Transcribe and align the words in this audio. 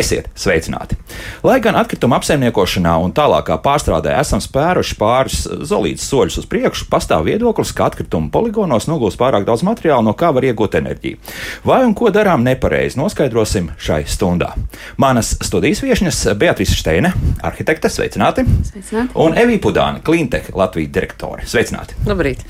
Esiet 0.00 0.30
sveicināti! 0.38 0.96
Lai 1.40 1.56
gan 1.64 1.72
atkrituma 1.80 2.18
apsaimniekošanā 2.20 2.98
un 3.00 3.14
tālākā 3.16 3.54
pārstrādē 3.64 4.12
esam 4.20 4.42
spēruši 4.44 4.96
pāris 5.00 5.38
zelītas 5.70 6.04
soļus 6.10 6.36
uz 6.42 6.48
priekšu, 6.50 6.84
pastāv 6.92 7.24
viedoklis, 7.30 7.72
ka 7.72 7.86
atkrituma 7.88 8.28
poligonos 8.34 8.84
nogūst 8.90 9.16
pārāk 9.20 9.46
daudz 9.48 9.64
materiāla, 9.64 10.04
no 10.04 10.12
kā 10.12 10.34
var 10.36 10.44
iegūt 10.44 10.76
enerģiju. 10.82 11.16
Vai 11.64 11.80
un 11.86 11.94
ko 11.96 12.12
darām 12.12 12.44
nepareizi, 12.44 13.00
noskaidrosim 13.00 13.72
šai 13.80 14.02
stundā. 14.04 14.52
Manas 15.00 15.32
studijas 15.40 15.80
viesņas 15.80 16.20
Beatrice 16.36 16.76
Steine, 16.76 17.14
arhitekte, 17.40 17.88
sveicināti! 17.88 18.44
Sveicināti. 18.68 19.16
Un 19.24 19.40
Evija 19.40 19.64
Pudāna, 19.64 20.04
Klintech 20.04 20.52
Latvijas 20.52 20.92
direktore. 20.92 21.48
Sveicināti! 21.48 21.96
Labrīt! 22.04 22.44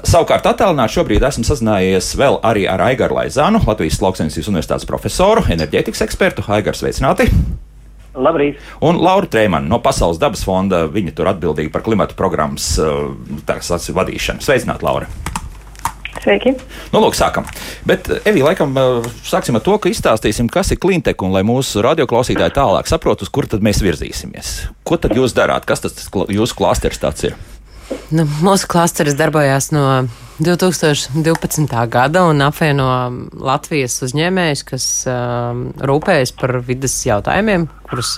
Savukārt, 0.00 0.48
attālināti 0.48 0.96
šobrīd 0.96 1.28
esmu 1.28 1.44
sazinājies 1.44 2.14
vēl 2.16 2.40
arī 2.40 2.64
ar 2.72 2.88
Aigaru 2.88 3.20
Laizānu, 3.20 3.60
Latvijas 3.68 4.00
Lauksaimniecības 4.00 4.54
Universitātes 4.54 4.88
profesoru, 4.88 5.44
enerģētikas 5.52 6.08
ekspertu. 6.08 6.48
Aigars, 6.48 6.80
sveicināti! 6.80 7.28
Labrīt! 8.14 8.58
Un 8.82 8.98
Laura 8.98 9.28
Trēmana 9.30 9.70
no 9.70 9.78
Pasaules 9.82 10.18
dabas 10.18 10.42
fonda, 10.46 10.84
viņa 10.90 11.14
tur 11.14 11.30
atbildīga 11.30 11.70
par 11.74 11.84
klimatu 11.86 12.16
programmas 12.18 12.72
uh, 12.82 13.12
vadīšanu. 13.94 14.42
Sveicināti, 14.42 14.86
Laura! 14.86 15.10
Sveiki! 16.20 16.52
Nu, 16.92 17.00
lūk, 17.00 17.14
sākam. 17.16 17.46
Bet, 17.88 18.10
Evī, 18.28 18.42
laikam, 18.44 18.74
uh, 18.76 19.06
sāksim 19.24 19.56
ar 19.56 19.64
to, 19.64 19.78
ka 19.80 19.92
izstāstīsim, 19.92 20.50
kas 20.52 20.74
ir 20.74 20.80
klintek, 20.82 21.22
un 21.24 21.32
lai 21.32 21.44
mūsu 21.46 21.84
radioklausītāji 21.86 22.56
tālāk 22.58 22.90
saprotu, 22.90 23.24
uz 23.24 23.32
kur 23.32 23.48
tad 23.48 23.64
mēs 23.64 23.80
virzīsimies. 23.84 24.52
Ko 24.84 24.98
tad 25.00 25.14
jūs 25.16 25.36
darāt? 25.36 25.68
Kas 25.68 25.86
tas 25.86 25.96
jūsu 26.10 26.58
klāsteris 26.58 27.00
tāds 27.00 27.30
ir? 27.30 27.38
Nu, 28.10 28.26
mūsu 28.42 28.68
klasteris 28.70 29.14
darbojās 29.18 29.70
no 29.74 29.84
2012. 30.40 31.66
gada 31.92 32.24
un 32.30 32.40
apvieno 32.42 32.86
Latvijas 33.36 33.98
uzņēmējus, 34.06 34.62
kas 34.66 34.86
um, 35.10 35.66
rūpējas 35.78 36.32
par 36.40 36.56
vidas 36.66 36.96
jautājumiem, 37.06 37.68
kurus 37.86 38.16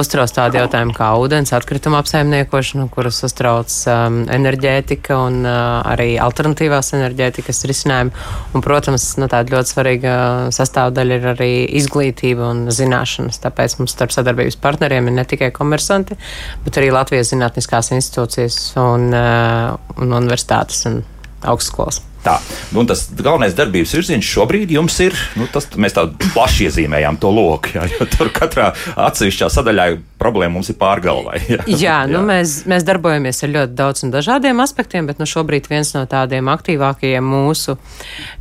uztrauc 0.00 0.32
tādi 0.34 0.58
jautājumi 0.58 0.94
kā 0.96 1.10
ūdens 1.20 1.52
atkrituma 1.56 2.00
apsaimniekošana, 2.02 2.86
kuras 2.92 3.20
uztrauc 3.26 3.72
um, 3.90 4.20
enerģētika 4.34 5.18
un 5.26 5.40
uh, 5.46 5.80
arī 5.94 6.14
alternatīvās 6.22 6.94
enerģētikas 6.98 7.64
risinājumi. 7.70 8.14
Un, 8.54 8.64
protams, 8.64 9.06
nu, 9.20 9.28
tāda 9.32 9.56
ļoti 9.56 9.74
svarīga 9.74 10.14
sastāvdaļa 10.54 11.20
ir 11.20 11.28
arī 11.34 11.52
izglītība 11.80 12.50
un 12.52 12.64
zināšanas. 12.74 13.42
Tāpēc 13.44 13.78
mums 13.80 13.94
starp 13.96 14.14
sadarbības 14.14 14.58
partneriem 14.62 15.10
ir 15.10 15.18
ne 15.18 15.26
tikai 15.28 15.52
komersanti, 15.54 16.18
bet 16.64 16.80
arī 16.80 16.90
Latvijas 16.94 17.34
zinātniskās 17.34 17.92
institūcijas 17.96 18.58
un, 18.80 19.10
uh, 19.14 19.76
un 19.98 20.18
universitātes 20.22 20.86
un 20.90 21.02
augstskolas. 21.44 22.02
Tā, 22.24 22.38
un 22.72 22.88
tas 22.88 23.02
galvenais 23.18 23.52
darbības 23.56 23.92
virziens 23.98 24.24
šobrīd 24.24 24.70
jums 24.72 24.96
ir, 25.04 25.16
nu, 25.36 25.44
tas 25.52 25.66
mēs 25.76 25.96
tādu 25.96 26.16
plaši 26.32 26.70
iezīmējām 26.70 27.18
to 27.20 27.28
loku, 27.34 27.74
jā, 27.76 27.84
jo 27.92 28.06
tur 28.08 28.30
katrā 28.32 28.70
atsevišķā 28.96 29.50
sadaļā 29.52 29.88
problēma 30.20 30.56
mums 30.56 30.70
ir 30.72 30.78
pārgalvai. 30.80 31.42
Jā, 31.54 31.60
jā, 31.68 31.98
nu, 32.08 32.22
jā. 32.22 32.24
Mēs, 32.30 32.54
mēs 32.70 32.86
darbojamies 32.88 33.44
ar 33.44 33.52
ļoti 33.52 33.76
daudz 33.76 34.06
un 34.06 34.14
dažādiem 34.14 34.64
aspektiem, 34.64 35.08
bet 35.10 35.20
nu, 35.20 35.28
šobrīd 35.28 35.68
viens 35.68 35.92
no 35.96 36.06
tādiem 36.08 36.48
aktīvākajiem 36.54 37.28
mūsu 37.28 37.76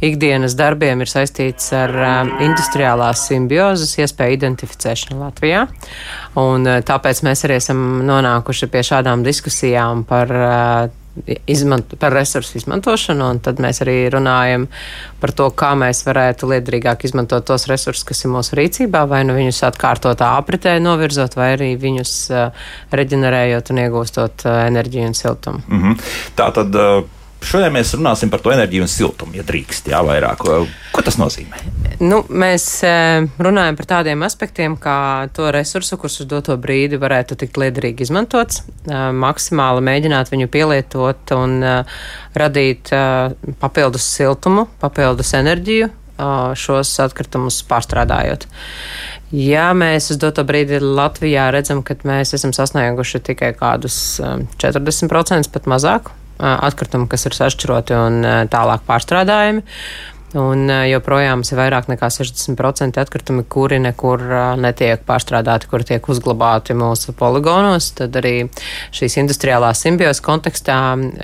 ikdienas 0.03 0.55
darbiem 0.59 1.03
ir 1.03 1.11
saistīts 1.11 1.73
ar 1.75 1.93
um, 1.93 2.33
industriālās 2.47 3.27
simbiozes 3.27 3.97
iespēju 3.99 4.39
identificēšanu 4.39 5.19
Latvijā. 5.25 5.67
Un, 6.39 6.71
tāpēc 6.87 7.23
mēs 7.27 7.43
arī 7.47 7.59
esam 7.59 8.03
nonākuši 8.07 8.71
pie 8.71 8.87
šādām 8.93 9.27
diskusijām 9.27 10.07
par 10.07 10.37
uh, 10.39 10.99
izmanto, 11.47 11.97
par 11.99 12.13
resursu 12.13 12.57
izmantošanu, 12.57 13.29
un 13.35 13.39
tad 13.43 13.61
mēs 13.61 13.83
arī 13.85 13.95
runājam 14.13 14.67
par 15.21 15.33
to, 15.37 15.49
kā 15.55 15.73
mēs 15.77 16.03
varētu 16.07 16.49
liederīgāk 16.49 17.05
izmantot 17.07 17.45
tos 17.47 17.67
resursus, 17.69 18.05
kas 18.07 18.25
ir 18.25 18.33
mūsu 18.33 18.57
rīcībā, 18.59 19.05
vai 19.09 19.23
nu 19.27 19.37
viņus 19.37 19.63
atkārtotā 19.69 20.33
apritē 20.39 20.77
novirzot, 20.83 21.37
vai 21.39 21.53
arī 21.57 21.73
viņus 21.79 22.13
uh, 22.33 22.69
reģenerējot 22.91 23.73
un 23.73 23.83
iegūstot 23.85 24.47
uh, 24.47 24.63
enerģiju 24.67 25.11
un 25.11 25.19
siltumu. 25.19 25.65
Mm 25.67 25.83
-hmm. 25.83 26.15
Tā 26.35 26.51
tad. 26.53 26.75
Uh 26.75 27.22
Šodien 27.43 27.73
mēs 27.75 27.93
runāsim 27.97 28.31
par 28.31 28.41
to 28.43 28.53
enerģiju 28.53 28.85
un 28.85 28.91
siltumu, 28.91 29.35
ja 29.37 29.43
drīkst, 29.47 29.89
jā, 29.91 29.99
vairāk. 30.05 30.43
Ko 30.93 31.03
tas 31.05 31.17
nozīmē? 31.19 31.59
Nu, 32.03 32.21
mēs 32.29 32.65
eh, 32.87 33.25
runājam 33.41 33.77
par 33.79 33.87
tādiem 33.89 34.23
aspektiem, 34.25 34.77
kā 34.81 35.29
to 35.35 35.49
resursu, 35.53 35.97
kurus 36.01 36.21
uz 36.23 36.29
doto 36.29 36.55
brīdi 36.61 36.99
varētu 37.01 37.37
tikt 37.39 37.59
liederīgi 37.61 38.07
izmantots, 38.07 38.63
eh, 38.87 39.09
maksimāli 39.25 39.83
mēģināt 39.85 40.31
viņu 40.33 40.49
pielietot 40.53 41.35
un 41.37 41.57
eh, 41.63 41.99
radīt 42.33 42.89
papildus 43.61 44.07
siltumu, 44.15 44.65
papildus 44.81 45.35
enerģiju 45.37 45.91
šos 46.57 46.89
atkritumus 47.03 47.59
pārstrādājot. 47.69 48.45
Ja 49.33 49.67
mēs 49.77 50.11
uz 50.13 50.19
doto 50.21 50.45
brīdi 50.45 50.79
Latvijā 50.81 51.47
redzam, 51.53 51.81
ka 51.85 51.97
mēs 52.07 52.33
esam 52.37 52.53
sasnieguši 52.55 53.21
tikai 53.29 53.51
kādus 53.57 53.97
40%, 54.21 55.49
pat 55.53 55.69
mazāk, 55.69 56.09
atkritumu, 56.43 57.07
kas 57.11 57.27
ir 57.29 57.37
sašķiroti 57.37 57.95
un 57.95 58.25
tālāk 58.51 58.83
pārstrādājami. 58.89 59.63
Un 60.33 60.65
joprojām 60.89 61.43
ir 61.45 61.59
vairāk 61.59 61.91
nekā 61.91 62.07
60% 62.09 62.97
atkritumi, 62.97 63.43
kuri 63.45 63.77
nekur 63.83 64.23
netiek 64.57 65.03
pārstrādāti, 65.05 65.69
kuri 65.69 65.85
tiek 65.91 66.07
uzglabāti 66.09 66.73
mūsu 66.73 67.13
poligonos. 67.13 67.91
Tad 67.99 68.17
arī 68.17 68.47
šīs 68.97 69.19
industriālās 69.21 69.83
simbiozes 69.85 70.23
kontekstā 70.25 70.79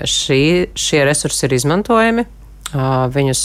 šī, 0.06 0.42
šie 0.78 1.02
resursi 1.08 1.48
ir 1.48 1.56
izmantojami. 1.58 2.26
Viņus 3.16 3.42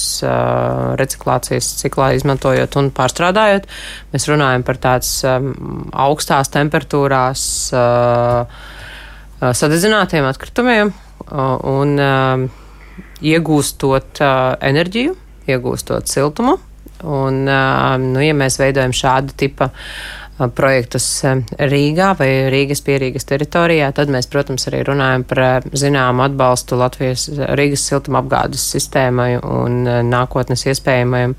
reciklācijas 1.01 1.71
ciklā 1.79 2.11
izmantojot 2.13 2.77
un 2.77 2.91
pārstrādājot, 2.93 3.65
mēs 4.13 4.29
runājam 4.29 4.61
par 4.67 4.77
tādas 4.83 5.15
augstās 5.25 6.53
temperatūrās 6.53 7.47
sadedzinātiem 9.41 10.29
atkritumiem, 10.29 10.93
un 11.31 11.95
um, 12.01 12.45
iegūstot 13.25 14.21
uh, 14.21 14.53
enerģiju, 14.65 15.15
iegūstot 15.49 16.11
siltumu. 16.11 16.57
Un, 17.05 17.41
uh, 17.49 17.95
nu, 18.01 18.21
ja 18.23 18.35
mēs 18.37 18.59
veidojam 18.61 18.93
šādu 18.95 19.35
tipu 19.37 19.67
projektus 20.55 21.05
Rīgā 21.55 22.09
vai 22.19 22.29
Rīgas 22.51 22.81
pierīgas 22.85 23.27
teritorijā, 23.29 23.87
tad 23.95 24.11
mēs, 24.11 24.27
protams, 24.31 24.67
arī 24.69 24.81
runājam 24.87 25.23
par 25.27 25.67
zināmu 25.71 26.25
atbalstu 26.25 26.79
Latvijas 26.79 27.27
Rīgas 27.57 27.85
siltuma 27.87 28.19
apgādes 28.23 28.65
sistēmai 28.75 29.37
un 29.39 29.83
nākotnes 30.09 30.65
iespējamajam 30.67 31.37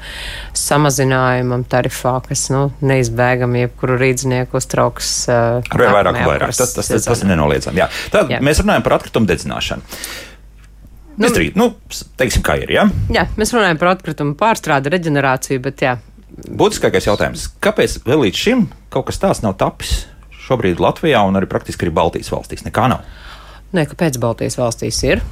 samazinājumam 0.57 1.67
tarifā, 1.69 2.17
kas 2.29 2.49
nu, 2.55 2.71
neizbēgami 2.87 3.67
jebkuru 3.67 3.99
rīdznieku 4.01 4.61
uztrauks. 4.61 5.13
Ar 5.33 5.83
vien 5.83 5.93
vairāk 5.93 6.23
un 6.23 6.31
vairāk. 6.33 6.57
Tas, 6.57 6.73
tas, 6.79 6.89
tas, 6.95 7.05
tas 7.11 7.25
ir 7.25 7.33
nenoliedzami. 7.35 7.83
Jā. 7.85 7.91
Tad 8.15 8.33
jā. 8.33 8.41
mēs 8.45 8.65
runājam 8.65 8.87
par 8.87 8.99
atkritumu 9.01 9.29
dedzināšanu. 9.29 10.01
Nu, 11.17 11.31
Izdarīt, 11.31 11.55
nu, 11.57 11.71
teiksim, 12.21 12.43
kā 12.45 12.59
ir. 12.61 12.73
Ja? 12.75 12.83
Jā, 13.13 13.25
mēs 13.41 13.55
runājam 13.57 13.79
par 13.81 13.95
atkritumu 13.95 14.37
pārstrādi, 14.37 14.93
reģenerāciju, 14.93 15.63
bet 15.65 15.85
jā. 15.85 15.95
Būtiskākais 16.35 17.07
jautājums, 17.07 17.47
kāpēc 17.63 18.01
vēl 18.07 18.27
līdz 18.27 18.43
šim 18.43 18.67
kaut 18.93 19.07
kas 19.11 19.21
tāds 19.23 19.45
nav 19.45 19.55
tapis 19.61 20.05
šobrīd 20.47 20.83
Latvijā 20.83 21.23
un 21.27 21.39
arī 21.39 21.49
praktiski 21.51 21.87
arī 21.87 21.95
Baltijas 21.95 22.33
valstīs? 22.35 22.67
Nekā 22.67 22.91
nav. 22.93 23.07
Nē, 23.75 23.87
kāpēc 23.91 24.19
Baltijas 24.23 24.59
valstīs 24.59 25.03
ir? 25.07 25.23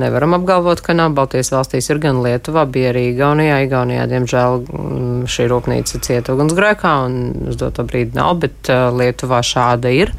Nevaram 0.00 0.32
apgalvot, 0.32 0.80
ka 0.80 0.94
nav 0.96 1.12
Baltijas 1.12 1.50
valstīs. 1.52 1.90
Ir 1.92 1.98
gan 2.00 2.22
Lietuva, 2.24 2.64
bija 2.64 2.94
arī 2.94 3.10
Igaunijā. 3.10 3.58
Igaunijā, 3.66 4.06
diemžēl, 4.08 4.62
mm, 4.64 5.26
šī 5.28 5.48
rūpnīca 5.52 6.00
cieta 6.00 6.32
ugunsgrēkā, 6.32 6.92
un 7.04 7.50
uz 7.52 7.58
doto 7.60 7.84
brīdi 7.84 8.16
nav, 8.16 8.38
bet 8.40 8.72
uh, 8.72 8.88
Lietuvā 8.96 9.42
šāda 9.44 9.92
ir. 9.92 10.14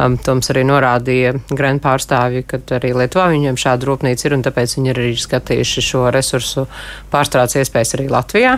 Um, 0.00 0.16
Toms 0.16 0.48
arī 0.54 0.64
norādīja 0.64 1.34
Gren 1.52 1.82
pārstāvji, 1.84 2.46
ka 2.48 2.62
arī 2.78 2.94
Lietuvā 3.02 3.28
viņiem 3.34 3.60
šāda 3.60 3.90
rūpnīca 3.90 4.30
ir, 4.30 4.38
un 4.38 4.48
tāpēc 4.48 4.78
viņi 4.78 4.94
ir 4.94 5.04
arī 5.04 5.14
skatījuši 5.20 5.88
šo 5.92 6.06
resursu 6.16 6.64
pārstrādes 7.12 7.60
iespējas 7.60 7.98
arī 7.98 8.08
Latvijā. 8.16 8.56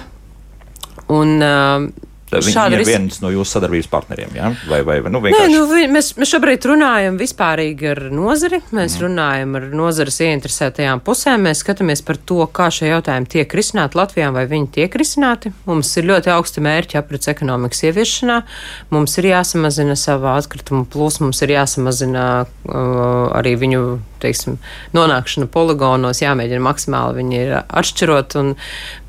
Un, 1.12 1.36
uh, 1.44 2.10
Viņi 2.42 2.72
ir 2.72 2.80
ris... 2.80 2.88
viens 2.88 3.18
no 3.22 3.30
jūsu 3.30 3.56
sadarbības 3.56 3.88
partneriem, 3.92 4.32
ja? 4.34 4.50
vai, 4.70 4.80
vai 4.86 4.96
nu, 5.12 5.20
vienkārši? 5.22 5.50
Nē, 5.52 5.58
nu, 5.60 5.90
mēs, 5.92 6.10
mēs 6.18 6.32
šobrīd 6.32 6.66
runājam 6.66 7.18
vispārīgi 7.20 7.90
ar 7.92 8.00
nozari, 8.14 8.60
mēs 8.74 8.96
mm. 8.96 9.02
runājam 9.04 9.58
ar 9.58 9.66
nozares 9.76 10.18
ieinteresētajām 10.24 11.02
pusēm, 11.04 11.44
mēs 11.46 11.62
skatāmies 11.62 12.02
par 12.06 12.18
to, 12.18 12.40
kā 12.54 12.70
šie 12.74 12.90
jautājumi 12.90 13.30
tiek 13.36 13.54
risināti 13.58 14.00
Latvijā, 14.00 14.32
vai 14.34 14.46
viņi 14.50 14.70
tiek 14.78 14.98
risināti. 14.98 15.52
Mums 15.68 15.92
ir 16.00 16.08
ļoti 16.10 16.32
augsti 16.34 16.64
mērķi 16.64 16.98
aprits 17.00 17.30
ekonomikas 17.30 17.84
ieviešanā, 17.90 18.40
mums 18.94 19.18
ir 19.20 19.30
jāsamazina 19.30 19.98
savā 19.98 20.38
atkritumu 20.40 20.88
plūsma, 20.90 21.28
mums 21.28 21.44
ir 21.44 21.54
jāsamazina 21.54 22.26
uh, 22.42 23.30
arī 23.36 23.54
viņu 23.62 23.84
teiksim, 24.24 24.56
nonākšana 24.96 25.48
poligonos, 25.52 26.22
jāmēģina 26.24 26.64
maksimāli 26.64 27.20
viņi 27.20 27.38
ir 27.40 27.52
atšķirot, 27.62 28.38
un, 28.40 28.54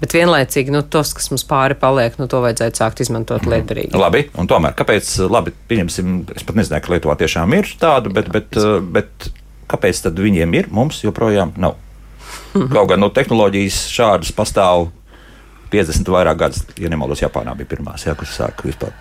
bet 0.02 0.16
vienlaicīgi 0.18 0.76
nu, 0.76 0.84
tos, 0.84 1.16
kas 1.18 1.32
mums 1.34 1.46
pāri 1.50 1.78
paliek, 1.80 2.20
nu, 2.22 2.30
to 2.32 2.42
vajadzētu 2.44 2.82
sākt 2.82 3.02
izmantot 3.06 3.42
mhm. 3.44 3.56
liederīgi. 3.56 3.96
Labi, 4.00 4.26
un 4.40 4.52
tomēr, 4.52 4.76
kāpēc, 4.78 5.16
labi, 5.32 5.56
pieņemsim, 5.72 6.20
es 6.36 6.46
pat 6.48 6.60
nezināju, 6.60 6.86
ka 6.86 6.96
Lietuvā 6.96 7.18
tiešām 7.24 7.58
ir 7.58 7.72
tāda, 7.82 8.12
bet, 8.14 8.30
bet, 8.34 8.60
bet 8.96 9.32
kāpēc 9.72 10.06
tad 10.06 10.22
viņiem 10.22 10.60
ir, 10.60 10.70
mums 10.74 11.02
joprojām 11.06 11.56
nav? 11.58 11.80
Mhm. 12.56 12.70
Kaut 12.74 12.92
gan 12.92 13.02
no 13.04 13.10
nu, 13.10 13.16
tehnoloģijas 13.16 13.82
šādas 13.92 14.32
pastāv 14.36 14.90
50 15.74 16.12
vairāk 16.14 16.40
gadus, 16.40 16.64
ja 16.80 16.92
nemaldos, 16.92 17.24
Japānā 17.24 17.56
bija 17.58 17.74
pirmās, 17.74 18.06
jā, 18.08 18.16
kas 18.18 18.38
sāka 18.38 18.68
vispār 18.68 18.94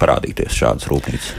parādīties 0.00 0.60
šādas 0.62 0.88
rūpnīcas. 0.90 1.34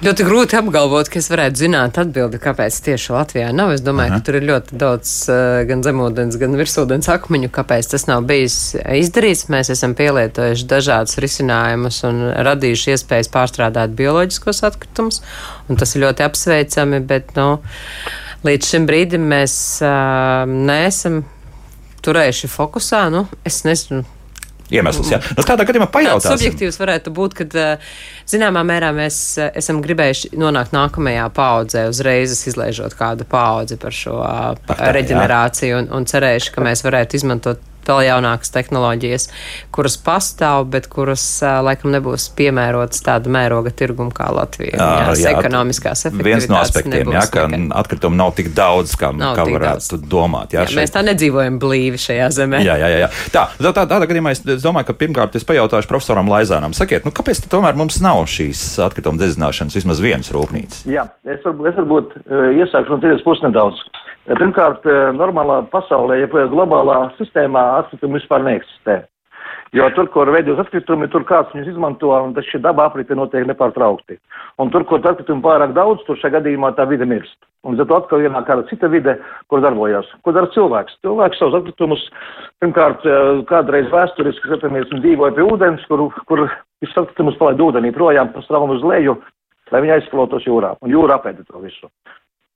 Ļoti 0.00 0.24
grūti 0.24 0.56
apgalvot, 0.56 1.10
ka 1.12 1.18
es 1.20 1.26
varētu 1.28 1.60
zināt 1.60 1.98
atbildi, 2.00 2.38
kāpēc 2.40 2.78
tieši 2.86 3.12
Latvijā 3.12 3.50
nav. 3.52 3.74
Es 3.74 3.82
domāju, 3.84 4.14
Aha. 4.14 4.20
ka 4.22 4.24
tur 4.24 4.38
ir 4.38 4.46
ļoti 4.48 4.78
daudz 4.80 5.10
uh, 5.28 5.58
gan 5.68 5.82
zemūdens, 5.84 6.38
gan 6.40 6.56
virsūdens 6.56 7.10
akmeņu, 7.12 7.50
kāpēc 7.52 7.90
tas 7.92 8.06
nav 8.08 8.24
bijis 8.30 8.54
izdarīts. 8.80 9.50
Mēs 9.52 9.68
esam 9.74 9.92
pielietojuši 9.98 10.64
dažādus 10.70 11.20
risinājumus 11.20 12.00
un 12.08 12.22
radījuši 12.48 12.94
iespējas 12.94 13.28
pārstrādāt 13.34 13.92
bioloģiskos 13.98 14.62
atkritumus, 14.70 15.20
un 15.68 15.80
tas 15.82 15.92
ir 15.92 16.06
ļoti 16.06 16.24
apsveicami, 16.24 17.02
bet, 17.04 17.34
nu, 17.36 17.50
līdz 18.48 18.70
šim 18.72 18.88
brīdim 18.88 19.28
mēs 19.34 19.58
uh, 19.84 20.48
neesam 20.48 21.26
turējuši 22.00 22.48
fokusā. 22.56 23.04
Nu, 23.12 23.26
es 23.44 23.60
nezinu 23.68 24.06
iemesls. 24.74 25.10
Ja? 25.12 25.20
Nu, 25.36 25.44
tādā 25.46 25.66
gadījumā 25.68 25.88
pajautāsim. 25.92 26.36
Subjektīvs 26.38 26.80
varētu 26.80 27.14
būt, 27.14 27.38
ka 27.38 27.64
zināmā 28.30 28.64
mērā 28.66 28.92
mēs 28.96 29.20
esam 29.48 29.80
gribējuši 29.84 30.34
nonākt 30.40 30.74
nākamajā 30.76 31.26
paudzē, 31.36 31.86
uzreiz 31.92 32.36
izlaižot 32.50 32.96
kādu 32.98 33.26
paudzi 33.30 33.80
par 33.80 33.96
šo 33.96 34.20
par 34.66 34.78
tā, 34.78 34.92
reģenerāciju 34.96 35.74
jā. 35.74 35.82
un, 35.82 35.90
un 35.98 36.08
cerējuši, 36.10 36.54
ka 36.54 36.64
mēs 36.66 36.84
varētu 36.86 37.20
izmantot 37.20 37.66
vēl 37.88 38.02
jaunākas 38.08 38.52
tehnoloģijas, 38.54 39.28
kuras 39.74 39.96
pastāv, 40.00 40.66
bet 40.72 40.88
kuras 40.92 41.24
laikam 41.40 41.92
nebūs 41.94 42.28
piemērotas 42.38 43.04
tāda 43.06 43.32
mēroga 43.32 43.72
tirguma 43.74 44.14
kā 44.14 44.28
Latvija. 44.34 44.76
Jā, 44.76 45.14
jā, 45.18 45.34
ekonomiskās 45.38 46.06
efektivitātes. 46.08 46.28
Viens 46.30 46.50
no 46.50 46.58
aspektiem, 46.60 47.12
jā, 47.14 47.24
ka 47.32 47.46
atkritumu 47.80 48.18
nav 48.18 48.34
tik 48.38 48.52
daudz, 48.56 48.94
kā, 49.00 49.12
nav 49.16 49.36
kā 49.38 49.46
varētu 49.48 49.96
daudz. 49.96 50.08
domāt. 50.10 50.54
Jā, 50.54 50.64
jā, 50.64 50.72
šeit... 50.72 50.80
Mēs 50.82 50.94
tā 50.94 51.04
nedzīvojam 51.06 51.58
blīvi 51.62 52.00
šajā 52.00 52.28
zemē. 52.40 52.62
Jā, 52.66 52.76
jā, 52.80 52.90
jā. 53.04 53.10
Tā, 53.34 53.46
tā, 53.58 53.72
tā, 53.72 53.86
tādā 53.86 54.08
gadījumā 54.10 54.34
es 54.36 54.44
domāju, 54.64 54.90
ka 54.90 54.98
pirmkārt 55.00 55.38
es 55.38 55.46
pajautāšu 55.48 55.90
profesoram 55.90 56.30
Laizānam, 56.30 56.74
sakiet, 56.76 57.06
nu, 57.08 57.14
kāpēc 57.16 57.42
tomēr 57.50 57.78
mums 57.78 58.00
nav 58.04 58.22
šīs 58.30 58.62
atkrituma 58.86 59.20
dedzināšanas 59.20 59.78
vismaz 59.78 60.02
vienas 60.04 60.32
rūpnīcas? 60.34 60.84
Jā, 60.90 61.08
es, 61.24 61.42
var, 61.46 61.56
es 61.70 61.78
varbūt 61.80 62.16
iesākšu 62.60 62.96
no 62.96 63.00
tietas 63.02 63.24
puses 63.26 63.46
nedaudz. 63.46 63.82
Pirmkārt, 64.28 64.84
eh, 64.84 65.12
normālā 65.16 65.62
pasaulē, 65.72 66.20
ja 66.20 66.28
globālā 66.28 67.10
sistēmā 67.16 67.62
atkritumi 67.80 68.20
vispār 68.20 68.44
neeksistē. 68.44 69.04
Jo 69.72 69.86
tur, 69.94 70.08
kur 70.10 70.26
veidos 70.34 70.58
atkritumi, 70.58 71.06
tur 71.12 71.22
kāds 71.22 71.52
viņus 71.54 71.70
izmanto, 71.70 72.10
un 72.10 72.34
tas 72.34 72.44
šī 72.50 72.58
daba 72.60 72.88
aprite 72.88 73.14
notiek 73.14 73.46
nepārtraukti. 73.46 74.18
Un 74.58 74.70
tur, 74.70 74.82
kur 74.84 74.98
atkritumi 74.98 75.44
pārāk 75.44 75.72
daudz, 75.76 76.02
tur 76.06 76.18
šajā 76.18 76.40
gadījumā 76.40 76.72
tā 76.74 76.88
vide 76.90 77.06
mirst. 77.06 77.38
Un 77.64 77.76
zato 77.78 77.94
atkal 77.94 78.24
ienāk 78.24 78.48
kāda 78.48 78.66
cita 78.68 78.90
vide, 78.90 79.14
kur 79.48 79.62
darbojas. 79.62 80.08
Ko 80.26 80.34
dara 80.34 80.50
cilvēks? 80.50 80.98
Cilvēks 81.06 81.38
savus 81.38 81.60
atkritumus, 81.60 82.02
pirmkārt, 82.60 83.06
eh, 83.06 83.42
kādreiz 83.46 83.88
vēsturiski, 83.94 84.50
skatāmies, 84.50 84.90
un 84.92 85.04
dzīvoja 85.04 85.36
pie 85.38 85.46
ūdens, 85.46 85.86
kur, 85.86 86.10
kur 86.26 86.50
visus 86.82 86.96
atkritumus 86.96 87.38
palaid 87.38 87.62
ūdenī 87.62 87.94
projām, 87.94 88.32
pa 88.34 88.42
straumi 88.42 88.74
uz 88.74 88.82
leju, 88.82 89.20
lai 89.70 89.80
viņi 89.80 90.00
aizskalotos 90.00 90.44
jūrā. 90.50 90.76
Un 90.82 90.90
jūra 90.90 91.20
apēda 91.20 91.46
to 91.46 91.62
visu. 91.62 91.86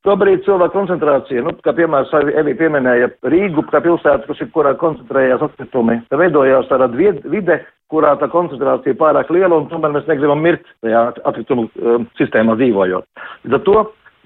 Šobrīd 0.05 0.43
cilvēku 0.45 0.77
koncentrācija, 0.77 1.43
nu, 1.47 1.55
kā 1.65 1.73
piemēram, 1.73 2.29
Evija 2.37 2.59
pieminēja 2.59 3.07
Rīgu, 3.33 3.63
kā 3.71 3.81
pilsētu, 3.81 4.29
kas 4.29 4.43
ir, 4.45 4.51
kurā 4.53 4.75
koncentrējās 4.77 5.41
atkritumi, 5.47 5.95
tā 6.13 6.19
veidojās 6.21 6.69
tāda 6.69 6.91
vide, 6.93 7.57
kurā 7.89 8.11
tā 8.21 8.29
koncentrācija 8.29 8.93
ir 8.93 8.99
pārāk 9.01 9.33
liela, 9.33 9.57
un 9.57 9.71
tomēr 9.71 9.95
mēs 9.95 10.11
negribam 10.11 10.45
mirt 10.45 10.67
tajā 10.85 11.07
atkritumu 11.25 11.71
um, 11.81 12.05
sistēmā 12.21 12.59
dzīvojot. 12.61 13.09
Līdz 13.47 13.57
ar 13.57 13.65
to 13.65 13.79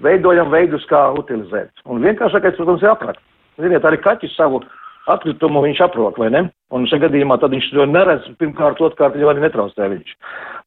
veidojam 0.03 0.51
veidus, 0.51 0.83
kā 0.91 1.05
utilizēt. 1.15 1.71
Un 1.87 2.03
vienkāršākais, 2.03 2.59
protams, 2.59 2.83
ir 2.83 2.91
aprakt. 2.91 3.23
Ziniet, 3.59 3.87
arī 3.87 4.01
kaķis 4.03 4.35
savu 4.35 4.59
atkritumu 5.07 5.63
viņš 5.63 5.79
aprok, 5.87 6.19
vai 6.19 6.27
ne? 6.35 6.43
Un 6.75 6.91
šajā 6.91 7.05
gadījumā 7.07 7.39
tad 7.39 7.55
viņš 7.55 7.71
to 7.71 7.87
neredz, 7.87 8.27
pirmkārt, 8.43 8.83
otrkārt, 8.83 9.15
jau 9.15 9.31
arī 9.31 9.47
netraucē 9.47 9.87
viņš. 9.95 10.11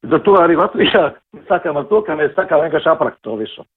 Līdz 0.07 0.17
ar 0.17 0.25
to 0.25 0.35
arī 0.41 0.57
Latvijā 0.57 1.05
sākām 1.53 1.77
ar 1.79 1.87
to, 1.93 2.01
ka 2.01 2.17
mēs 2.17 2.33
sākām 2.33 2.65
vienkārši 2.65 2.95
aprakt 2.97 3.21
to 3.21 3.37
visu. 3.37 3.69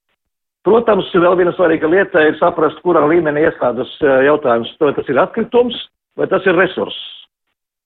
Protams, 0.66 1.12
vēl 1.14 1.36
viena 1.38 1.52
svarīga 1.54 1.86
lieta 1.86 2.24
ir 2.26 2.34
saprast, 2.40 2.80
kurā 2.82 3.04
līmenī 3.06 3.44
iestādas 3.46 3.92
eh, 4.02 4.24
jautājums, 4.26 4.72
vai 4.82 4.94
tas 4.96 5.12
ir 5.12 5.20
atkritums 5.22 5.78
vai 6.16 6.26
tas 6.26 6.46
ir 6.46 6.56
resurss. 6.56 6.96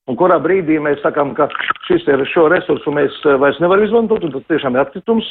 Un 0.09 0.17
kurā 0.17 0.39
brīdī 0.41 0.79
mēs 0.81 1.01
sakām, 1.03 1.35
ka 1.37 1.47
šis 1.85 2.07
ir 2.09 2.23
šo 2.31 2.47
resursu 2.51 2.93
mēs 2.95 3.13
eh, 3.25 3.37
vairs 3.41 3.59
nevaram 3.61 3.85
izmantot, 3.85 4.25
un 4.25 4.33
tas 4.33 4.47
tiešām 4.49 4.75
ir 4.75 4.85
atkritums, 4.85 5.29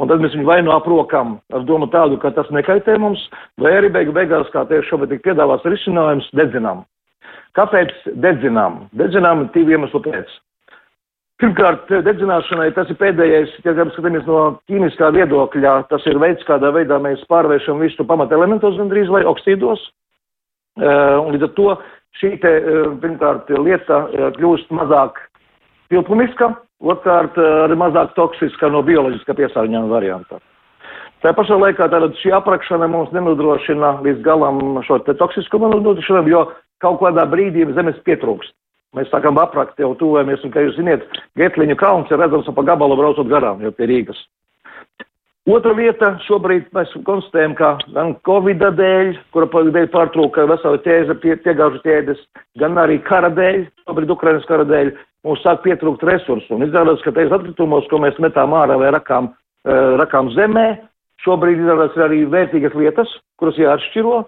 un 0.00 0.10
tad 0.10 0.24
mēs 0.24 0.34
viņu 0.38 0.48
vai 0.48 0.62
nu 0.64 0.72
aprokam 0.72 1.36
ar 1.52 1.66
domu 1.68 1.90
tādu, 1.92 2.16
ka 2.22 2.32
tas 2.36 2.48
nekaitē 2.54 2.96
mums, 3.02 3.20
vai 3.60 3.74
arī 3.76 3.92
beigu 3.92 4.16
beigās, 4.16 4.48
kā 4.54 4.64
tieši 4.70 4.88
šobrīd 4.92 5.16
tik 5.16 5.26
piedāvās 5.28 5.66
risinājums, 5.68 6.32
dedzinām. 6.38 6.86
Kāpēc 7.56 7.92
dedzinām? 8.24 8.86
Dedzinām 8.96 9.48
divu 9.54 9.76
iemeslu 9.76 10.00
pēc. 10.04 10.32
Pirmkārt, 11.36 11.90
dedzināšanai 12.06 12.70
tas 12.72 12.88
ir 12.88 12.96
pēdējais, 12.96 13.58
ja 13.60 13.74
skatāmies 13.92 14.24
no 14.24 14.56
ķīmiskā 14.70 15.10
viedokļa, 15.12 15.74
tas 15.90 16.06
ir 16.08 16.16
veids, 16.22 16.44
kādā 16.48 16.70
veidā 16.72 16.96
mēs 17.02 17.26
pārvēršam 17.28 17.82
visu 17.84 18.06
pamata 18.08 18.38
elementos 18.38 18.78
gandrīz 18.80 19.12
vai 19.12 19.20
oksīdos. 19.28 19.82
Uh, 20.76 21.20
un 21.20 21.34
līdz 21.34 21.44
ar 21.44 21.52
to 21.56 21.68
šī 22.20 22.32
te, 22.40 22.54
uh, 22.56 22.88
pirmkārt, 23.04 23.52
lieta 23.52 24.00
uh, 24.06 24.26
kļūst 24.36 24.72
mazāk 24.76 25.20
pilpumiska, 25.92 26.50
otrkārt, 26.80 27.36
arī 27.38 27.76
mazāk 27.80 28.16
toksiska 28.16 28.72
no 28.72 28.82
bioloģiskā 28.84 29.36
piesārņojuma 29.36 29.92
varianta. 29.92 30.40
Tā 31.24 31.32
pašā 31.36 31.56
laikā 31.60 31.88
tātad 31.92 32.16
šī 32.20 32.32
aprakšana 32.36 32.88
mums 32.92 33.12
nenodrošina 33.16 33.98
līdz 34.04 34.24
galam 34.24 34.60
šo 34.88 35.02
te 35.04 35.12
toksiskumu 35.20 35.68
nodrošinājumu, 35.72 36.32
jo 36.32 36.42
kaut 36.84 37.00
kādā 37.04 37.28
brīdī 37.28 37.68
zemes 37.76 38.00
pietrūkst. 38.08 38.56
Mēs 38.96 39.10
sākam 39.12 39.36
aprakt, 39.42 39.76
jau 39.80 39.92
tuvojamies, 40.00 40.40
un, 40.46 40.54
kā 40.54 40.64
jūs 40.64 40.78
zināt, 40.78 41.04
Getliņu 41.36 41.76
kalns 41.76 42.10
ir 42.12 42.20
redzams 42.22 42.48
pa 42.56 42.64
gabalu 42.64 42.96
braucot 42.96 43.28
garām, 43.28 43.60
jau 43.60 43.72
pie 43.76 43.90
Rīgas. 43.90 44.22
Otra 45.46 45.76
vieta 45.78 46.08
šobrīd 46.24 46.72
mēs 46.74 46.90
konstatējam, 47.06 47.52
ka 47.54 47.76
gan 47.94 48.16
Covid 48.26 48.64
dēļ, 48.80 49.12
kura 49.36 49.46
dēļ 49.46 49.84
pārtrūka 49.92 50.46
vesela 50.50 50.80
ķēze, 50.82 51.14
pie, 51.22 51.36
piegāžu 51.44 51.78
ķēdes, 51.84 52.24
gan 52.58 52.74
arī 52.82 52.96
kara 53.06 53.30
dēļ, 53.30 53.60
šobrīd 53.86 54.10
Ukrainas 54.16 54.48
kara 54.48 54.66
dēļ, 54.66 54.90
mums 55.28 55.44
sāk 55.46 55.62
pietrūkt 55.62 56.02
resursu. 56.08 56.56
Un 56.56 56.66
izrādās, 56.66 57.04
ka 57.04 57.14
tais 57.14 57.30
atkritumos, 57.30 57.86
ko 57.92 58.02
mēs 58.02 58.18
metām 58.18 58.56
ārā 58.58 58.80
vai 58.80 58.90
rakām, 58.96 59.30
uh, 59.30 59.94
rakām 60.02 60.32
zemē, 60.34 60.66
šobrīd 61.22 61.62
izrādās 61.62 61.94
ir 61.94 62.08
arī 62.08 62.24
vērtīgas 62.32 62.74
lietas, 62.74 63.14
kuras 63.38 63.62
jāatšķiro, 63.62 64.18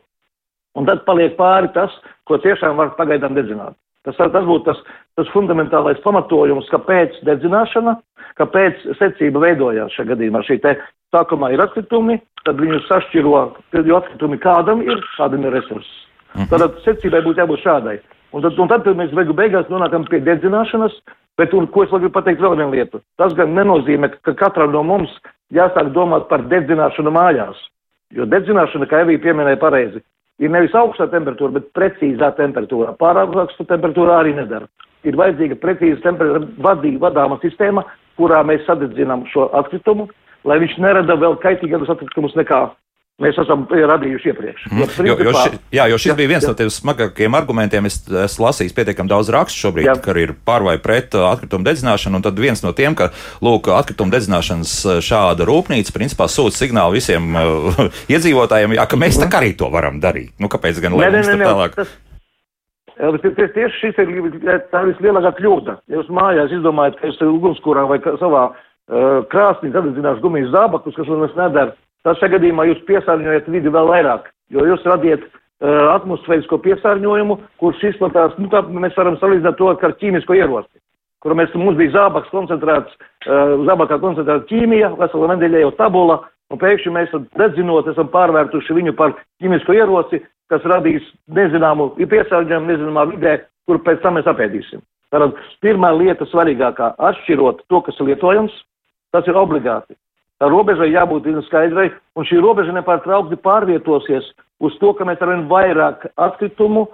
un 0.78 0.86
tad 0.86 1.02
paliek 1.08 1.34
pāri 1.40 1.74
tas, 1.74 1.98
ko 2.30 2.38
tiešām 2.46 2.78
var 2.78 2.94
pagaidām 3.00 3.34
dedzināt. 3.34 3.74
Tas, 4.06 4.16
tas 4.18 4.44
būtu 4.46 4.64
tas, 4.68 4.78
tas 5.18 5.30
fundamentālais 5.34 5.98
pamatojums, 6.04 6.68
kāpēc 6.72 7.18
dedzināšana, 7.26 7.96
kāpēc 8.38 8.84
secība 9.00 9.42
veidojās 9.42 9.94
šajā 9.96 10.12
gadījumā. 10.12 10.44
Šī 10.46 10.60
te 10.62 10.76
sākumā 11.14 11.50
ir 11.54 11.62
atkritumi, 11.64 12.20
tad 12.46 12.60
viņus 12.62 12.86
sašķiro, 12.88 13.42
jo 13.82 13.98
atkritumi 13.98 14.38
kādam 14.42 14.84
ir, 14.86 15.02
kādam 15.16 15.44
ir 15.48 15.58
resurss. 15.58 15.90
Mhm. 16.36 16.48
Tad 16.52 16.80
secībai 16.84 17.24
būtu 17.26 17.42
jābūt 17.42 17.64
šādai. 17.64 17.98
Un 18.36 18.44
tad, 18.44 18.58
un 18.60 18.68
tad 18.68 18.86
mēs 18.92 19.14
beigu 19.16 19.32
beigās 19.32 19.70
nonākam 19.72 20.04
pie 20.08 20.20
dedzināšanas, 20.20 20.92
bet, 21.40 21.54
un, 21.56 21.66
ko 21.72 21.86
es 21.86 21.92
gribu 21.94 22.12
pateikt 22.12 22.42
vēl 22.44 22.58
vienu 22.58 22.74
lietu, 22.74 23.00
tas 23.16 23.32
gan 23.38 23.54
nenozīmē, 23.56 24.10
ka 24.26 24.34
katram 24.36 24.74
no 24.74 24.82
mums 24.84 25.14
jāsāk 25.54 25.94
domāt 25.94 26.28
par 26.28 26.44
dedzināšanu 26.50 27.12
mājās. 27.14 27.56
Jo 28.12 28.28
dedzināšana, 28.28 28.88
kā 28.88 29.02
Evija 29.04 29.22
pieminēja 29.24 29.60
pareizi, 29.60 30.02
ir 30.42 30.52
nevis 30.54 30.74
augstā 30.78 31.08
temperatūra, 31.12 31.58
bet 31.58 31.70
precīzā 31.76 32.32
temperatūrā. 32.38 32.94
Pārāk 33.00 33.36
augsta 33.44 33.66
temperatūra 33.68 34.20
arī 34.22 34.34
nedara. 34.38 34.68
Ir 35.06 35.18
vajadzīga 35.18 35.58
precīza 35.62 36.02
temperatūra, 36.04 36.48
vadīga, 36.64 37.02
vadāma 37.06 37.38
sistēma, 37.42 37.84
kurā 38.18 38.42
mēs 38.46 38.64
sadedzinām 38.66 39.26
šo 39.32 39.48
atkritumu, 39.58 40.08
lai 40.48 40.58
viņš 40.62 40.78
nerada 40.82 41.18
vēl 41.18 41.38
kaitīgākus 41.42 41.92
atkritumus 41.94 42.34
nekā 42.38 42.66
mēs 43.22 43.38
esam 43.42 43.64
radījuši 43.66 44.30
iepriekš. 44.30 44.66
Mm. 44.70 44.78
Jo, 44.78 44.86
principā, 44.86 45.06
jo, 45.08 45.26
jo 45.26 45.32
ši, 45.34 45.60
jā, 45.74 45.86
jo 45.90 45.98
šis 45.98 46.10
jā, 46.12 46.16
bija 46.20 46.30
viens 46.30 46.46
jā. 46.46 46.52
no 46.52 46.58
tiem 46.58 46.70
smagākajiem 46.72 47.36
argumentiem. 47.38 47.88
Es 47.90 47.98
esmu 48.06 48.46
lasījis 48.46 48.74
pietiekami 48.76 49.10
daudz 49.10 49.32
rakstu 49.34 49.64
šobrīd, 49.64 49.88
jā. 49.90 49.96
ka 50.02 50.14
ir 50.22 50.34
par 50.46 50.66
vai 50.66 50.76
pret 50.82 51.16
uh, 51.18 51.26
atkritumu 51.32 51.66
dedzināšanu, 51.66 52.20
un 52.20 52.26
tad 52.26 52.38
viens 52.38 52.62
no 52.62 52.72
tiem, 52.78 52.94
ka, 52.98 53.10
lūk, 53.44 53.70
atkritumu 53.74 54.14
dedzināšanas 54.14 54.74
uh, 54.86 55.00
šāda 55.04 55.48
rūpnīca 55.48 55.94
principā 55.96 56.28
sūta 56.30 56.60
signālu 56.60 56.98
visiem 56.98 57.26
uh, 57.34 57.80
iedzīvotājiem, 58.14 58.78
jā, 58.78 58.86
ka 58.86 59.00
mēs 59.00 59.18
mm. 59.18 59.26
tā 59.26 59.42
arī 59.42 59.56
to 59.58 59.72
varam 59.74 59.98
darīt. 60.02 60.36
Nu, 60.38 60.50
kāpēc 60.52 60.78
gan 60.84 60.94
lai 60.98 61.10
mums 61.10 61.32
tā 61.32 61.40
tālāk? 61.42 61.80
Tas... 61.80 61.96
Tieši 62.98 63.76
šis 63.78 63.98
ir 64.02 64.64
tā 64.72 64.80
vislielākā 64.88 65.30
kļūda. 65.38 65.76
Jūs 65.94 66.08
mājās 66.10 66.50
izdomājat, 66.54 66.96
ka 66.98 67.06
jūs 67.06 67.20
ugunskurā 67.28 67.84
vai 67.86 68.00
savā 68.02 68.48
uh, 68.50 69.20
krāsnī 69.30 69.70
sadedzināšu 69.70 70.24
gumijas 70.24 70.50
zābakus, 70.54 70.96
kas 70.98 71.06
jums 71.06 71.36
nedara 71.38 71.76
tad 72.06 72.18
šajā 72.20 72.36
gadījumā 72.36 72.66
jūs 72.68 72.84
piesārņojat 72.88 73.50
vidi 73.52 73.72
vēl 73.74 73.90
vairāk, 73.90 74.28
jo 74.54 74.64
jūs 74.68 74.84
radiet 74.88 75.24
uh, 75.24 75.94
atmosfērisko 75.96 76.60
piesārņojumu, 76.64 77.38
kurš 77.62 77.84
izplatās, 77.92 78.36
nu 78.38 78.50
tā 78.52 78.62
mēs 78.68 78.96
varam 78.98 79.18
salīdzināt 79.20 79.58
to 79.58 79.70
ar 79.72 79.96
ķīmisko 80.00 80.38
ieroci, 80.38 80.74
kur 81.24 81.36
mēs, 81.38 81.54
mums 81.58 81.78
bija 81.80 81.96
zābaks 81.96 82.32
koncentrēts, 82.34 82.98
uh, 83.26 83.58
zābakā 83.68 84.00
koncentrēta 84.02 84.48
ķīmija, 84.50 84.94
vesela 85.00 85.34
nedēļa 85.34 85.64
jau 85.66 85.76
tabula, 85.80 86.20
un 86.52 86.60
pēkšņi 86.62 86.94
mēs 86.94 87.14
dedzinot 87.38 87.90
esam 87.92 88.10
pārvērtuši 88.12 88.76
viņu 88.78 88.96
par 88.98 89.16
ķīmisko 89.42 89.76
ieroci, 89.76 90.22
kas 90.48 90.64
radīs 90.64 91.04
nezināmu 91.36 91.92
piesārņojumu, 91.98 92.70
nezināmā 92.72 93.04
vidē, 93.12 93.34
kuru 93.68 93.82
pēc 93.84 94.00
tam 94.04 94.16
mēs 94.16 94.30
apēdīsim. 94.30 94.80
Tātad 95.12 95.36
pirmā 95.64 95.90
lieta 95.96 96.26
svarīgākā- 96.28 96.94
atšķirot 97.10 97.64
to, 97.68 97.80
kas 97.84 98.00
ir 98.00 98.10
lietojams, 98.10 98.52
tas 99.12 99.26
ir 99.26 99.36
obligāti. 99.40 99.96
Tā 100.38 100.46
robežai 100.50 100.92
jābūt 100.92 101.26
skaidrai, 101.48 101.90
un 102.14 102.26
šī 102.26 102.38
robeža 102.42 102.72
nepārtraukti 102.76 103.40
pārvietosies 103.42 104.30
uz 104.62 104.76
to, 104.78 104.92
ka 104.94 105.04
mēs 105.04 105.22
arvien 105.22 105.48
vairāk 105.50 106.06
atkritumu 106.14 106.86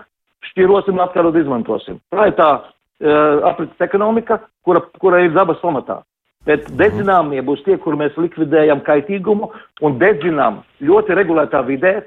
šķirosim, 0.50 1.00
atkarot 1.00 1.36
izmantosim. 1.36 2.00
Tā 2.12 2.30
ir 2.30 2.34
tā 2.38 2.48
uh, 2.56 3.44
aprits 3.50 3.84
ekonomika, 3.84 4.40
kura, 4.64 4.80
kura 5.00 5.20
ir 5.24 5.36
dabas 5.36 5.60
pamatā. 5.60 6.00
Bet 6.44 6.66
dedzināmie 6.76 7.40
būs 7.44 7.62
tie, 7.64 7.76
kur 7.80 7.96
mēs 7.96 8.16
likvidējam 8.20 8.82
kaitīgumu 8.84 9.48
un 9.84 10.00
dedzinām 10.00 10.60
ļoti 10.84 11.16
regulētā 11.16 11.62
vidē, 11.64 12.02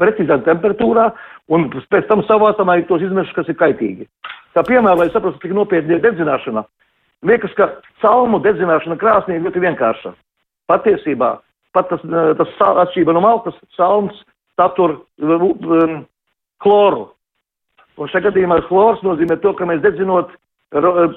precīzā 0.00 0.40
temperatūrā, 0.46 1.10
un 1.52 1.68
pēc 1.72 2.08
tam 2.08 2.24
savācam 2.28 2.72
arī 2.72 2.86
tos 2.88 3.04
izmešus, 3.04 3.34
kas 3.36 3.50
ir 3.52 3.58
kaitīgi. 3.60 4.08
Kā 4.56 4.64
piemēram, 4.66 5.02
lai 5.02 5.10
saprastu, 5.12 5.42
cik 5.44 5.54
nopietni 5.56 5.96
ir 5.96 6.02
dedzināšana, 6.04 6.64
liekas, 7.28 7.52
ka 7.58 7.68
salmu 8.02 8.40
dedzināšana 8.44 8.96
krāsnī 9.00 9.38
ir 9.38 9.44
ļoti 9.46 9.64
vienkārša. 9.66 10.14
Patiesībā 10.70 11.36
pat 11.74 11.90
tas, 11.90 12.04
tas 12.38 12.54
atšķība 12.84 13.14
no 13.16 13.22
malkas 13.24 13.56
salms 13.76 14.16
satur 14.58 15.00
um, 15.18 16.04
kloru. 16.62 17.08
Un 17.98 18.10
šajā 18.10 18.28
gadījumā 18.28 18.60
chlors 18.68 19.02
nozīmē 19.06 19.38
to, 19.42 19.52
ka 19.58 19.66
mēs 19.68 19.82
dedzinot 19.84 20.32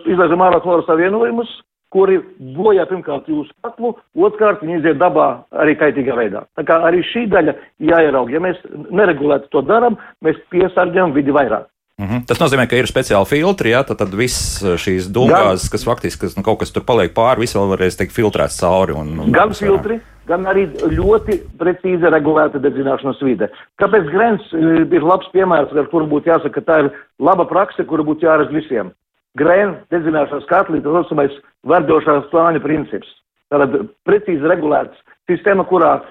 izlaižam 0.09 0.43
ārā 0.45 0.59
chlora 0.61 0.85
savienojumus, 0.85 1.49
kuri 1.93 2.19
bojā 2.57 2.83
pirmkārt 2.89 3.29
jūsu 3.31 3.53
katlu, 3.63 3.93
otrkārt 4.27 4.61
viņi 4.61 4.81
iziet 4.81 4.99
dabā 5.01 5.29
arī 5.63 5.77
kaitīgā 5.79 6.17
veidā. 6.17 6.43
Tā 6.59 6.65
kā 6.67 6.81
arī 6.85 7.01
šī 7.13 7.25
daļa 7.31 7.55
jāieraug. 7.89 8.29
Ja 8.33 8.41
mēs 8.43 8.59
neregulēti 8.91 9.49
to 9.53 9.63
darām, 9.65 9.97
mēs 10.25 10.37
piesārņojam 10.53 11.15
vidi 11.15 11.33
vairāk. 11.33 11.69
Mm 11.97 12.05
-hmm. 12.05 12.25
Tas 12.29 12.37
nozīmē, 12.37 12.67
ka 12.69 12.77
ir 12.77 12.85
speciāli 12.85 13.25
filtri, 13.25 13.69
ja 13.69 13.83
tad, 13.83 13.97
tad 13.97 14.13
viss 14.13 14.61
šīs 14.61 15.07
dūmās, 15.09 15.65
kas 15.71 15.85
faktiski 15.85 16.21
kas, 16.21 16.35
nu, 16.37 16.43
kaut 16.43 16.59
kas 16.59 16.71
tur 16.71 16.83
paliek 16.85 17.13
pāri, 17.13 17.41
viss 17.41 17.55
vēl 17.57 17.71
varēs 17.73 17.97
tikt 17.97 18.13
filtrēts 18.13 18.59
cauri. 18.61 18.93
Un, 18.93 19.19
un, 19.19 19.31
gan 19.31 19.49
filtri, 19.49 19.97
gan 20.27 20.45
arī 20.45 20.67
ļoti 20.99 21.39
precīzi 21.57 22.11
regulēta 22.13 22.61
dedzināšanas 22.61 23.23
vide. 23.25 23.49
Kāpēc 23.81 24.11
Grens 24.13 24.53
ir 24.53 25.03
labs 25.03 25.27
piemērs, 25.33 25.73
ar 25.73 25.89
kuru 25.89 26.05
būtu 26.05 26.29
jāsaka, 26.29 26.53
ka 26.53 26.61
tā 26.61 26.79
ir 26.83 26.91
laba 27.19 27.45
prakse, 27.45 27.83
kuru 27.83 28.03
būtu 28.03 28.29
jāredz 28.29 28.53
visiem? 28.53 28.93
Grēna 29.37 29.81
dedzināšanas 29.89 30.45
katlī, 30.45 30.83
tas 30.83 30.93
saucamais 30.93 31.33
verdošās 31.65 32.29
plāņa 32.29 32.61
princips. 32.61 33.09
Tātad 33.49 33.89
precīzi 34.05 34.45
regulēts 34.45 34.97
sistēma, 35.31 35.65
kurā, 35.65 36.01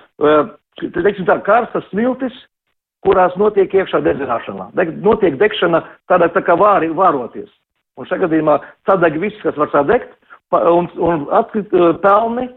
teiksim 0.80 1.26
tā, 1.28 1.38
karstas 1.46 1.86
smiltis, 1.90 2.34
kurās 3.06 3.36
notiek 3.40 3.72
iekšā 3.72 4.02
dedzināšana. 4.04 4.70
De, 4.76 4.90
notiek 5.04 5.38
degšana 5.40 5.84
tādā 6.10 6.28
tā 6.34 6.42
kā 6.44 6.58
vāri, 6.58 6.90
vāroties. 6.92 7.48
Un 7.96 8.08
šajā 8.08 8.26
gadījumā 8.26 8.60
sadeg 8.88 9.16
viss, 9.22 9.40
kas 9.42 9.56
var 9.56 9.70
sadegt, 9.72 10.12
un, 10.52 10.88
un 11.00 11.26
atkrīt 11.34 11.72
pelni, 12.02 12.50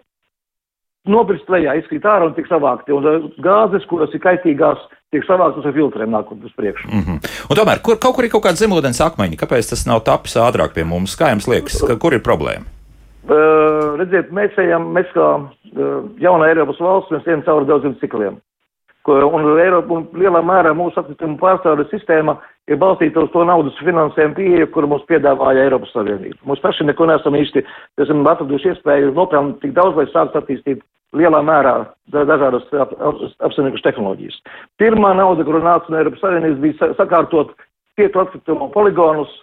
nopirkt 1.10 1.50
lejā, 1.52 1.78
izkrīt 1.80 2.06
ārā 2.06 2.28
un 2.28 2.36
tiek 2.36 2.50
savākti. 2.50 2.94
Un 2.96 3.30
gāzes, 3.44 3.86
kuras 3.90 4.14
ir 4.14 4.24
kaitīgās, 4.24 4.82
tiek 5.14 5.26
savāktas 5.28 5.70
ar 5.70 5.76
filtriem 5.76 6.12
nākot 6.14 6.44
uz 6.44 6.54
priekšu. 6.58 6.90
Mm 6.90 7.06
-hmm. 7.06 7.32
Un 7.50 7.58
tomēr, 7.58 7.82
kur 7.82 7.98
kaut 7.98 8.16
kur 8.16 8.26
ir 8.26 8.32
kaut 8.32 8.46
kāda 8.46 8.62
zemūdens 8.62 9.02
akmeņi? 9.06 9.40
Kāpēc 9.40 9.70
tas 9.70 9.86
nav 9.88 10.04
tapis 10.04 10.36
ātrāk 10.36 10.74
pie 10.74 10.84
mums? 10.84 11.16
Kā 11.16 11.32
jums 11.32 11.48
liekas, 11.48 11.82
ka, 11.88 11.96
kur 11.96 12.14
ir 12.14 12.22
problēma? 12.22 12.66
Uh, 13.30 13.98
redziet, 14.00 14.32
mēs 14.32 14.58
ejam, 14.58 14.94
mēs 14.96 15.10
kā 15.14 15.28
uh, 15.38 16.04
jauna 16.18 16.48
Eiropas 16.48 16.80
valsts, 16.80 17.12
mēs 17.12 17.28
ejam 17.28 17.44
cauri 17.46 17.66
daudziem 17.66 17.96
cikliem. 18.00 18.40
Ko, 19.10 19.16
un, 19.34 19.48
Eiropa, 19.58 19.96
un 19.96 20.04
lielā 20.22 20.40
mērā 20.46 20.70
mūsu 20.78 21.00
atkritumu 21.02 21.40
pārstāvju 21.40 21.88
sistēma 21.90 22.36
ir 22.70 22.78
balstīta 22.78 23.24
uz 23.24 23.32
to 23.34 23.42
naudas 23.48 23.80
finansējumu 23.82 24.38
pieeju, 24.38 24.68
kuru 24.76 24.92
mums 24.92 25.08
piedāvāja 25.10 25.64
Eiropas 25.66 25.90
Savienība. 25.96 26.38
Mums 26.46 26.62
paši 26.62 26.86
neko 26.86 27.08
nesam 27.10 27.34
īsti, 27.40 27.64
esam 28.06 28.22
atraduši 28.30 28.70
iespēju 28.76 29.16
nopelnīt 29.18 29.58
tik 29.64 29.74
daudz, 29.80 29.98
lai 29.98 30.06
sāktu 30.12 30.44
attīstīt 30.44 30.86
lielā 31.18 31.42
mērā 31.42 31.74
dažādas 32.14 32.70
ap, 32.78 32.94
ap, 33.02 33.26
apsaimnieku 33.50 33.82
tehnoloģijas. 33.88 34.38
Pirmā 34.78 35.16
nauda, 35.18 35.48
kuru 35.48 35.66
nāca 35.66 35.90
no 35.90 36.04
Eiropas 36.04 36.22
Savienības, 36.28 36.62
bija 36.62 36.94
sakārtot 37.02 37.58
cietu 37.98 38.22
atkritumu 38.22 38.70
poligonus, 38.78 39.34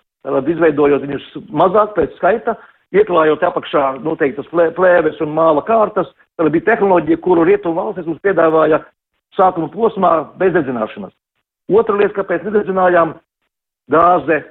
izveidojot 0.55 1.09
viņus 1.09 1.31
mazāk 1.51 1.99
pēc 1.99 2.15
skaita, 2.21 2.55
ieklājot 2.95 3.43
apakšā 3.51 3.97
noteiktas 4.07 4.47
plē, 4.55 4.71
plēves 4.79 5.19
un 5.27 5.35
māla 5.35 5.67
kārtas. 5.67 6.15
Tad 6.39 6.55
bija 6.55 6.71
tehnoloģija, 6.71 7.19
kuru 7.25 7.43
rietumu 7.49 7.81
valstis 7.81 8.07
mums 8.07 8.23
piedāvāja 8.23 8.85
sākuma 9.37 9.71
posmā 9.73 10.13
bez 10.41 10.55
dedzināšanas. 10.57 11.15
Otra 11.73 11.97
lieta, 11.99 12.15
kāpēc 12.21 12.45
nededzinājām, 12.47 13.15
gāze, 13.93 14.43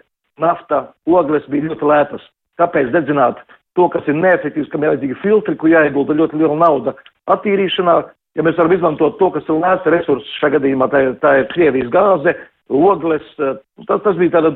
nafta, 0.42 0.90
ogles 1.08 1.46
bija 1.52 1.70
ļoti 1.70 1.88
lētas. 1.92 2.24
Kāpēc 2.60 2.92
dedzināt 2.94 3.40
to, 3.76 3.88
kas 3.92 4.08
ir 4.08 4.18
neefektīvs, 4.20 4.70
kam 4.72 4.84
ir 4.84 4.94
vajadzīgi 4.94 5.20
filtri, 5.22 5.56
kur 5.60 5.72
jāiegulda 5.72 6.16
ļoti 6.16 6.40
liela 6.40 6.58
nauda 6.60 6.96
attīrīšanā. 7.32 7.96
Ja 8.36 8.44
mēs 8.44 8.58
varam 8.60 8.76
izmantot 8.76 9.18
to, 9.20 9.30
kas 9.32 9.48
ir 9.48 9.60
lēts 9.62 9.88
resurss, 9.92 10.38
šajā 10.42 10.58
gadījumā 10.58 10.90
tā 10.92 11.04
ir, 11.06 11.14
tā 11.24 11.38
ir 11.40 11.50
Krievijas 11.54 11.92
gāze, 11.92 12.36
ogles, 12.68 13.28
eh, 13.40 13.56
tas, 13.88 14.02
tas 14.04 14.20
bija 14.20 14.36
tāda 14.36 14.56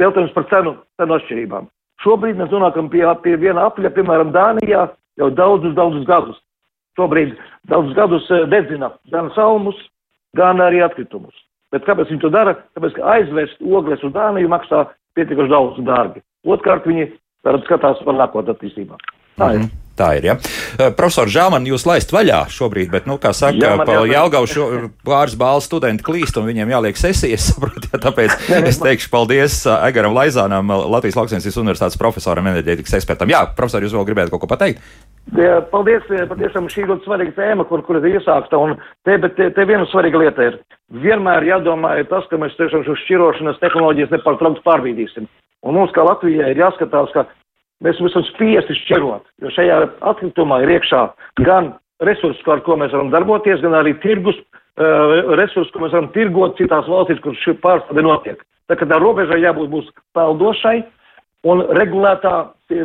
jautājums 0.00 0.34
par 0.34 0.46
cenu, 0.50 0.74
cenu 0.98 1.18
atšķirībām. 1.18 1.68
Šobrīd 2.02 2.38
mēs 2.38 2.50
nonākam 2.50 2.90
pie, 2.90 3.04
pie 3.22 3.36
viena 3.40 3.68
apļa, 3.70 3.94
piemēram, 3.94 4.34
Dānijā 4.34 4.88
jau 5.20 5.30
daudzus, 5.30 5.74
daudzus 5.78 6.06
gadus. 6.08 6.40
Šobrīd 6.96 7.34
daudzus 7.70 7.96
gadus 7.96 8.30
eh, 8.30 8.46
dedzina 8.52 8.92
gan 9.12 9.30
salmus, 9.36 9.76
gan 10.36 10.62
arī 10.64 10.82
atkritumus. 10.84 11.34
Bet 11.74 11.84
kāpēc 11.84 12.12
viņi 12.12 12.22
to 12.22 12.30
dara? 12.32 12.54
Tāpēc, 12.76 12.96
ka 12.96 13.16
aizvest 13.16 13.62
ogles 13.62 14.04
uz 14.06 14.12
Dāniju 14.14 14.48
maksā 14.52 14.86
pietiekuši 15.18 15.52
daudz 15.52 15.80
un 15.80 15.88
dārgi. 15.88 16.22
Otkārt, 16.46 16.86
viņi 16.86 17.10
skatās 17.66 18.00
par 18.06 18.14
nākotnē 18.14 18.54
attīstībā. 18.54 18.96
Tā 19.36 19.52
ir. 19.54 19.58
Mm 19.58 19.64
-hmm. 19.64 19.85
Tā 19.96 20.10
ir. 20.18 20.26
Ja. 20.28 20.36
Uh, 20.36 20.90
profesor 20.96 21.30
Žāman, 21.32 21.64
jūs 21.70 21.86
laist 21.88 22.12
vaļā 22.12 22.42
šobrīd, 22.52 22.90
bet, 22.92 23.06
nu, 23.08 23.16
kā 23.20 23.32
saka, 23.36 23.56
jā, 23.56 23.72
pa 23.80 24.02
Jelgaušu 24.04 24.66
pāris 25.06 25.36
bālu 25.40 25.64
studenti 25.64 26.04
klīst 26.04 26.36
un 26.36 26.48
viņiem 26.50 26.74
jāliek 26.74 27.00
sesijas, 27.00 27.46
saprot, 27.54 27.88
ja, 27.88 28.00
tāpēc 28.02 28.36
es 28.70 28.80
teikšu 28.82 29.12
paldies 29.12 29.62
uh, 29.64 29.80
Egaram 29.88 30.16
Laizānam, 30.16 30.72
Latvijas 30.92 31.16
Lauksienas 31.16 31.60
universitātes 31.62 32.00
profesoram, 32.00 32.52
enerģētikas 32.52 32.98
ekspertam. 33.00 33.32
Jā, 33.32 33.46
profesor, 33.56 33.84
jūs 33.84 33.96
vēl 33.96 34.08
gribētu 34.10 34.34
kaut 34.34 34.44
ko 34.44 34.50
pateikt? 34.52 34.84
Jā, 35.34 35.56
paldies, 35.72 36.04
patiešām 36.06 36.68
šī 36.70 36.84
ļoti 36.86 37.08
svarīga 37.08 37.32
tēma, 37.34 37.64
kur, 37.66 37.80
kur 37.82 37.98
ir 37.98 38.12
iesākta, 38.12 38.60
un 38.62 38.76
te, 39.08 39.16
bet 39.18 39.34
te, 39.34 39.48
te 39.56 39.64
viena 39.66 39.88
svarīga 39.90 40.20
lieta 40.22 40.44
ir. 40.52 40.60
Vienmēr 41.02 41.48
jādomā 41.48 41.96
ir 41.98 42.06
tas, 42.12 42.28
ka 42.30 42.38
mēs 42.38 42.54
tiešām 42.60 42.84
šo 42.86 42.94
šķirošanas 43.00 43.58
tehnoloģijas 43.58 44.12
nepārtraukti 44.14 44.62
pārbīdīsim. 44.68 45.26
Un 45.66 45.74
mums, 45.74 45.90
kā 45.96 46.04
Latvijai, 46.06 46.52
ir 46.52 46.62
jāskatās, 46.62 47.10
ka 47.16 47.24
mēs 47.84 48.00
esam 48.00 48.24
spiesti 48.30 48.76
šķirot, 48.82 49.26
jo 49.42 49.52
šajā 49.52 49.80
atkritumā 50.12 50.62
ir 50.64 50.76
iekšā 50.76 51.02
gan 51.44 51.74
resursi, 52.04 52.44
ar 52.50 52.62
ko 52.64 52.76
mēs 52.80 52.94
varam 52.94 53.12
darboties, 53.12 53.62
gan 53.64 53.76
arī 53.78 53.94
tirgus 54.02 54.36
uh, 54.40 55.34
resursi, 55.38 55.72
ko 55.72 55.84
mēs 55.84 55.96
varam 55.96 56.10
tirgot 56.16 56.58
citās 56.60 56.88
valstīs, 56.90 57.22
kur 57.24 57.36
šī 57.42 57.56
pārstāde 57.62 58.04
notiek. 58.04 58.42
Tā 58.66 58.76
kā 58.78 58.88
tā 58.88 58.98
robežai 59.00 59.40
jābūt 59.44 59.70
būs 59.72 59.90
peldošai 60.16 60.80
un 61.46 61.62
regulētā 61.78 62.34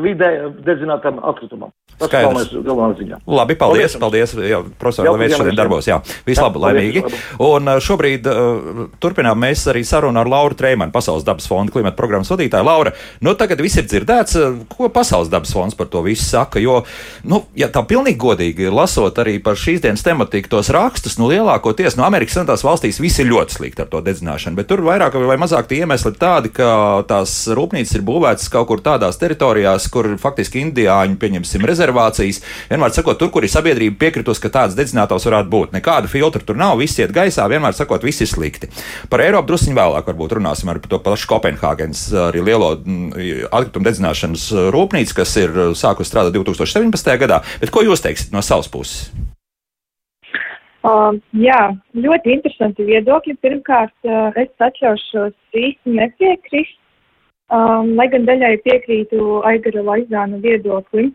vidē 0.03 0.31
dedzinātam 0.65 1.21
atkritumam. 1.25 1.71
Tas 2.01 2.09
Skaidrs. 2.09 2.51
galvenais 2.65 2.97
ziņā. 2.99 3.19
Labi, 3.29 3.55
paldies, 3.59 3.95
paldies, 4.01 4.33
paldies 4.33 4.51
jā, 4.51 4.61
profesor, 4.81 5.07
lai 5.07 5.21
mēs 5.21 5.35
šodien 5.37 5.57
darbos, 5.57 5.87
jā, 5.89 5.99
vislabi, 6.25 6.61
laimīgi. 6.63 7.03
Un 7.45 7.69
šobrīd 7.83 8.27
uh, 8.29 8.85
turpinām 9.03 9.39
mēs 9.41 9.63
arī 9.71 9.83
sarunu 9.87 10.21
ar 10.21 10.29
Lauru 10.31 10.57
Treimanu, 10.57 10.93
Pasaules 10.95 11.25
dabas 11.27 11.47
fonda 11.49 11.73
klimata 11.73 11.97
programmas 11.99 12.31
vadītāju. 12.33 12.65
Laura, 12.67 12.93
nu 13.21 13.35
tagad 13.37 13.61
viss 13.63 13.79
ir 13.79 13.87
dzirdēts, 13.89 14.37
ko 14.71 14.89
Pasaules 14.93 15.31
dabas 15.31 15.53
fonds 15.53 15.77
par 15.77 15.89
to 15.93 16.03
visu 16.05 16.25
saka, 16.25 16.61
jo, 16.63 16.81
nu, 17.27 17.43
ja 17.57 17.69
tā 17.71 17.83
pilnīgi 17.87 18.19
godīgi 18.21 18.71
lasot 18.73 19.21
arī 19.21 19.37
par 19.43 19.59
šīs 19.59 19.83
dienas 19.85 20.05
tematiku 20.05 20.55
tos 20.55 20.71
rakstus, 20.73 21.17
nu 21.21 21.29
lielākoties 21.31 21.97
no 21.99 22.07
Amerikas 22.07 22.39
Savienotās 22.39 22.65
valstīs 22.65 23.01
viss 23.03 23.21
ir 23.21 23.29
ļoti 23.29 23.57
slikti 23.59 23.85
ar 23.85 23.91
to 23.91 24.01
dedzināšanu, 24.05 24.57
bet 24.57 24.69
tur 24.71 24.83
vairāk 24.85 25.17
vai 25.27 25.37
mazāk 25.41 25.69
tie 25.69 25.83
iemesli 25.83 26.13
tādi, 26.17 26.51
ka 26.55 27.03
tās 27.09 27.35
rūpnīcas 27.51 27.97
ir 27.97 28.05
būvētas 28.07 28.49
kaut 28.53 28.69
kur 28.71 28.83
tādās 28.83 29.19
teritorijās, 29.21 29.87
kur 29.93 30.13
faktiski 30.21 30.63
indiāņi, 30.65 31.19
pieņemsim, 31.21 31.65
rezervācijas 31.67 31.90
rezervācijas. 31.91 32.41
Vienmēr 32.69 32.93
sakot, 32.95 33.19
tur, 33.19 33.31
kur 33.31 33.43
ir 33.43 33.51
sabiedrība 33.51 33.99
piekritus, 33.99 34.39
ka 34.41 34.49
tāds 34.49 34.75
dedzinātājs 34.77 35.27
varētu 35.27 35.51
būt. 35.51 35.73
Nekāda 35.75 36.07
filtra 36.11 36.41
tur 36.45 36.55
nav, 36.55 36.77
viss 36.79 36.99
iet 36.99 37.11
gaisā, 37.11 37.47
vienmēr 37.51 37.75
sakot, 37.75 38.03
viss 38.03 38.21
ir 38.21 38.29
slikti. 38.31 38.71
Par 39.09 39.21
Eiropu 39.21 39.51
druskuļi 39.51 39.77
vēlāk 39.77 40.07
varbūt 40.07 40.37
runāsim 40.37 40.71
ar 40.71 40.79
to 40.79 40.99
pašu 40.99 41.29
Kopenhāgenes, 41.31 42.07
arī 42.29 42.43
lielo 42.45 42.73
atkritumu 42.75 43.87
dedzināšanas 43.87 44.47
rūpnīcu, 44.73 45.17
kas 45.17 45.35
ir 45.41 45.61
sākusi 45.75 46.11
strādāt 46.11 46.37
2017. 46.37 47.17
gadā. 47.21 47.43
Bet 47.61 47.73
ko 47.73 47.83
jūs 47.85 48.03
teiksiet 48.03 48.33
no 48.33 48.43
savas 48.45 48.71
puses? 48.71 49.11
Uh, 50.81 51.13
jā, 51.37 51.75
ļoti 51.93 52.31
interesanti 52.33 52.87
viedokļi. 52.87 53.35
Pirmkārt, 53.45 53.93
uh, 54.01 54.31
es 54.33 54.49
atļaušos 54.65 55.35
īsti 55.53 55.93
nepiekrist, 55.93 56.79
um, 57.53 57.91
lai 57.99 58.07
gan 58.09 58.25
daļai 58.25 58.55
piekrītu 58.65 59.43
Aigara 59.45 59.83
Laizāna 59.85 60.41
viedoklim. 60.41 61.11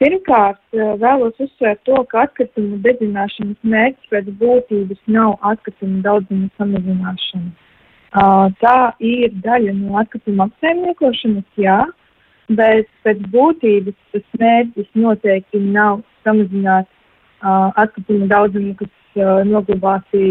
Pirmkārt, 0.00 0.62
vēlos 0.72 1.36
uzsvērt 1.38 1.82
to, 1.86 1.98
ka 2.10 2.24
atkritumu 2.26 2.80
dedzināšanas 2.82 3.58
mērķis 3.62 4.08
pēc 4.10 4.30
būtības 4.40 5.02
nav 5.06 5.36
atkritumu 5.52 6.00
daudzuma 6.02 6.48
samazināšana. 6.58 7.52
Tā 8.60 8.78
ir 9.00 9.30
daļa 9.44 9.74
no 9.76 10.00
atkrituma 10.00 10.48
apsaimniekošanas, 10.48 11.46
jā, 11.56 11.78
bet 12.50 12.88
pēc 13.06 13.22
būtības 13.32 13.96
tas 14.12 14.26
mērķis 14.40 14.90
noteikti 14.98 15.62
nav 15.62 16.02
samazināt 16.24 16.90
atkrituma 17.42 18.26
daudzumu, 18.32 18.74
kas 18.80 19.22
noglabāti 19.46 20.24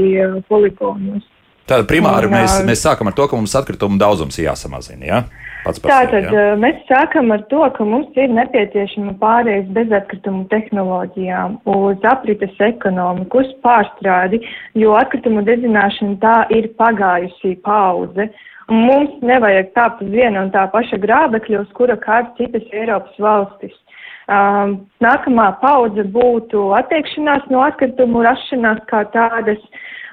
poligonos. 0.49 1.23
Tātad 1.69 1.87
primāri 1.87 2.27
mēs, 2.27 2.57
mēs 2.67 2.83
sākam 2.83 3.07
ar 3.07 3.15
to, 3.15 3.29
ka 3.29 3.37
mums 3.37 3.53
atkrituma 3.55 3.95
daudzums 4.01 4.37
ir 4.41 4.49
jāsamazina. 4.49 5.05
Ja? 5.07 5.23
Tātad 5.61 6.25
ja? 6.33 6.43
mēs 6.57 6.79
sākam 6.89 7.29
ar 7.35 7.43
to, 7.51 7.61
ka 7.75 7.85
mums 7.85 8.15
ir 8.17 8.31
nepieciešama 8.33 9.13
pārējais 9.21 9.67
bezatkritumu 9.75 10.47
tehnoloģijām 10.49 11.59
uz 11.69 12.07
aprites 12.09 12.55
ekonomiku, 12.65 13.43
uz 13.43 13.51
pārstrādi, 13.65 14.39
jo 14.81 14.95
atkritumu 14.97 15.43
dedzināšana 15.45 16.17
tā 16.23 16.37
ir 16.57 16.71
pagājusi 16.81 17.59
paudze. 17.67 18.31
Un 18.71 18.87
mums 18.87 19.13
nevajag 19.25 19.69
tāpt 19.75 20.01
uz 20.01 20.09
viena 20.09 20.47
un 20.47 20.49
tā 20.53 20.63
paša 20.73 20.97
grābekļa, 21.03 21.61
uz 21.61 21.75
kura 21.77 21.97
kāds 22.01 22.33
citas 22.39 22.65
Eiropas 22.73 23.21
valstis. 23.21 23.75
Um, 24.31 24.79
nākamā 25.03 25.49
paudze 25.61 26.07
būtu 26.09 26.71
attiekšanās 26.77 27.45
no 27.53 27.61
atkritumu 27.67 28.23
rašanās 28.25 28.81
kā 28.89 29.03
tādas. 29.13 29.61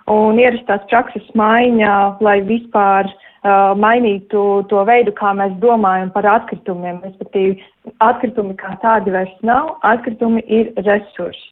Un 0.09 0.41
ierastās 0.41 0.85
prakses 0.89 1.25
maiņa, 1.37 1.95
lai 2.25 2.39
vispār 2.49 3.09
uh, 3.09 3.28
mainītu 3.45 4.41
to 4.71 4.83
veidu, 4.89 5.13
kā 5.15 5.35
mēs 5.37 5.53
domājam 5.63 6.11
par 6.15 6.27
atkritumiem. 6.27 6.99
Respektīvi, 7.05 7.61
atkritumi 8.03 8.57
kā 8.59 8.75
tādi 8.83 9.15
vairs 9.15 9.37
nav, 9.47 9.77
atkritumi 9.87 10.43
ir 10.47 10.73
resursi. 10.83 11.47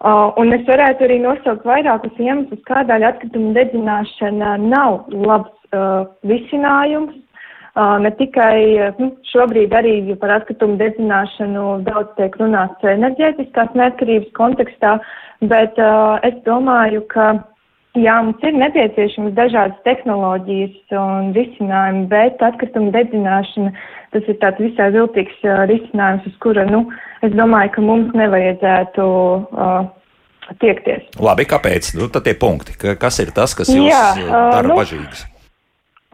Uh, 0.00 0.30
un 0.40 0.48
es 0.56 0.62
varētu 0.64 1.04
arī 1.04 1.18
nosaukt 1.20 1.66
vairākus 1.68 2.16
iemeslus, 2.16 2.62
kādēļ 2.64 3.02
atkritumu 3.04 3.50
dedzināšana 3.52 4.54
nav 4.62 5.02
labs 5.12 5.52
uh, 5.76 6.06
risinājums. 6.24 7.18
Uh, 7.76 7.98
ne 8.00 8.10
tikai 8.16 8.88
nu, 8.96 9.10
šobrīd 9.28 9.76
arī 9.76 9.92
par 10.22 10.32
atkritumu 10.38 10.78
dedzināšanu 10.80 11.82
daudz 11.84 12.16
tiek 12.16 12.38
runāts 12.40 12.88
enerģētiskās 12.94 13.76
neatkarības 13.76 14.32
kontekstā, 14.40 14.96
bet 15.52 15.76
uh, 15.76 16.16
es 16.24 16.40
domāju, 16.48 17.04
ka 17.12 17.28
Jā, 17.98 18.20
mums 18.22 18.38
ir 18.46 18.54
nepieciešamas 18.54 19.32
dažādas 19.34 19.78
tehnoloģijas 19.82 20.92
un 20.94 21.32
risinājumi, 21.34 22.04
bet 22.12 22.42
atkrituma 22.46 22.92
dedzināšana 22.94 23.72
tas 24.14 24.28
ir 24.30 24.36
tāds 24.42 24.62
visai 24.62 24.92
viltīgs 24.94 25.40
uh, 25.42 25.64
risinājums, 25.66 26.28
uz 26.30 26.36
kura, 26.42 26.68
nu, 26.70 26.84
es 27.26 27.34
domāju, 27.34 27.72
ka 27.74 27.82
mums 27.82 28.14
nevajadzētu 28.14 29.08
uh, 29.08 29.90
tiekties. 30.62 31.02
Labi, 31.18 31.48
kāpēc? 31.50 31.90
Nu, 31.98 32.06
tad 32.14 32.28
tie 32.30 32.36
punkti. 32.38 32.78
Kas 32.78 33.18
ir 33.24 33.34
tas, 33.34 33.56
kas 33.58 33.74
jūs 33.74 33.90
Jā, 33.90 34.06
uh, 34.22 34.38
dara 34.38 34.70
nu, 34.70 34.78
bažīgs? 34.78 35.26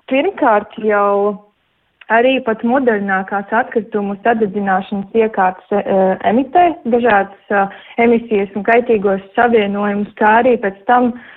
Pirmkārt 0.08 0.80
jau 0.80 1.44
arī 2.08 2.38
pat 2.46 2.64
modernākās 2.64 3.52
atkritumu 3.52 4.16
sadedzināšanas 4.24 5.12
iekārtas 5.12 5.76
uh, 5.76 6.16
emitē 6.24 6.70
dažādas 6.88 7.52
uh, 7.52 7.80
emisijas 8.00 8.52
un 8.56 8.64
kaitīgos 8.64 9.24
savienojumus, 9.36 10.14
kā 10.16 10.38
arī 10.40 10.56
pēc 10.64 10.86
tam 10.88 11.12
uh, 11.12 11.24
Uh, 11.24 11.32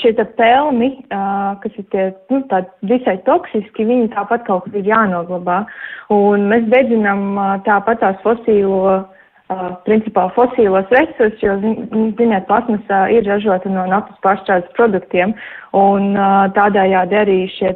šie 0.00 0.12
pelni, 0.38 0.90
kas 1.10 1.72
ir 1.76 1.86
tie, 1.92 2.04
nu, 2.32 2.42
visai 2.88 3.16
toksiski, 3.26 3.84
viņi 3.84 4.12
tāpat 4.14 4.46
kaut 4.46 4.64
kur 4.64 4.80
ir 4.80 4.88
jānoglabā. 4.88 5.64
Un 6.14 6.48
mēs 6.50 6.68
dedzinām 6.72 7.36
tāpat 7.66 8.00
tās 8.00 8.20
fosīlo 8.24 9.02
principā 9.86 10.28
fosīlos 10.36 10.90
resursus, 10.94 11.40
jo, 11.42 11.56
ziniet, 12.18 12.46
plasmasā 12.46 13.00
ir 13.10 13.26
ražota 13.26 13.70
no 13.72 13.82
naftas 13.90 14.18
pārstrādes 14.24 14.70
produktiem, 14.76 15.32
un 15.76 16.14
tādējādi 16.54 17.18
arī 17.18 17.38
šie 17.56 17.72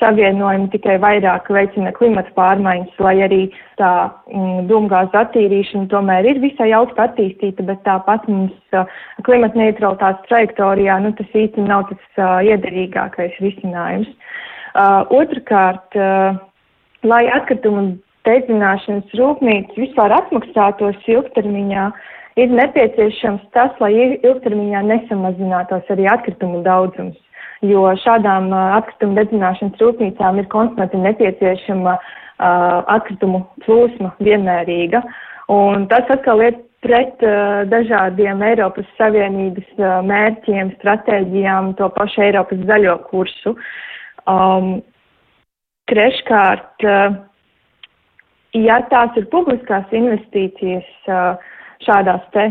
savienojumi 0.00 0.68
tikai 0.74 0.98
vairāk 1.00 1.48
veicina 1.52 1.92
klimata 1.96 2.32
pārmaiņas, 2.36 3.00
lai 3.00 3.14
arī 3.26 3.42
tā 3.80 3.92
mm, 4.32 4.66
dūmgāza 4.70 5.24
attīrīšana 5.24 5.88
tomēr 5.92 6.28
ir 6.32 6.42
visai 6.44 6.70
augsta 6.76 7.08
attīstīta, 7.08 7.64
bet 7.68 7.84
tāpat 7.88 8.28
mums 8.28 8.80
klimata 9.24 9.60
neutralitātes 9.60 10.28
trajektorijā, 10.28 10.98
nu, 11.04 11.14
tas 11.16 11.38
īsti 11.44 11.64
nav 11.64 11.88
tas 11.92 12.44
iederīgākais 12.52 13.40
risinājums. 13.44 14.12
Otrkārt, 14.76 15.96
uh, 15.96 16.36
lai 17.06 17.26
atkritumu 17.32 17.96
dedzināšanas 18.26 19.14
rūpnīcas 19.18 19.78
vispār 19.80 20.14
atmaksātos 20.18 20.98
ilgtermiņā, 21.10 21.86
ir 22.42 22.52
nepieciešams 22.52 23.46
tas, 23.56 23.72
lai 23.80 23.92
ilgtermiņā 24.18 24.82
nesamazinātos 24.90 25.94
arī 25.94 26.08
atkritumu 26.12 26.62
daudzums. 26.66 27.16
Jo 27.64 27.88
šādām 28.02 28.50
atkritumu 28.52 29.16
dedzināšanas 29.16 29.80
rūpnīcām 29.80 30.42
ir 30.42 30.50
konstanti 30.52 31.00
nepieciešama 31.00 31.96
atkritumu 32.36 33.46
plūsma 33.64 34.12
vienmērīga. 34.20 35.00
Un 35.52 35.86
tas 35.88 36.10
atkal 36.12 36.42
ir 36.44 36.58
pret 36.86 37.22
uh, 37.24 37.64
dažādiem 37.70 38.42
Eiropas 38.46 38.88
Savienības 38.98 39.68
uh, 39.78 40.00
mērķiem, 40.06 40.74
stratēģijām, 40.78 41.74
to 41.80 41.88
pašu 41.96 42.22
Eiropas 42.26 42.60
zaļo 42.68 42.96
kursu. 43.10 43.54
Um, 44.30 44.76
treškārt, 45.90 46.86
uh, 46.86 47.16
ja 48.54 48.80
tās 48.90 49.16
ir 49.16 49.26
publiskās 49.32 49.90
investīcijas 49.94 51.10
šādās 51.86 52.24
te 52.34 52.48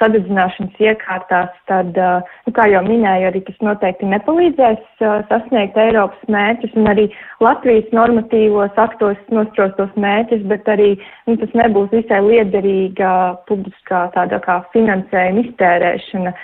sadedzināšanas 0.00 0.78
iekārtās, 0.80 1.50
tad, 1.68 1.98
nu, 2.46 2.52
kā 2.56 2.64
jau 2.70 2.80
minēju, 2.86 3.28
arī 3.28 3.42
tas 3.46 3.58
noteikti 3.64 4.08
nepalīdzēs 4.10 5.02
sasniegt 5.28 5.76
Eiropas 5.78 6.32
mērķus 6.32 6.74
un 6.80 6.88
arī 6.92 7.04
Latvijas 7.44 7.92
normatīvos 7.96 8.80
aktos 8.80 9.20
nosprostos 9.34 9.92
mērķus, 10.00 10.46
bet 10.50 10.70
arī 10.72 10.94
nu, 11.28 11.36
tas 11.42 11.54
nebūs 11.58 11.92
visai 11.92 12.22
liederīga 12.24 13.12
publiskā 13.50 14.06
tāda 14.16 14.40
kā 14.46 14.62
finansējuma 14.74 15.46
iztērēšana 15.46 16.34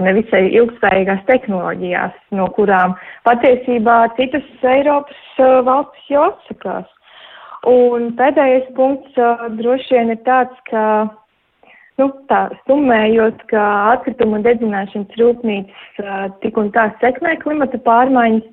nevisai 0.00 0.46
ilgspējīgās 0.56 1.26
tehnoloģijās, 1.28 2.14
no 2.32 2.48
kurām 2.56 2.96
patiesībā 3.28 4.00
citas 4.16 4.46
Eiropas 4.64 5.42
valstis 5.68 6.14
jau 6.14 6.30
atsakās. 6.30 6.88
Un 7.66 8.12
pēdējais 8.18 8.68
punkts 8.76 9.18
uh, 9.18 9.48
droši 9.58 9.96
vien 9.96 10.12
ir 10.14 10.20
tāds, 10.26 10.54
ka, 10.70 10.82
nu, 11.98 12.08
tā 12.30 12.44
summējot, 12.68 13.42
ka 13.50 13.64
atkrituma 13.94 14.38
dedzināšanas 14.44 15.18
rūpnīcas 15.18 16.02
uh, 16.04 16.28
tik 16.44 16.58
un 16.60 16.70
tā 16.76 16.88
sekmē 17.02 17.34
klimata 17.42 17.80
pārmaiņas, 17.82 18.46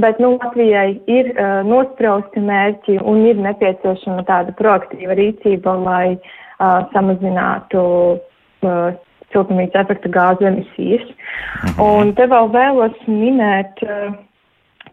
bet, 0.00 0.20
nu, 0.24 0.36
Latvijai 0.40 0.96
ir 1.04 1.32
uh, 1.34 1.60
nosprausti 1.68 2.40
mērķi 2.40 3.00
un 3.04 3.26
ir 3.28 3.42
nepieciešama 3.44 4.24
tāda 4.28 4.56
proaktīva 4.56 5.18
rīcība, 5.20 5.76
lai 5.84 6.16
uh, 6.16 6.86
samazinātu 6.94 7.82
uh, 8.16 8.96
siltumnīca 9.32 9.84
efekta 9.84 10.12
gāzu 10.12 10.48
emisijas. 10.48 11.04
Mhm. 11.10 11.82
Un 11.84 12.14
te 12.16 12.24
vēl 12.30 12.48
vēlos 12.56 12.96
minēt 13.10 13.84
uh, 13.84 14.16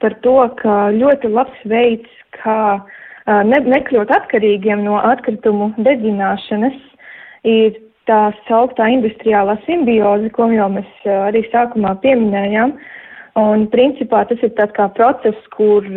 par 0.03 0.19
to, 0.25 0.35
ka 0.59 0.91
ļoti 0.91 1.31
labs 1.31 1.63
veids, 1.69 2.11
kā 2.35 2.81
ne, 3.27 3.59
nekļūt 3.75 4.11
atkarīgiem 4.11 4.83
no 4.83 4.99
atkritumu 4.99 5.71
dedzināšanas, 5.77 6.75
ir 7.47 7.77
tā 8.09 8.33
sauktā 8.47 8.89
industriālā 8.91 9.55
simbioze, 9.67 10.29
ko 10.35 10.49
jau 10.51 10.69
mēs 10.75 11.07
arī 11.07 11.45
sākumā 11.51 11.95
pieminējām. 12.03 12.75
Un 13.39 13.67
principā 13.73 14.25
tas 14.29 14.41
ir 14.45 14.53
tāds 14.57 14.75
kā 14.75 14.89
process, 14.97 15.39
kur 15.55 15.87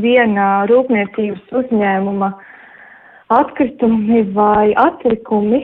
viena 0.00 0.46
rūpniecības 0.70 1.58
uzņēmuma 1.60 2.30
atkritumi 3.34 4.22
vai 4.36 4.70
atlikumi 4.78 5.60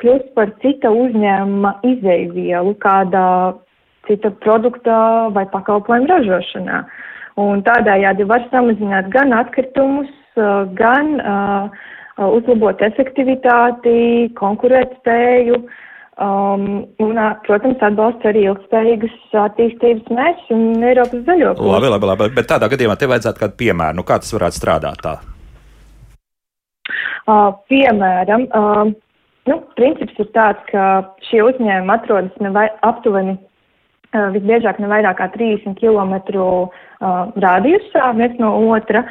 kļūst 0.00 0.34
par 0.34 0.50
cita 0.60 0.90
uzņēmuma 0.90 1.76
izēvielu 1.86 2.74
kādā 2.82 3.26
cita 4.08 4.34
produkta 4.44 4.96
vai 5.32 5.46
pakalpojuma 5.48 6.10
ražošanā. 6.10 6.82
Uh, 6.82 7.13
Un 7.40 7.64
tādējādi 7.66 8.26
var 8.30 8.44
samazināt 8.52 9.08
gan 9.10 9.34
atkritumus, 9.34 10.10
gan 10.78 11.16
uh, 11.18 11.82
uzlabot 12.22 12.82
efektivitāti, 12.86 14.30
konkurētspēju. 14.38 15.58
Um, 16.14 16.84
un, 17.02 17.18
protams, 17.42 17.80
atbalsta 17.82 18.28
arī 18.30 18.44
ilgspējīgas 18.46 19.14
attīstības 19.34 20.12
mērķus 20.14 20.52
un 20.54 20.84
Eiropas 20.86 21.24
zaļo 21.26 21.56
kursu. 21.56 21.72
Labi, 21.72 21.88
labi, 21.90 22.06
labi, 22.12 22.28
bet 22.36 22.46
tādā 22.52 22.68
gadījumā 22.70 22.94
te 23.00 23.08
vajadzētu 23.10 23.42
kādu 23.42 23.58
piemēru. 23.58 23.98
Nu, 23.98 24.04
kā 24.06 24.20
tas 24.22 24.30
varētu 24.36 24.60
strādāt 24.60 25.02
tā? 25.02 25.16
Uh, 27.26 27.50
piemēram, 27.72 28.46
uh, 28.54 28.92
nu, 29.50 29.58
princips 29.74 30.22
ir 30.22 30.30
tāds, 30.36 30.62
ka 30.70 30.86
šie 31.26 31.42
uzņēmumi 31.48 31.94
atrodas 31.96 32.38
ne 32.46 32.54
vai 32.54 32.68
aptuveni 32.86 33.34
uh, 33.34 34.28
visbiežāk 34.36 34.78
ne 34.78 34.92
vairāk 34.94 35.18
kā 35.18 35.32
30 35.34 35.74
km 35.82 36.14
uh, 37.04 37.34
rādījusā 37.44 38.10
viens 38.18 38.40
no 38.40 38.54
otra, 38.72 39.04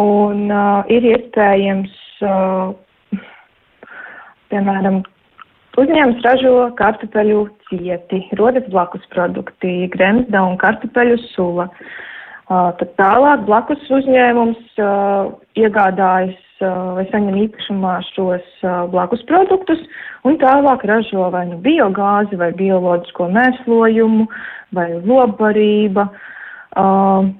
un 0.00 0.48
uh, 0.48 0.88
ir 0.92 1.04
iespējams, 1.12 2.00
uh, 2.24 3.20
piemēram, 4.50 5.04
Uzņēmums 5.76 6.22
ražo 6.24 6.52
kartupeļu 6.78 7.40
cieti, 7.68 8.22
rodas 8.38 8.64
blakus 8.72 9.02
produkti, 9.12 9.90
gremzda 9.92 10.40
un 10.48 10.56
kartupeļu 10.60 11.18
sula. 11.34 11.66
Uh, 12.46 12.70
tad 12.78 12.94
tālāk 12.96 13.42
blakus 13.44 13.82
uzņēmums 13.92 14.78
uh, 14.80 15.34
iegādājas 15.58 16.38
uh, 16.62 16.94
vai 16.96 17.04
saņem 17.10 17.36
īpašumā 17.42 17.96
šos 18.12 18.64
blakus 18.94 19.24
produktus 19.28 19.82
un 20.24 20.38
tālāk 20.40 20.86
ražo 20.88 21.26
vai 21.34 21.44
nu 21.50 21.58
biogāzi 21.60 22.38
vai 22.40 22.52
bioloģisko 22.56 23.28
mēslojumu 23.36 24.28
vai 24.78 24.88
lobarība. 25.02 26.06
Uh, 26.76 27.32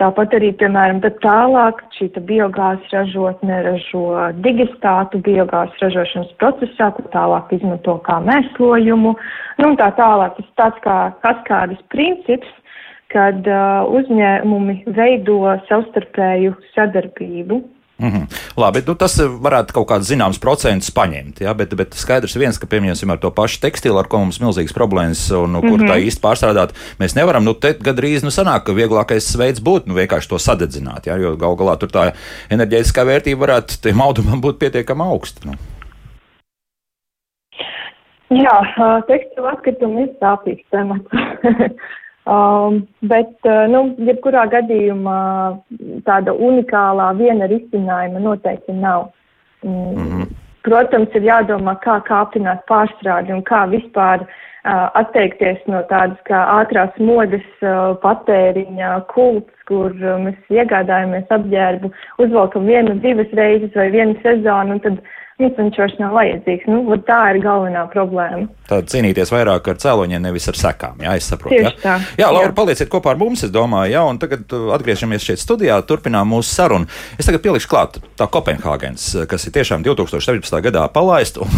Tāpat 0.00 0.32
arī, 0.38 0.48
piemēram, 0.56 1.02
tālāk 1.20 1.82
šī 1.92 2.06
biogāzes 2.24 2.92
ražotne 2.94 3.58
ražo 3.66 4.04
digistātu 4.46 5.20
biogāzes 5.26 5.82
ražošanas 5.84 6.30
procesā, 6.40 6.88
ko 6.96 7.04
tālāk 7.12 7.52
izmanto 7.52 7.98
kā 8.06 8.16
mēslojumu. 8.24 9.12
Nu, 9.60 9.74
tā 9.76 9.90
tālāk 9.98 10.38
tas 10.38 10.48
tāds 10.56 10.80
kā 10.86 10.96
kaskādas 11.26 11.82
princips, 11.92 12.48
kad 13.12 13.44
uh, 13.44 13.84
uzņēmumi 13.98 14.78
veido 14.96 15.42
savstarpēju 15.68 16.56
sadarbību. 16.72 17.60
Mm 18.00 18.08
-hmm. 18.08 18.26
Labi, 18.56 18.82
nu, 18.86 18.94
tas 18.94 19.18
varētu 19.18 19.72
kaut 19.76 19.88
kāds 19.88 20.08
zināms 20.08 20.38
procents 20.40 20.90
paņemt, 20.90 21.40
ja? 21.40 21.54
bet, 21.54 21.74
bet 21.76 21.94
skaidrs 21.94 22.36
viens, 22.36 22.58
ka, 22.58 22.66
piemēram, 22.66 23.10
ar 23.10 23.18
to 23.18 23.30
pašu 23.30 23.60
tekstilu, 23.60 23.98
ar 23.98 24.08
ko 24.08 24.18
mums 24.18 24.40
milzīgas 24.40 24.72
problēmas, 24.72 25.30
un 25.30 25.52
nu, 25.52 25.60
kur 25.60 25.70
mm 25.70 25.76
-hmm. 25.76 25.90
tā 25.90 25.96
mhm. 25.98 26.06
īsti 26.08 26.20
pārstrādāt, 26.20 26.70
mēs 27.00 27.16
nevaram. 27.16 27.44
Nu, 27.44 27.54
te 27.54 27.72
gadrīz 27.72 28.22
nu, 28.22 28.30
sanāk, 28.30 28.62
ka 28.64 28.72
vieglākais 28.72 29.36
veids 29.38 29.60
būtu 29.60 29.86
nu, 29.86 29.94
vienkārši 29.94 30.28
to 30.28 30.38
sadedzināt, 30.38 31.06
ja? 31.06 31.16
jo 31.16 31.36
gal 31.36 31.56
galā 31.56 31.76
tur 31.78 31.88
tā 31.88 32.12
enerģētiskā 32.50 33.04
vērtība 33.04 33.40
varētu 33.40 33.80
tiem 33.82 34.00
audumam 34.00 34.40
būt 34.40 34.58
pietiekami 34.58 35.02
augsta. 35.02 35.40
Nu. 35.44 35.54
Jā, 38.30 38.56
tekstilu 39.06 39.46
atkritumi 39.46 40.02
ir 40.02 40.08
sāpīgs 40.20 40.64
temats. 40.70 41.10
Um, 42.28 42.82
bet, 43.00 43.32
uh, 43.48 43.64
nu, 43.72 43.94
jebkurā 44.04 44.44
gadījumā 44.52 45.20
tāda 46.04 46.34
unikālā 46.36 47.08
viena 47.16 47.48
risinājuma 47.48 48.20
noteikti 48.20 48.76
nav. 48.76 49.08
Mm 49.64 49.94
-hmm. 49.96 50.28
Protams, 50.62 51.08
ir 51.14 51.22
jādomā, 51.24 51.78
kā 51.80 52.00
kāpināt 52.04 52.60
pārstrādi 52.68 53.32
un 53.32 53.42
kā 53.42 53.64
vispār 53.70 54.20
uh, 54.20 54.90
atteikties 54.94 55.58
no 55.66 55.80
tādas 55.88 56.18
kā 56.28 56.40
ātrās 56.60 56.98
modes 56.98 57.46
uh, 57.62 57.96
patēriņa 58.02 59.00
kults, 59.08 59.54
kur 59.64 59.90
uh, 59.90 60.20
mēs 60.20 60.36
iegādājamies 60.50 61.24
apģērbu, 61.30 61.90
uzvalkam 62.18 62.66
vienu, 62.66 62.94
divas 63.00 63.32
reizes 63.32 63.74
vai 63.74 63.90
vienu 63.90 64.14
sezonu 64.22 64.72
un 64.72 64.80
tad 64.80 64.92
mums 64.92 65.19
vairs 65.40 65.96
nav 66.00 66.14
vajadzīgs. 66.16 66.68
Nu, 66.70 66.82
tā 67.06 67.20
ir 67.34 67.40
galvenā 67.44 67.86
problēma. 67.92 68.48
Tad 68.70 68.86
cīnīties 68.92 69.32
vairāk 69.32 69.66
ar 69.72 69.78
cēloņiem, 69.82 70.22
nevis 70.22 70.46
ar 70.50 70.58
sekām. 70.58 71.00
Jā, 71.02 71.16
es 71.18 71.26
saprotu. 71.26 71.56
Tieši 71.56 71.72
jā, 71.72 71.78
tā. 71.82 71.94
jā 72.20 72.28
Laura, 72.30 72.52
jā. 72.52 72.56
palieciet 72.60 72.90
kopā 72.92 73.14
ar 73.14 73.18
mums, 73.18 73.42
es 73.46 73.50
domāju, 73.50 73.90
jā, 73.96 74.02
un 74.06 74.20
tagad 74.22 74.52
uh, 74.54 74.68
atgriežamies 74.76 75.26
šeit 75.26 75.42
studijā, 75.42 75.80
turpinām 75.88 76.30
mūsu 76.30 76.52
sarunu. 76.52 76.86
Es 77.18 77.26
tagad 77.26 77.42
pielikšu 77.42 77.70
klāt 77.70 77.98
tā 78.18 78.28
Kopenhāgens, 78.30 79.08
kas 79.30 79.48
ir 79.48 79.56
tiešām 79.56 79.82
2017. 79.86 80.60
gadā 80.68 80.84
palaista, 80.94 81.42
un, 81.42 81.50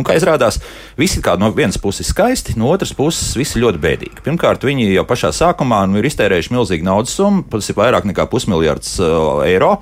un 0.00 0.06
kā 0.06 0.16
izrādās, 0.18 0.58
visi 0.98 1.22
kā 1.22 1.36
no 1.38 1.52
vienas 1.54 1.78
puses 1.78 2.10
skaisti, 2.10 2.56
no 2.58 2.72
otras 2.72 2.94
puses 2.96 3.36
visi 3.38 3.62
ļoti 3.62 3.82
bēdīgi. 3.82 4.24
Pirmkārt, 4.26 4.66
viņi 4.66 4.88
jau 4.90 5.06
pašā 5.06 5.30
sākumā 5.36 5.84
nu, 5.90 6.00
ir 6.00 6.10
iztērējuši 6.10 6.54
milzīgu 6.56 6.88
naudas 6.88 7.14
summu, 7.14 7.44
tas 7.52 7.70
ir 7.70 7.78
vairāk 7.78 8.08
nekā 8.10 8.26
pusmiljards 8.32 8.96
uh, 9.04 9.44
eiro, 9.46 9.76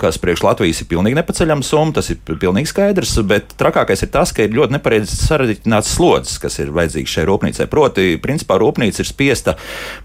kas 0.00 0.16
priekš 0.22 0.46
Latvijas 0.46 0.80
ir 0.80 0.88
pilnīgi 0.90 1.20
nepaceļama 1.20 1.66
summa, 1.66 1.98
tas 2.00 2.08
ir 2.12 2.20
pilnīgi 2.30 2.70
skaidrs, 2.70 2.99
bet 3.28 3.54
trakākais 3.60 4.04
ir 4.04 4.10
tas, 4.12 4.32
ka 4.34 4.44
ir 4.44 4.54
ļoti 4.56 4.76
nepareizi 4.76 5.16
sarežģīts 5.16 5.90
slodzes 5.90 6.38
kas 6.42 6.58
ir 6.62 6.72
vajadzīgas 6.74 7.14
šai 7.16 7.26
rūpnīcai. 7.28 7.66
Proti, 7.70 8.06
principā 8.22 8.58
rūpnīca 8.60 9.02
ir 9.02 9.08
spiesta 9.08 9.56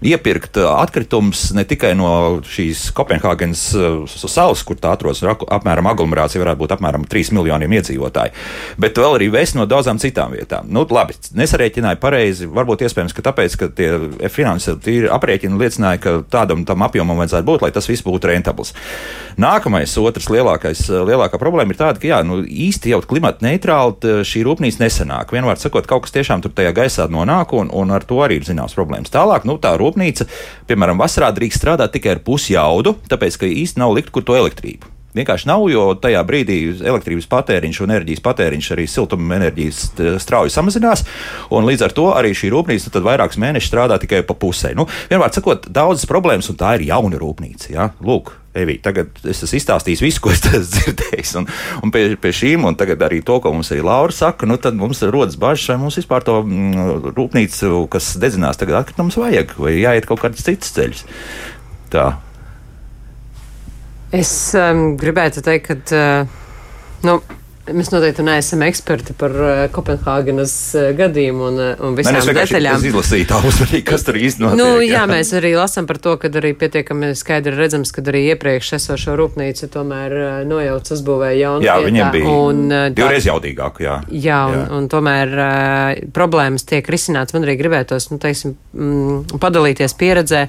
iepirkt 0.04 0.60
uh, 0.60 0.70
atkritumus 0.80 1.50
ne 1.56 1.64
tikai 1.68 1.94
no 1.98 2.10
šīs 2.46 2.90
Kopenhāgenes 2.96 3.62
uh, 3.76 4.16
salas, 4.26 4.62
kur 4.66 4.78
tā 4.80 4.94
atrodas, 4.96 5.22
apmēram 5.24 5.90
aglomerācija 5.90 6.42
varētu 6.42 6.62
būt 6.62 6.76
apmēram 6.76 7.06
3 7.10 7.32
miljoniem 7.36 7.76
iedzīvotāju, 7.78 8.34
bet 8.82 9.00
vēl 9.00 9.18
arī 9.18 9.30
vēst 9.34 9.58
no 9.58 9.66
daudzām 9.68 10.00
citām 10.02 10.34
vietām. 10.36 10.70
Nu, 10.72 10.86
labi, 10.90 11.16
nesarēķināja 11.36 12.00
pareizi, 12.02 12.48
varbūt 12.50 12.86
iespējams, 12.86 13.14
ka 13.16 13.26
tāpēc, 13.30 13.58
ka 13.60 13.70
tie 13.76 13.90
finansiāli 14.32 15.06
aprēķini 15.12 15.60
liecināja, 15.60 16.02
ka 16.02 16.16
tādam 16.32 16.64
tam 16.68 16.84
apjomam 16.86 17.20
vajadzētu 17.22 17.48
būt, 17.48 17.66
lai 17.66 17.72
tas 17.74 17.88
viss 17.90 18.04
būtu 18.06 18.30
rentabls. 18.30 18.74
Nākamais, 19.40 19.92
otrs 20.00 20.30
lielākais, 20.32 20.86
lielākā 20.88 21.40
problēma 21.40 21.74
ir 21.74 21.80
tāda, 21.80 22.00
ka 22.00 22.08
jā, 22.08 22.22
nu, 22.26 22.40
īsti 22.44 22.85
jau 22.90 23.02
klimata 23.06 23.44
neitrāli 23.46 24.22
šī 24.26 24.42
rūpnīca 24.46 24.82
nesanāk. 24.82 25.34
Vienmēr 25.34 25.60
sakot, 25.60 25.88
kaut 25.90 26.06
kas 26.06 26.14
tiešām 26.16 26.44
tur 26.44 26.54
tajā 26.56 26.74
gaisā 26.76 27.08
nonāk, 27.12 27.54
un, 27.58 27.70
un 27.74 27.94
ar 27.94 28.06
to 28.06 28.22
arī 28.24 28.40
ir 28.40 28.48
zināmas 28.48 28.76
problēmas. 28.78 29.12
Tālāk, 29.14 29.46
nu, 29.48 29.58
tā 29.62 29.74
rūpnīca, 29.80 30.28
piemēram, 30.70 31.00
vasarā 31.02 31.32
drīkst 31.36 31.62
strādāt 31.62 31.96
tikai 31.96 32.16
ar 32.16 32.24
pusjaudu, 32.26 32.96
tāpēc, 33.10 33.40
ka 33.42 33.50
īsti 33.50 33.82
nav 33.82 33.96
likt 33.96 34.14
kur 34.14 34.26
to 34.26 34.38
elektrību. 34.38 34.96
Vienkārši 35.16 35.48
nav, 35.48 35.62
jo 35.72 35.84
tajā 35.96 36.20
brīdī 36.28 36.58
elektrības 36.84 37.28
patēriņš 37.32 37.78
un 37.80 37.92
enerģijas 37.94 38.20
patēriņš 38.24 38.66
arī 38.74 38.84
siltuma 38.90 39.38
enerģijas 39.38 39.78
strauji 40.20 40.52
samazinās. 40.52 41.06
Līdz 41.48 41.86
ar 41.86 41.94
to 41.96 42.10
arī 42.12 42.34
šī 42.36 42.50
rūpnīca 42.52 42.92
tad 42.92 43.06
vairākus 43.06 43.40
mēnešus 43.40 43.72
strādā 43.72 43.96
tikai 44.02 44.20
pa 44.28 44.36
pusē. 44.36 44.74
Nu, 44.76 44.84
vienmēr 45.08 45.32
sakot, 45.32 45.70
daudzas 45.72 46.08
problēmas, 46.10 46.50
un 46.52 46.60
tā 46.60 46.74
ir 46.76 46.90
jauna 46.90 47.20
rūpnīca. 47.22 47.70
Ja? 47.72 47.88
Lūk, 48.04 48.34
Evī, 48.56 48.78
tagad 48.82 49.18
es 49.28 49.42
esmu 49.44 49.58
izstāstījis 49.60 50.02
visu, 50.04 50.22
ko 50.24 50.32
es 50.32 50.42
esmu 50.48 50.62
dzirdējis. 50.72 51.34
Un, 51.40 51.48
un 51.84 51.92
pie, 51.94 52.06
pie 52.20 52.32
šīm, 52.36 52.66
un 52.68 52.78
tagad 52.78 53.04
arī 53.06 53.22
to, 53.26 53.38
ko 53.44 53.52
mums 53.54 53.72
arī 53.74 53.84
Laura 53.86 54.14
saka, 54.14 54.48
nu, 54.48 54.58
tad 54.60 54.78
mums 54.78 55.02
rodas 55.04 55.38
bažas, 55.40 55.68
vai 55.72 55.78
mums 55.82 55.98
vispār 56.00 56.24
to 56.26 56.38
mm, 56.42 57.10
rūpnīcu, 57.16 57.84
kas 57.92 58.14
dedzinās 58.22 58.60
tagad 58.60 58.80
atkritumus, 58.80 59.18
vajag, 59.20 59.56
vai 59.60 59.76
jāiet 59.78 60.08
kaut 60.08 60.24
kāds 60.24 60.44
cits 60.46 60.72
ceļš. 60.76 61.04
Tā. 61.92 62.10
Es 64.16 64.30
um, 64.56 64.94
gribētu 65.00 65.42
teikt, 65.44 65.68
ka. 65.90 66.24
Uh, 66.24 66.44
nu, 67.06 67.20
Mēs 67.66 67.88
noteikti 67.90 68.22
neesam 68.22 68.62
eksperti 68.62 69.14
par 69.18 69.32
uh, 69.34 69.60
Kopenhāgenes 69.74 70.52
uh, 70.78 70.90
gadījumu 70.94 71.46
un, 71.48 71.56
uh, 71.58 71.80
un 71.82 71.96
visām 71.98 72.14
Nē, 72.14 72.22
detaļām. 72.36 72.78
Es 72.78 72.86
izlasīju 72.92 73.26
tā 73.26 73.40
uzmanīgi, 73.42 73.82
kas 73.88 74.06
tur 74.06 74.18
īstenībā 74.20 74.52
notiek. 74.52 74.60
Nu, 74.60 74.84
jā, 74.84 75.00
jā, 75.00 75.02
mēs 75.10 75.32
arī 75.34 75.50
lasām 75.58 75.88
par 75.88 75.98
to, 76.02 76.14
ka 76.22 76.30
arī 76.30 76.52
pietiekami 76.58 77.10
skaidri 77.18 77.56
redzams, 77.58 77.90
ka 77.94 78.04
arī 78.06 78.22
iepriekš 78.34 78.76
esošo 78.78 79.16
rūpnīcu 79.18 79.70
tomēr 79.74 80.14
nojauc 80.46 80.92
uzbūvēja 80.94 81.40
jaunu. 81.40 81.66
Jā, 81.66 81.78
vietā, 81.80 81.88
viņiem 81.90 82.12
bija 82.14 82.36
un, 82.44 82.62
divreiz 82.94 83.26
jaudīgāk, 83.26 83.82
jā. 83.82 83.98
Jā, 84.14 84.40
un, 84.46 84.58
jā. 84.60 84.66
un 84.78 84.90
tomēr 84.92 85.34
uh, 85.34 86.04
problēmas 86.14 86.68
tiek 86.70 86.86
risināts. 86.92 87.34
Man 87.34 87.48
arī 87.48 87.58
gribētos, 87.58 88.12
nu, 88.12 88.20
teiksim, 88.22 88.54
mm, 88.78 89.40
padalīties 89.42 89.98
pieredzē 89.98 90.46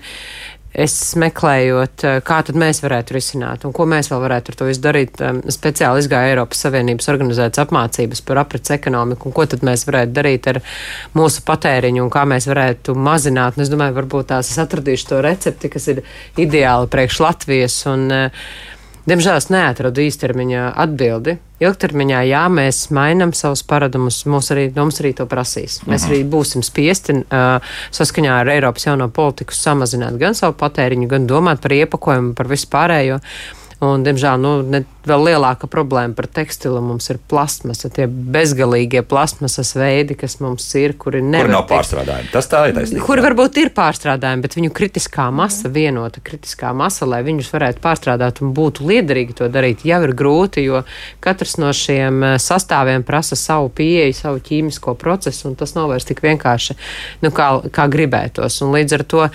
es 0.77 0.93
meklējot, 1.17 2.03
eh, 2.05 2.19
kā 2.25 2.37
tad 2.45 2.59
mēs 2.59 2.83
varētu 2.83 3.15
risināt 3.17 3.65
un 3.65 3.73
ko 3.73 3.87
mēs 3.89 4.11
vēl 4.11 4.21
varētu 4.21 4.53
ar 4.53 4.59
to 4.59 4.69
izdarīt. 4.69 5.17
Speciāli 5.53 6.03
izgāja 6.03 6.35
Eiropas 6.35 6.61
Savienības 6.65 7.09
organizētas 7.13 7.63
apmācības 7.65 8.21
par 8.27 8.43
aprits 8.43 8.73
ekonomiku 8.75 9.29
un 9.29 9.35
ko 9.35 9.47
tad 9.49 9.65
mēs 9.65 9.87
varētu 9.89 10.13
darīt 10.13 10.47
ar 10.53 10.61
mūsu 11.17 11.43
patēriņu 11.47 12.05
un 12.05 12.13
kā 12.13 12.27
mēs 12.29 12.47
varētu 12.51 12.95
mazināt. 12.95 13.57
Un 13.57 13.65
es 13.65 13.73
domāju, 13.73 13.97
varbūt 13.97 14.31
tās 14.33 14.53
es 14.53 14.61
atradīšu 14.61 15.11
to 15.11 15.21
recepti, 15.25 15.73
kas 15.73 15.87
ir 15.93 16.03
ideāli 16.37 16.91
priekš 16.93 17.21
Latvijas. 17.25 17.81
Un, 17.89 18.09
uh, 18.11 18.75
Diemžēl 19.07 19.37
es 19.39 19.45
neatradu 19.47 20.03
īstermiņa 20.03 20.63
atbildi. 20.83 21.37
Ilgtermiņā, 21.63 22.25
jā, 22.27 22.41
mēs 22.51 22.89
mainām 22.93 23.31
savus 23.33 23.63
paradumus, 23.63 24.17
mums 24.27 24.51
arī, 24.51 24.65
mums 24.75 24.99
arī 24.99 25.13
to 25.15 25.25
prasīs. 25.31 25.79
Mēs 25.87 26.03
uh 26.03 26.09
-huh. 26.09 26.11
arī 26.11 26.29
būsim 26.29 26.63
spiesti 26.63 27.13
uh, 27.13 27.63
saskaņā 27.91 28.33
ar 28.41 28.49
Eiropas 28.51 28.85
jauno 28.85 29.07
politiku 29.09 29.53
samazināt 29.53 30.17
gan 30.19 30.35
savu 30.35 30.53
patēriņu, 30.59 31.07
gan 31.07 31.27
domāt 31.27 31.61
par 31.61 31.71
iepakojumu, 31.71 32.33
par 32.33 32.47
vispārējo. 32.47 33.19
Un, 33.77 34.01
diemžēl, 34.01 34.39
nu, 34.41 34.51
ne, 34.65 34.79
vēl 35.05 35.23
lielāka 35.27 35.67
problēma 35.69 36.15
par 36.17 36.25
tekstilu 36.33 36.79
mums 36.81 37.11
ir 37.11 37.19
plastmasa, 37.29 37.91
tie 37.93 38.07
bezgalīgie 38.09 39.03
plastmasas 39.05 39.75
veidi, 39.77 40.15
kas 40.17 40.39
mums 40.41 40.65
ir, 40.81 40.95
kuri 40.97 41.21
nevar. 41.21 41.45
Kur 41.45 41.53
nav 41.53 41.67
pārstrādājumi. 41.69 42.31
Tas 42.33 42.49
tā 42.49 42.63
ir 42.71 42.73
taisnība. 42.73 43.05
Kuri 43.05 43.25
varbūt 43.27 43.59
ir 43.61 43.69
pārstrādājumi, 43.77 44.45
bet 44.47 44.57
viņu 44.57 44.71
kritiskā 44.79 45.27
masa, 45.29 45.69
vienota 45.69 46.23
kritiskā 46.25 46.73
masa, 46.73 47.05
lai 47.05 47.21
viņus 47.27 47.51
varētu 47.53 47.83
pārstrādāt 47.85 48.41
un 48.41 48.55
būtu 48.57 48.89
liederīgi 48.89 49.37
to 49.43 49.51
darīt, 49.53 49.85
jau 49.85 50.01
ir 50.07 50.15
grūti, 50.17 50.65
jo 50.65 50.81
katrs 51.21 51.59
no 51.61 51.69
šiem 51.69 52.25
eh, 52.31 52.35
sastāviem 52.41 53.05
prasa 53.05 53.37
savu 53.37 53.69
pieeju, 53.77 54.17
savu 54.17 54.41
ķīmisko 54.49 54.97
procesu, 54.97 55.51
un 55.51 55.59
tas 55.61 55.77
nav 55.77 55.93
vairs 55.93 56.09
tik 56.09 56.25
vienkārši, 56.25 56.79
nu, 57.21 57.29
kā, 57.29 57.53
kā 57.69 57.85
gribētos. 57.93 58.57
Un 58.65 58.73
līdz 58.73 58.97
ar 58.97 59.07
to. 59.13 59.29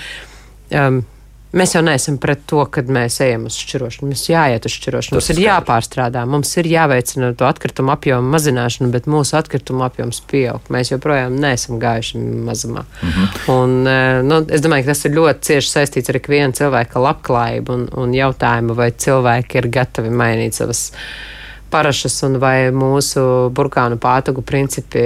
Um, 0.72 1.04
Mēs 1.52 1.74
jau 1.74 1.82
neesam 1.84 2.16
pret 2.16 2.46
to, 2.48 2.62
kad 2.72 2.88
mēs 2.88 3.18
ejam 3.20 3.42
uz 3.50 3.58
šķirošanu. 3.60 4.08
Mums 4.08 4.22
jāiet 4.30 4.64
uz 4.64 4.72
šķirošanu, 4.72 5.18
mums 5.18 5.26
ir 5.28 5.36
skaidrs. 5.36 5.48
jāpārstrādā, 5.50 6.22
mums 6.28 6.52
ir 6.56 6.68
jāveicina 6.70 7.28
to 7.36 7.44
atkritumu 7.44 7.92
apjomu 7.92 8.32
mazināšanu, 8.32 8.88
bet 8.94 9.08
mūsu 9.12 9.36
atkritumu 9.36 9.84
apjoms 9.84 10.22
pieaug. 10.30 10.64
Mēs 10.72 10.94
joprojām 10.94 11.36
neesam 11.42 11.76
gājuši 11.82 12.22
mazumā. 12.48 12.86
Mm 13.02 13.10
-hmm. 13.10 13.52
un, 13.52 13.76
e, 13.86 14.22
nu, 14.22 14.40
es 14.48 14.64
domāju, 14.64 14.86
ka 14.86 14.94
tas 14.94 15.04
ir 15.04 15.12
ļoti 15.18 15.46
cieši 15.50 15.70
saistīts 15.74 16.08
ar 16.08 16.20
ikvienu 16.22 16.56
cilvēka 16.56 17.04
labklājību 17.08 17.76
un, 17.76 17.88
un 18.00 18.16
jautājumu, 18.16 18.74
vai 18.74 18.90
cilvēki 18.90 19.58
ir 19.58 19.68
gatavi 19.68 20.10
mainīt 20.10 20.56
savas 20.56 20.92
parašas 21.70 22.22
un 22.22 22.36
vai 22.40 22.70
mūsu 22.70 23.50
burkānu 23.56 23.96
pātagu 24.00 24.42
principi 24.42 25.02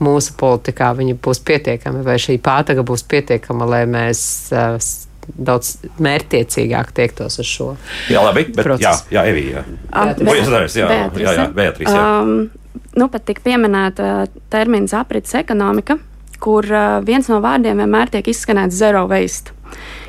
mūsu 0.00 0.32
politikā 0.36 0.92
būs 0.96 1.40
pietiekami, 1.44 2.04
vai 2.04 2.16
šī 2.16 2.38
pātaga 2.38 2.82
būs 2.82 3.04
pietiekama, 3.08 3.66
lai 3.66 3.86
mēs 3.86 4.20
uh, 4.52 4.78
daudz 5.26 5.76
mērķtiecīgāk 6.02 6.92
tiektos 6.96 7.38
uz 7.42 7.48
šo. 7.48 7.70
Jā, 8.12 8.22
labi, 8.24 8.46
bet 8.54 8.64
procesu. 8.66 9.08
jā, 9.10 9.20
jā, 9.20 9.24
Evija. 9.32 9.62
Jā, 9.64 9.64
Um, 9.94 10.26
Vai 10.26 10.36
jūs 10.40 10.50
darīs? 10.50 10.76
Jā, 10.78 10.88
jā, 11.16 11.32
jā, 11.38 11.46
Beatrice. 11.54 11.94
Jā. 11.94 12.06
Um, 12.22 12.50
nu, 12.98 13.08
pat 13.08 13.24
tika 13.28 13.44
pieminēta 13.44 14.26
termins 14.50 14.94
aprits 14.96 15.34
ekonomika, 15.38 15.98
kur 16.42 16.66
uh, 16.66 17.00
viens 17.06 17.28
no 17.30 17.38
vārdiem 17.44 17.78
vienmēr 17.82 18.10
tiek 18.12 18.26
izskanēts 18.32 18.74
zero 18.76 19.04
waste, 19.10 19.54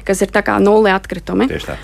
kas 0.07 0.21
ir 0.25 0.33
tā 0.33 0.41
kā 0.45 0.57
nulli 0.59 0.91
atkritumi. 0.93 1.47
Tieši 1.51 1.69
tā. 1.71 1.77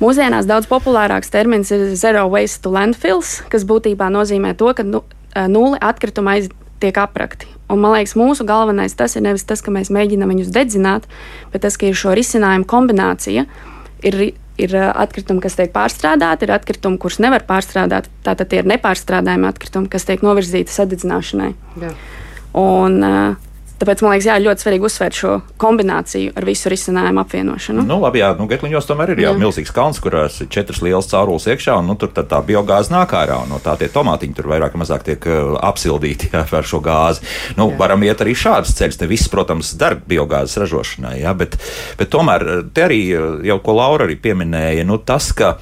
Mūsdienās 0.00 0.48
daudz 0.50 0.66
populārāks 0.68 1.30
termins 1.30 1.70
ir 1.72 1.92
zero 1.96 2.24
waste 2.32 2.64
to 2.64 2.72
landfills, 2.74 3.42
kas 3.52 3.62
būtībā 3.68 4.08
nozīmē 4.12 4.56
to, 4.58 4.72
ka 4.74 4.82
nu, 4.82 5.04
uh, 5.04 5.46
nulli 5.48 5.78
atkritumi 5.80 6.34
aiz 6.38 6.48
tiek 6.84 7.00
aprakti. 7.00 7.48
Un, 7.72 7.80
man 7.80 7.94
liekas, 7.96 8.14
mūsu 8.18 8.44
galvenais 8.46 8.94
tas 8.96 9.16
ir 9.16 9.24
nevis 9.24 9.46
tas, 9.48 9.62
ka 9.64 9.72
mēs 9.74 9.90
mēģinām 9.94 10.30
viņus 10.34 10.52
dedzināt, 10.54 11.08
bet 11.52 11.64
tas, 11.64 11.78
ka 11.80 11.88
ir 11.88 11.96
šo 11.98 12.12
risinājumu 12.16 12.68
kombinācija. 12.68 13.46
Ir, 14.04 14.20
ir 14.60 14.76
atkritumi, 14.84 15.40
kas 15.42 15.56
tiek 15.58 15.72
pārstrādāti, 15.74 16.44
ir 16.44 16.52
atkritumi, 16.54 17.00
kurus 17.00 17.18
nevar 17.24 17.46
pārstrādāt. 17.48 18.10
Tātad 18.26 18.52
tie 18.52 18.60
ir 18.60 18.68
nepārstrādājami 18.68 19.48
atkritumi, 19.48 19.90
kas 19.90 20.04
tiek 20.08 20.22
novirzīti 20.26 20.74
sadedzināšanai. 20.74 21.50
Jā. 21.82 21.94
Un, 22.60 23.00
uh, 23.00 23.53
tāpēc 23.84 24.02
man 24.04 24.14
liekas, 24.14 24.26
jā, 24.30 24.36
ļoti 24.42 24.64
svarīgi 24.64 24.86
uzsvērt 24.88 25.18
šo 25.18 25.32
kombināciju 25.60 26.32
ar 26.38 26.46
visu 26.48 26.72
risinājumu 26.72 27.20
apvienošanu. 27.22 27.84
Nu, 27.86 27.98
labi, 28.02 28.22
jā, 28.22 28.32
nu, 28.38 28.48
Getliņos 28.50 28.88
tomēr 28.88 29.12
ir 29.14 29.22
jā, 29.22 29.30
jā. 29.30 29.40
milzīgs 29.40 29.74
kalns, 29.74 30.00
kurās 30.02 30.40
ir 30.42 30.50
četras 30.52 30.80
lielas 30.84 31.10
caurules 31.10 31.46
iekšā, 31.52 31.76
un 31.82 31.90
nu, 31.92 31.98
tur 32.00 32.12
tad 32.16 32.30
tā 32.32 32.40
biogāze 32.46 32.92
nāk 32.94 33.14
ārā, 33.18 33.42
un 33.44 33.52
no 33.54 33.60
tā 33.62 33.76
tie 33.80 33.90
tomātiņi 33.92 34.38
tur 34.38 34.48
vairāk 34.54 34.74
vai 34.74 34.82
mazāk 34.82 35.06
tiek 35.06 35.28
uh, 35.28 35.54
apsildīti 35.68 36.30
jā, 36.34 36.42
ar 36.48 36.68
šo 36.68 36.80
gāzi. 36.84 37.24
Nu, 37.58 37.68
jā. 37.70 37.78
varam 37.80 38.04
iet 38.06 38.24
arī 38.24 38.34
šādas 38.38 38.74
ceļus. 38.78 39.00
Te 39.00 39.10
viss, 39.10 39.30
protams, 39.32 39.74
dar 39.78 39.98
biogāzes 40.00 40.58
ražošanai, 40.64 41.18
jā, 41.22 41.36
bet, 41.38 41.58
bet 42.00 42.12
tomēr 42.14 42.48
uh, 42.48 42.66
te 42.74 42.88
arī 42.88 43.02
jau 43.44 43.60
ko 43.64 43.78
Laura 43.78 44.08
arī 44.08 44.16
pieminēja, 44.20 44.88
nu, 44.88 44.98
tas, 45.04 45.30
ka 45.36 45.56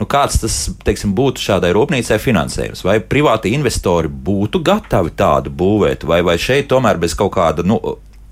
nu, 0.00 0.08
kāds 0.08 0.40
tas 0.42 0.56
teiksim, 0.86 1.14
būtu 1.16 1.42
šādai 1.42 1.72
rūpnīcai 1.76 2.18
finansējums. 2.22 2.84
Vai 2.86 2.98
privāti 3.00 3.54
investori 3.56 4.10
būtu 4.10 4.62
gatavi 4.66 5.14
tādu 5.16 5.52
būvēt, 5.52 6.04
vai, 6.08 6.22
vai 6.26 6.36
šeit 6.40 6.70
tomēr 6.72 7.00
bez 7.02 7.16
kaut 7.18 7.34
kāda. 7.38 7.66
Nu, 7.66 7.80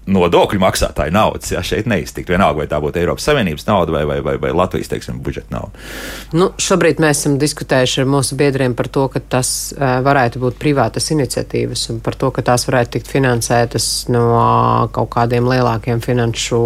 Nodokļu 0.04 0.60
maksātāju 0.60 1.14
naudas, 1.16 1.48
ja 1.48 1.62
šeit 1.64 1.86
neiztikt. 1.88 2.28
Vienalga, 2.28 2.58
vai 2.60 2.66
tā 2.68 2.76
būtu 2.82 3.00
Eiropas 3.00 3.24
Savienības 3.24 3.64
nauda 3.64 3.94
vai, 3.94 4.02
vai, 4.04 4.18
vai, 4.20 4.34
vai 4.42 4.50
Latvijas 4.52 4.90
teiksim, 4.92 5.22
budžeta 5.24 5.54
nauda. 5.54 5.80
Nu, 6.36 6.50
šobrīd 6.60 7.00
mēs 7.00 7.22
esam 7.22 7.38
diskutējuši 7.40 8.02
ar 8.02 8.10
mūsu 8.12 8.36
biedriem 8.36 8.74
par 8.76 8.90
to, 8.92 9.06
ka 9.08 9.22
tas 9.36 9.72
varētu 9.78 10.42
būt 10.42 10.58
privātas 10.60 11.08
iniciatīvas 11.14 11.86
un 11.94 12.02
par 12.04 12.18
to, 12.20 12.28
ka 12.36 12.44
tās 12.44 12.68
varētu 12.68 12.98
tikt 12.98 13.08
finansētas 13.14 13.88
no 14.12 14.26
kaut 14.92 15.08
kādiem 15.16 15.48
lielākiem 15.48 16.04
finanšu 16.04 16.60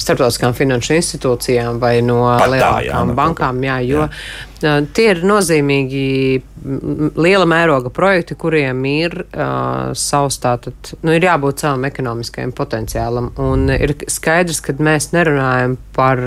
starptautiskām 0.00 0.54
finanšu 0.56 0.96
institūcijām 0.96 1.80
vai 1.82 1.98
no 2.04 2.22
Pat 2.26 2.46
tā, 2.46 2.52
lielākām 2.54 2.86
jā, 2.86 3.00
no 3.04 3.14
kaut 3.14 3.18
bankām. 3.20 3.60
kā. 3.60 3.66
Jā, 3.70 3.78
jo 3.86 4.04
Jā. 4.06 4.08
Jā. 4.62 4.74
tie 4.96 5.06
ir 5.14 5.22
nozīmīgi 5.26 6.04
m, 6.40 7.10
liela 7.20 7.46
mēroga 7.48 7.92
projekti, 7.94 8.36
kuriem 8.38 8.84
ir 8.88 9.16
uh, 9.22 9.90
savs 9.98 10.40
tātad, 10.42 10.94
nu, 11.04 11.14
ir 11.16 11.26
jābūt 11.26 11.64
savam 11.64 11.86
ekonomiskajam 11.88 12.54
potenciālam. 12.56 13.32
Un 13.40 13.68
ir 13.74 13.96
skaidrs, 14.10 14.62
ka 14.64 14.76
mēs 14.78 15.10
nerunājam 15.16 15.78
par 15.96 16.22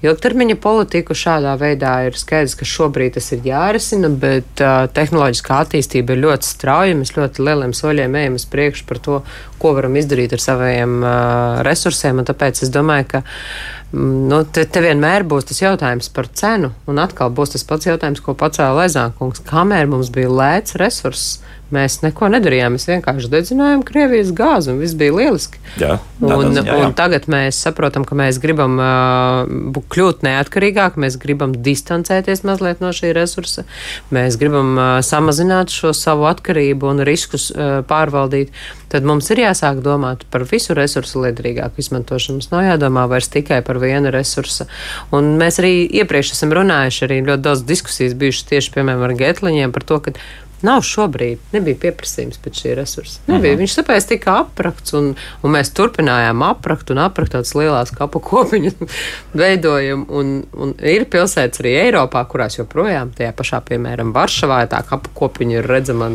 ilgtermiņa 0.00 0.56
politiku 0.60 1.16
šādā 1.16 1.54
veidā. 1.60 1.94
Ir 2.08 2.16
skaidrs, 2.18 2.56
ka 2.58 2.68
šobrīd 2.68 3.18
tas 3.18 3.30
ir 3.36 3.44
jārisina, 3.46 4.10
bet 4.10 4.64
uh, 4.64 4.86
tehnoloģiskā 4.96 5.60
attīstība 5.66 6.16
ir 6.16 6.24
ļoti 6.24 6.50
strauja. 6.54 6.98
Mēs 6.98 7.14
ļoti 7.16 7.46
lieliem 7.46 7.76
soļiem 7.76 8.20
ejam 8.22 8.38
uz 8.40 8.46
priekšu 8.50 8.88
par 8.88 9.02
to, 9.04 9.20
ko 9.60 9.74
varam 9.76 9.98
izdarīt 10.00 10.32
ar 10.36 10.42
saviem 10.42 11.00
uh, 11.02 11.60
resursiem. 11.66 12.22
un 12.22 12.28
Tāpēc 12.28 12.64
es 12.64 12.72
domāju, 12.72 13.10
ka 13.16 13.22
mm, 13.22 13.79
nu, 13.92 14.40
te, 14.54 14.64
te 14.66 14.82
vienmēr 14.84 15.24
būs 15.28 15.48
tas 15.50 15.62
jautājums 15.62 16.10
par 16.14 16.28
cenu. 16.40 16.72
Un 16.90 17.00
atkal 17.02 17.32
būs 17.34 17.54
tas 17.54 17.66
pats 17.66 17.88
jautājums, 17.88 18.22
ko 18.24 18.36
pacēla 18.38 18.86
Aizānkungs. 18.86 19.42
Kamēr 19.48 19.90
mums 19.90 20.12
bija 20.14 20.30
lēts 20.30 20.78
resurss, 20.80 21.40
mēs 21.74 22.00
neko 22.04 22.30
nedarījām. 22.34 22.76
Mēs 22.76 22.88
vienkārši 22.90 23.30
dedzinājām 23.32 23.84
Krievijas 23.86 24.32
gāzi, 24.36 24.72
un 24.72 24.80
viss 24.82 24.98
bija 24.98 25.16
lieliski. 25.16 25.60
Jā, 25.80 25.98
Un, 26.20 26.28
tādā 26.28 26.48
ziņā, 26.52 26.64
jā. 26.68 26.78
un 26.84 26.94
tagad 26.96 27.26
mēs 27.32 27.58
saprotam, 27.64 28.04
ka 28.04 28.16
mēs 28.18 28.36
gribam 28.42 28.74
uh, 28.76 29.78
kļūt 29.92 30.24
neatkarīgāk, 30.26 30.98
mēs 31.00 31.16
gribam 31.20 31.54
distancēties 31.56 32.44
mazliet 32.44 32.82
no 32.84 32.90
šī 32.92 33.14
resursa, 33.16 33.64
mēs 34.12 34.36
gribam 34.40 34.74
uh, 34.76 34.90
samazināt 35.04 35.72
šo 35.72 35.94
savu 35.96 36.28
atkarību 36.28 36.90
un 36.92 37.00
riskus 37.08 37.48
uh, 37.54 37.80
pārvaldīt. 37.88 38.52
Tad 38.92 39.06
mums 39.06 39.30
ir 39.32 39.40
jāsāk 39.44 39.80
domāt 39.84 40.26
par 40.34 40.44
visu 40.50 40.74
resursu 40.76 41.22
liederīgāku 41.24 41.80
izmantošanu. 41.80 42.40
Mums 42.40 42.50
nav 42.52 42.66
jādomā 42.66 43.06
vairs 43.08 43.30
tikai 43.32 43.62
par 43.64 43.80
vienu 43.80 44.12
resursu. 44.12 44.66
Un 45.14 45.36
mēs 45.40 45.60
arī 45.62 45.86
iepriekš 46.02 46.34
esam 46.34 46.52
runājuši, 46.58 47.04
arī 47.06 47.20
ļoti 47.30 47.46
daudz 47.46 47.64
diskusijas 47.68 48.18
bijušas 48.18 48.50
tieši, 48.50 48.74
piemēram, 48.76 49.06
ar 49.08 49.16
Getliņiem 49.20 49.72
par 49.72 49.86
to, 49.86 50.02
ka 50.04 50.16
Nav 50.66 50.82
šobrīd, 50.84 51.38
nebija 51.54 51.78
pieprasījums 51.86 52.36
pēc 52.44 52.58
šī 52.62 52.74
resursa. 52.76 53.20
Nebija. 53.30 53.56
Viņš 53.60 53.76
tāpēc 53.80 54.06
tika 54.10 54.34
aprakts, 54.42 54.92
un, 54.98 55.12
un 55.42 55.54
mēs 55.54 55.70
turpinājām 55.76 56.42
aprakt 56.44 56.90
un 56.92 56.98
aprakt 57.00 57.32
tādas 57.32 57.54
lielas 57.56 57.92
kapu 57.96 58.20
kopiņas 58.20 58.76
veidojam. 59.40 60.04
Un, 60.10 60.32
un 60.52 60.74
ir 60.84 61.06
pilsētas 61.10 61.62
arī 61.62 61.72
Eiropā, 61.86 62.22
kurās 62.30 62.58
joprojām, 62.58 63.12
tajā 63.16 63.32
pašā, 63.38 63.62
piemēram, 63.70 64.12
Varšavā, 64.16 64.60
tā 64.72 64.82
kapu 64.88 65.12
kopiņa 65.16 65.58
ir 65.60 65.68
redzama 65.70 66.10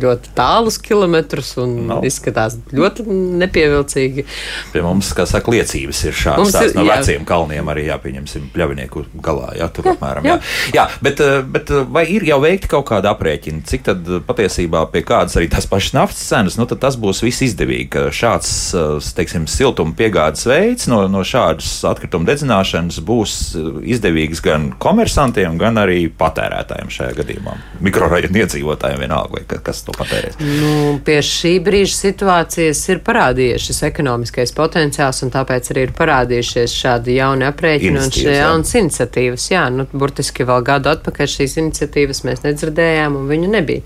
ļoti 0.00 0.32
tālus 0.38 0.80
kilometrus 0.82 1.54
un 1.60 1.76
No. 1.90 2.00
izskatās 2.06 2.56
ļoti 2.76 3.04
nepievilcīgi. 3.40 4.24
Pie 4.72 4.82
mums, 4.84 5.10
kā 5.16 5.24
saka, 5.28 5.50
liecības 5.54 6.02
ir 6.08 6.16
šādas 6.16 6.38
Mums 6.44 6.54
ir- 6.60 6.74
no 6.76 6.84
jā. 6.86 6.96
veciem 7.00 7.24
kalniem 7.28 7.66
arī 7.72 7.86
jāpieņemsim 7.88 8.50
pļavinieku 8.54 9.04
galā. 9.24 9.52
Jā, 9.58 9.68
tur 9.72 9.84
apmēram. 9.94 10.24
jā. 10.28 10.36
Jā, 10.38 10.74
jā 10.76 10.84
bet, 11.02 11.20
eh, 11.20 11.42
bet 11.42 11.70
eh, 11.70 11.84
vai 11.88 12.04
ir 12.06 12.22
jau 12.28 12.40
veikti 12.40 12.68
kaut 12.68 12.86
kādi 12.90 13.10
aprēķini, 13.10 13.64
cik 13.66 13.82
tad 13.90 14.08
eh, 14.08 14.22
patiesībā 14.26 14.84
pie 14.92 15.02
kādas 15.06 15.36
arī 15.38 15.50
tās 15.52 15.68
pašas 15.70 15.94
naftas 15.96 16.22
cenas, 16.30 16.58
nu 16.60 16.66
tas 16.70 16.96
būs 17.00 17.22
viss 17.24 17.44
izdevīgi, 17.44 18.06
šāds, 18.14 18.52
eh, 18.76 19.10
teiksim, 19.16 19.46
siltuma 19.50 19.94
piegādes 19.98 20.46
veids 20.48 20.88
no, 20.90 21.02
no 21.10 21.24
šādas 21.26 21.80
atkrituma 21.90 22.28
dedzināšanas 22.30 23.00
būs 23.06 23.36
eh, 23.58 23.70
izdevīgs 23.94 24.42
gan 24.44 24.70
komersantiem, 24.82 25.58
gan 25.60 25.80
arī 25.82 26.04
patērētājiem 26.20 26.92
šajā 26.94 27.16
gadījumā. 27.20 27.56
Mikrorajonu 27.84 28.42
iedzīvotājiem 28.44 29.04
vienalga, 29.04 29.44
kas 29.64 29.82
to 29.86 29.94
patērēs. 29.96 30.38
Nu, 30.40 30.98
pie 31.04 31.20
šī 31.24 31.56
brīža 31.64 31.96
situācijas 31.96 32.82
ir 32.92 33.02
parādījies 33.06 33.70
šis 33.70 33.82
ekonomiskais 33.90 34.54
potenciāls, 34.56 35.22
un 35.24 35.32
tāpēc 35.34 35.72
arī 35.72 35.86
ir 35.88 35.94
parādījušies 35.96 36.76
šādi 36.76 37.16
jauni 37.18 37.46
aprēķini 37.48 38.00
un 38.00 38.12
jaunas 38.20 38.74
iniciatīvas. 38.78 39.48
Jā, 39.52 39.66
nu, 39.74 39.86
burtiski 39.92 40.46
vēl 40.48 40.64
gadu 40.66 40.92
atpakaļ 40.92 41.30
šīs 41.34 41.56
iniciatīvas 41.62 42.24
mēs 42.28 42.44
nedzirdējām, 42.46 43.16
un 43.20 43.28
viņu 43.30 43.50
nebija. 43.52 43.79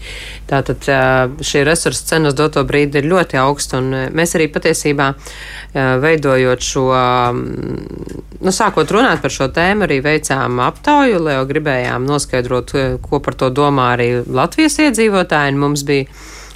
Tātad 0.50 0.88
ā, 0.90 1.00
šī 1.44 1.64
resursa 1.66 2.10
cena 2.14 2.32
uz 2.32 2.36
doto 2.38 2.64
brīdi 2.66 3.00
ir 3.00 3.08
ļoti 3.10 3.40
augsta, 3.40 3.80
un 3.82 4.10
mēs 4.14 4.36
arī 4.38 4.50
patiesībā 4.52 5.10
veidojot 5.74 6.62
šo, 6.62 6.84
nu, 7.34 8.52
sākot 8.54 8.92
runāt 8.94 9.24
par 9.24 9.32
šo 9.34 9.48
tēmu, 9.54 9.88
arī 9.88 9.98
veicām 10.04 10.60
aptauju, 10.62 11.18
lai 11.24 11.38
jau 11.38 11.48
gribējām 11.50 12.06
noskaidrot, 12.06 12.76
ko 13.02 13.20
par 13.24 13.38
to 13.40 13.50
domā 13.54 13.90
arī 13.96 14.08
Latvijas 14.22 14.78
iedzīvotāji. 14.86 15.58
Mums 15.58 15.82
bija 15.88 16.06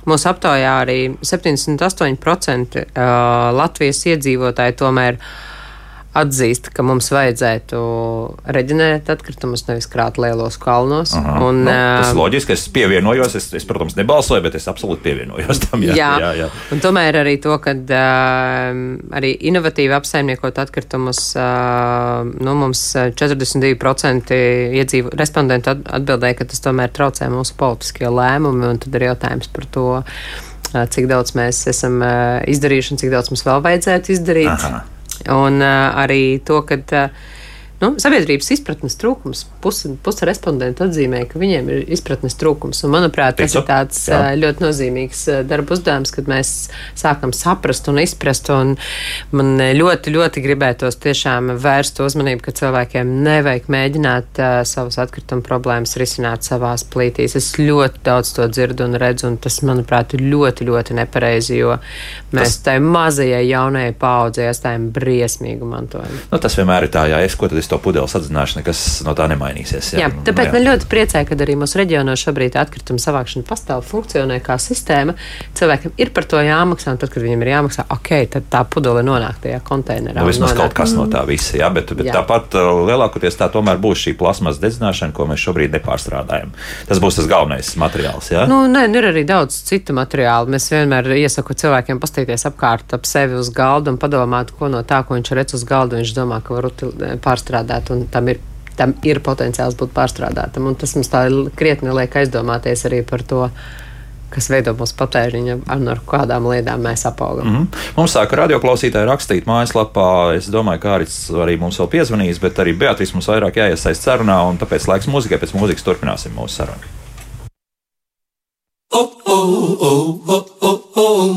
Mūsu 0.09 0.31
aptaujā 0.31 0.73
arī 0.85 0.99
78% 1.21 2.83
ā, 2.97 3.09
Latvijas 3.57 4.01
iedzīvotāji 4.09 4.77
tomēr 4.81 5.19
atzīst, 6.19 6.71
ka 6.75 6.83
mums 6.87 7.09
vajadzētu 7.15 7.79
reģenerēt 8.57 9.09
atkritumus, 9.13 9.65
nevis 9.69 9.87
krāt 9.91 10.19
lielos 10.21 10.57
kalnos. 10.61 11.13
Aha. 11.19 11.37
Un, 11.47 11.63
nu, 11.67 11.73
tas 11.73 12.15
loģiski, 12.19 12.55
es 12.57 12.67
pievienojos. 12.75 13.37
Es, 13.39 13.49
es, 13.57 13.67
protams, 13.69 13.97
nebalsoju, 13.99 14.43
bet 14.45 14.57
es 14.59 14.67
absolūti 14.71 15.05
pievienojos 15.09 15.63
tam. 15.67 15.85
Jā, 15.87 15.95
Jā, 15.99 16.11
jā, 16.23 16.31
jā. 16.43 16.49
un 16.75 16.83
tomēr 16.85 17.21
arī 17.23 17.37
to, 17.45 17.55
ka 17.63 17.75
uh, 17.77 18.83
arī 19.19 19.33
inovatīvi 19.51 19.95
apsaimniekot 19.99 20.59
atkritumus, 20.63 21.23
uh, 21.39 22.27
nu, 22.27 22.55
mums 22.59 22.83
ā, 22.99 23.09
42% 23.19 24.35
iedzīvo, 24.81 25.15
respondentu 25.19 25.73
at- 25.75 25.87
atbildēja, 26.01 26.39
ka 26.43 26.49
tas 26.53 26.63
tomēr 26.65 26.93
traucē 26.95 27.31
mūsu 27.33 27.57
politiskie 27.61 28.11
lēmumi, 28.11 28.67
un 28.73 28.79
tad 28.83 28.95
ir 28.99 29.09
jautājums 29.11 29.51
par 29.55 29.67
to, 29.75 29.87
ā, 30.75 30.85
cik 30.93 31.09
daudz 31.11 31.35
mēs 31.39 31.63
esam 31.71 32.01
ā, 32.05 32.13
izdarījuši 32.51 32.95
un 32.97 33.03
cik 33.03 33.13
daudz 33.15 33.33
mums 33.33 33.45
vēl 33.47 33.63
vajadzētu 33.69 34.17
izdarīt. 34.19 34.55
Aha. 34.55 34.85
Un 35.27 35.63
uh, 35.65 35.99
arī 35.99 36.39
to, 36.47 36.63
ka 36.63 36.79
uh, 36.79 37.11
nu, 37.83 37.93
sabiedrības 38.03 38.51
izpratnes 38.57 38.97
trūkums. 38.99 39.45
Puse 39.63 39.93
pus 40.03 40.23
respondentu 40.27 40.87
atzīmē, 40.87 41.25
ka 41.31 41.41
viņiem 41.41 41.71
ir 41.73 41.93
izpratnes 41.95 42.37
trūkums. 42.39 42.83
Un, 42.87 42.93
manuprāt, 42.95 43.37
tas 43.39 43.53
Ticu. 43.53 43.63
ir 43.63 43.69
tāds 43.69 44.01
Jā. 44.11 44.21
ļoti 44.39 44.65
nozīmīgs 44.65 45.25
darba 45.49 45.77
uzdevums, 45.77 46.13
kad 46.15 46.31
mēs 46.31 46.53
sākam 46.99 47.35
saprast 47.37 47.89
un 47.91 48.01
izprast. 48.03 48.51
Un 48.55 48.75
man 49.37 49.55
ļoti, 49.79 50.13
ļoti 50.15 50.43
gribētos 50.45 50.99
tiešām 51.03 51.55
vērst 51.63 52.03
uzmanību, 52.05 52.43
ka 52.45 52.57
cilvēkiem 52.59 53.13
nevajag 53.27 53.71
mēģināt 53.73 54.43
uh, 54.43 54.59
savas 54.69 54.99
atkrituma 55.03 55.45
problēmas 55.47 55.97
risināt 56.01 56.47
savās 56.49 56.85
plītīs. 56.89 57.37
Es 57.39 57.53
ļoti 57.61 58.03
daudz 58.07 58.35
to 58.37 58.49
dzirdu 58.51 58.89
un 58.89 58.99
redzu, 59.01 59.29
un 59.31 59.39
tas, 59.43 59.61
manuprāt, 59.67 60.17
ir 60.17 60.25
ļoti, 60.27 60.67
ļoti 60.69 60.99
nepareizi, 60.99 61.59
jo 61.61 61.79
mēs 62.33 62.57
tas... 62.57 62.61
tai 62.67 62.77
mazajai 62.83 63.45
jaunajai 63.49 63.95
paudzei 63.99 64.49
atstājam 64.51 64.89
briesmīgu 64.95 65.69
mantojumu. 65.69 66.25
Nu, 66.33 66.41
tas 66.43 66.57
vienmēr 66.59 66.89
ir 66.89 66.95
tā, 66.95 67.07
jā, 67.13 67.23
es 67.27 67.37
ko 67.39 67.51
tad 67.51 67.61
es 67.61 67.68
to 67.71 67.79
pudeli 67.83 68.09
sadzināšu, 68.11 68.59
nekas 68.61 68.83
no 69.07 69.15
tā 69.19 69.29
nemainīsies. 69.31 69.93
Jā, 69.95 70.07
jā 70.07 70.25
tāpēc 70.27 70.53
man 70.55 70.65
ļoti 70.67 70.89
priecē, 70.91 71.23
ka 71.29 71.37
arī 71.39 71.57
mūsu 71.61 71.81
reģionos 71.81 72.25
šobrīd 72.27 72.59
atkrituma 72.61 73.03
savākšana 73.03 73.47
pastāv, 73.49 73.85
funkcionē 73.87 74.39
kā 74.45 74.59
sistēma. 74.63 75.15
Cilvēkiem 75.59 75.95
ir 76.01 76.13
par 76.17 76.27
to 76.31 76.41
jāmaksā, 76.43 76.95
un 76.95 77.01
tad, 77.03 77.13
kad 77.13 77.25
viņiem 77.25 77.45
ir 77.45 77.53
jāmaksā, 77.53 77.87
ok, 77.95 78.13
tad 78.35 78.49
tā 78.53 78.63
pudele 78.69 79.05
nonāk 79.07 79.41
tajā 79.45 79.61
konteinerā. 79.67 80.19
Nu, 80.21 80.27
vismaz 80.29 80.55
kaut 80.59 80.77
kas 80.77 80.95
no 80.97 81.07
tā 81.11 81.25
visa, 81.29 81.57
jā, 81.61 81.71
bet, 81.75 81.93
bet 81.99 82.11
jā. 82.11 82.17
tāpat 82.19 82.59
uh, 82.59 82.71
lielākoties 82.89 83.39
tā 83.39 83.51
tomēr 83.53 83.81
būs 83.83 84.07
šī 84.07 84.17
plasmas 84.19 84.61
dedzināšana, 84.63 85.15
ko 85.17 85.29
mēs 85.31 85.45
šobrīd 85.45 85.77
nepārstrādājam. 85.79 86.55
Tas 86.89 87.03
būs 87.03 87.21
tas 87.21 87.31
galvenais 87.31 87.73
materiāls. 87.81 88.33
Jā? 88.35 88.47
Nu, 88.51 88.65
nē, 88.71 88.87
ir 88.99 89.11
arī 89.13 89.25
daudz 89.29 89.61
citu 89.69 89.97
materiālu. 89.97 90.51
Mēs 90.55 90.71
vienmēr 90.73 91.11
iesaku 91.19 91.57
cilvēkiem 91.59 92.01
pastīties 92.03 92.47
apkārt 92.49 92.97
ap 92.97 93.07
sevi 93.09 93.39
uz 93.39 93.51
galda 93.55 93.93
un 93.93 94.01
padomāt, 94.01 94.53
ko 94.57 94.71
no 94.73 94.83
tā, 94.87 95.03
ko 95.07 95.19
viņš 95.19 95.35
redz 95.37 95.57
uz 95.59 95.65
galda, 95.69 96.01
viņš 96.01 96.15
domā, 96.17 96.41
ka 96.45 96.57
var 96.57 96.71
pārstrādāt 97.25 97.58
pārstrādāt, 97.59 97.91
un 97.91 98.07
tam 98.11 98.29
ir, 98.29 98.41
tam 98.77 98.95
ir 99.03 99.21
potenciāls 99.21 99.77
būt 99.77 99.93
pārstrādātam. 99.95 100.75
Tas 100.79 100.95
mums 100.95 101.09
tā 101.09 101.27
krietni 101.57 101.93
liek 101.93 102.15
aizdomāties 102.15 102.87
arī 102.87 103.05
par 103.05 103.23
to 103.23 103.49
kas 104.29 104.51
veido 104.51 104.75
mūsu 104.77 104.93
patēriņu, 104.99 105.63
un 105.73 105.89
ar 105.89 106.01
kādām 106.05 106.51
lietām 106.51 106.83
mēs 106.85 107.07
apaugam. 107.09 107.47
Mm 107.47 107.57
-hmm. 107.57 107.95
Mums 107.97 108.15
sāka 108.15 108.37
radioklausītāji 108.37 109.07
rakstīt 109.09 109.47
mājaslapā. 109.47 110.37
Es 110.37 110.51
domāju, 110.51 110.79
ka 110.79 110.99
arī, 110.99 111.07
arī 111.43 111.59
mums 111.59 111.79
vēl 111.81 111.89
piezvanīs, 111.89 112.41
bet 112.41 112.59
arī 112.59 112.77
Beatrice 112.79 113.15
mums 113.15 113.29
vairāk 113.29 113.57
jāiesaist 113.57 114.05
sarunā, 114.05 114.43
un 114.51 114.59
tāpēc 114.59 114.87
laiks 114.89 115.09
mūzikai 115.09 115.39
pēc 115.41 115.55
mūzikas 115.55 115.83
turpināsim 115.83 116.33
mūsu 116.37 116.55
sarunu. 116.55 116.85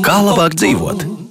Kā 0.02 0.20
labāk 0.20 0.54
dzīvot? 0.54 1.21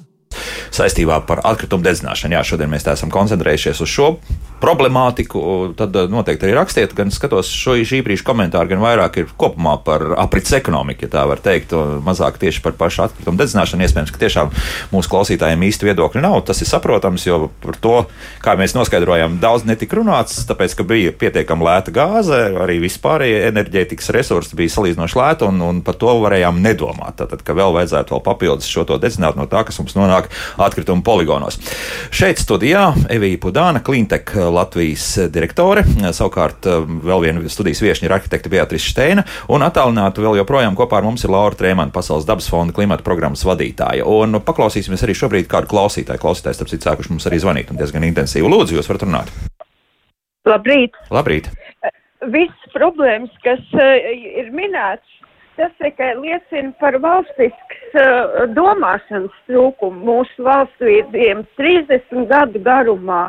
Saistībā 0.72 1.22
par 1.28 1.44
atkritumu 1.48 1.86
dedzināšanu. 1.86 2.38
Jā, 2.38 2.46
šodien 2.48 2.72
mēs 2.72 2.88
esam 2.88 3.12
koncentrējušies 3.14 3.84
uz 3.84 3.92
šo 3.92 4.14
problemātiku. 4.62 5.74
Tad 5.78 5.96
eh, 5.98 6.08
noteikti 6.12 6.48
arī 6.48 6.56
rakstiet, 6.60 6.94
gan 6.98 7.12
skatos 7.14 7.50
šo 7.52 7.76
šī 7.82 8.02
brīža 8.06 8.26
komentāru, 8.28 8.70
gan 8.72 8.84
vairāk 8.84 9.22
ir 9.22 9.32
kopumā 9.40 9.78
par 9.86 10.06
aprits 10.22 10.54
ekonomiku, 10.56 11.08
ja 11.08 11.14
tā 11.16 11.24
var 11.30 11.42
teikt, 11.42 11.74
mazāk 12.06 12.38
tieši 12.42 12.62
par 12.64 12.76
pašu 12.78 13.08
atkritumu 13.08 13.40
dedzināšanu. 13.42 13.86
Iespējams, 13.88 14.14
ka 14.14 14.22
tiešām 14.22 14.52
mūsu 14.94 15.12
klausītājiem 15.12 15.66
īsti 15.68 15.90
viedokļi 15.90 16.24
nav. 16.24 16.38
Tas 16.48 16.62
ir 16.62 16.70
saprotams, 16.70 17.26
jo 17.26 17.50
par 17.64 17.80
to, 17.82 17.96
kā 18.44 18.56
mēs 18.60 18.76
noskaidrojām, 18.78 19.40
daudz 19.42 19.66
netika 19.68 19.98
runāts, 19.98 20.44
tāpēc, 20.50 20.76
ka 20.78 20.86
bija 20.88 21.16
pietiekami 21.18 21.66
lēta 21.66 21.94
gāze, 21.96 22.42
arī 22.62 22.78
vispārējie 22.84 23.42
enerģētikas 23.50 24.12
resursi 24.14 24.60
bija 24.60 24.76
salīdzinoši 24.76 25.20
lēti, 25.20 25.50
un, 25.50 25.62
un 25.66 25.82
par 25.86 25.98
to 26.02 26.14
varējām 26.22 26.62
nedomāt. 26.62 27.18
Tātad, 27.22 27.42
ka 27.46 27.58
vēl 27.58 27.74
vajadzētu 27.80 28.16
vēl 28.16 28.24
papildus 28.26 28.70
šo 28.70 28.86
to 28.90 29.00
dedzināt 29.02 29.40
no 29.40 29.48
tā, 29.50 29.66
kas 29.68 29.82
mums 29.82 29.98
nonāk 29.98 30.30
atkritumu 30.66 31.04
poligonos. 31.06 31.60
Šeit 32.14 32.42
studijā 32.42 32.92
Evija 33.12 33.40
Pudāna, 33.42 33.82
Klintek 33.86 34.34
Latvijas 34.52 35.08
direktore, 35.34 35.84
savukārt 36.14 36.68
eh, 36.70 36.84
vēl 37.08 37.26
viena 37.26 37.52
studijas 37.52 37.84
viešņa 37.84 38.08
ir 38.08 38.16
arhitekta 38.18 38.52
Beatrice 38.52 38.92
Steina, 38.92 39.26
un 39.52 39.66
attālināti 39.66 40.24
vēl 40.24 40.42
joprojām 40.42 40.78
kopā 40.80 41.00
ar 41.02 41.08
mums 41.08 41.26
ir 41.26 41.34
Laura 41.34 41.58
Trēmana, 41.58 41.94
Pasaules 41.94 42.28
dabas 42.30 42.50
fonda 42.52 42.76
klimata 42.76 43.06
programmas 43.06 43.46
vadītāja. 43.48 44.06
Un 44.08 44.42
paklausīsimies 44.46 45.06
arī 45.06 45.18
šobrīd 45.18 45.50
kādu 45.52 45.72
klausītāju. 45.72 46.22
Klausītājs, 46.22 46.60
starp 46.60 46.72
citu, 46.72 46.88
sākuši 46.90 47.16
mums 47.16 47.28
arī 47.30 47.42
zvanīt 47.42 47.72
un 47.72 47.80
diezgan 47.82 48.06
intensīvi. 48.08 48.50
Lūdzu, 48.52 48.78
jūs 48.78 48.90
varat 48.92 49.08
runāt. 49.08 49.34
Labrīt! 50.50 50.98
Labrīt! 51.14 51.52
Viss 52.34 52.74
problēmas, 52.74 53.34
kas 53.46 53.62
uh, 53.74 54.12
ir 54.42 54.52
minēts, 54.54 55.21
tas 55.62 55.74
tikai 55.78 56.16
liecina 56.18 56.74
par 56.82 56.98
valstisks 57.04 57.98
uh, 58.02 58.46
domāšanas 58.58 59.34
trūkumu 59.50 60.02
mūsu 60.08 60.46
valstsviediem 60.48 61.44
30 61.60 62.26
gadu 62.32 62.62
garumā. 62.66 63.28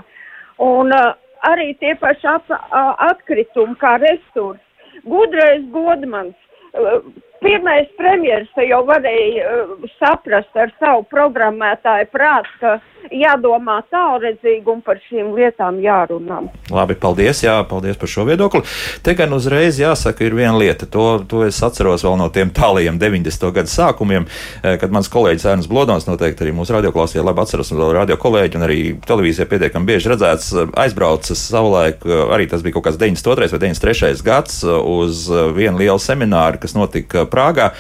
Un 0.62 0.94
uh, 0.96 1.12
arī 1.48 1.72
tie 1.82 1.92
paši 2.00 2.30
at, 2.32 2.54
uh, 2.56 2.94
atkritumi 3.10 3.76
kā 3.82 3.98
resursi. 4.00 4.64
Gudrais 5.04 5.64
Godmans, 5.74 6.38
uh, 6.72 7.04
pirmais 7.42 7.90
premjeras 7.98 8.64
jau 8.68 8.82
varēja 8.88 9.50
uh, 9.50 9.90
saprast 9.98 10.56
ar 10.56 10.72
savu 10.78 11.04
programmētāju 11.10 12.10
prātu, 12.14 12.56
ka 12.62 12.78
jādomā 13.10 13.80
tālredzīgi 13.90 14.68
un 14.70 14.82
par 14.84 15.00
šīm 15.08 15.32
lietām 15.36 15.80
jārunā. 15.82 16.42
Labi, 16.72 16.96
paldies, 16.98 17.42
jā, 17.44 17.56
paldies 17.68 17.98
par 18.00 18.10
šo 18.10 18.26
viedokli. 18.28 18.62
Te 19.04 19.14
gan 19.18 19.32
uzreiz 19.34 19.80
jāsaka, 19.80 20.24
ir 20.26 20.36
viena 20.38 20.54
lieta, 20.58 20.86
to, 20.90 21.06
to 21.28 21.42
es 21.46 21.58
atceros 21.64 22.04
vēl 22.06 22.18
no 22.20 22.28
tiem 22.34 22.52
tālajiem 22.54 23.00
90. 23.00 23.48
gadu 23.56 23.72
sākumiem, 23.72 24.26
eh, 24.62 24.76
kad 24.80 24.94
mans 24.94 25.10
kolēģis 25.12 25.48
Ernsts 25.52 25.70
Blodons, 25.70 26.06
noteikti 26.08 26.46
arī 26.46 26.54
mūsu 26.56 26.76
radioklausījā 26.76 27.24
labi 27.26 27.44
atceros, 27.44 27.72
un 27.74 27.82
vēl 27.82 27.94
radio 27.98 28.18
kolēģi, 28.20 28.58
un 28.58 28.66
arī 28.68 28.80
televīzijā 29.06 29.48
pietiekami 29.50 29.90
bieži 29.92 30.12
redzēts, 30.14 30.52
eh, 30.54 30.72
aizbraucis 30.84 31.46
savulaik, 31.52 32.06
arī 32.06 32.48
tas 32.50 32.62
bija 32.64 32.78
kaut 32.78 32.88
kāds 32.88 33.00
92. 33.00 33.52
vai 33.52 33.62
93. 33.66 34.22
gads, 34.22 34.62
uz 34.62 35.26
vienu 35.56 35.80
lielu 35.80 36.00
semināru, 36.02 36.60
kas 36.60 36.74
notika 36.76 37.26
Prāgā, 37.32 37.72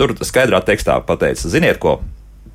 tur 0.00 0.16
skaidrā 0.24 0.62
tekstā 0.64 0.98
pateica, 1.06 1.52
ziniet 1.52 1.80
ko, 1.82 1.98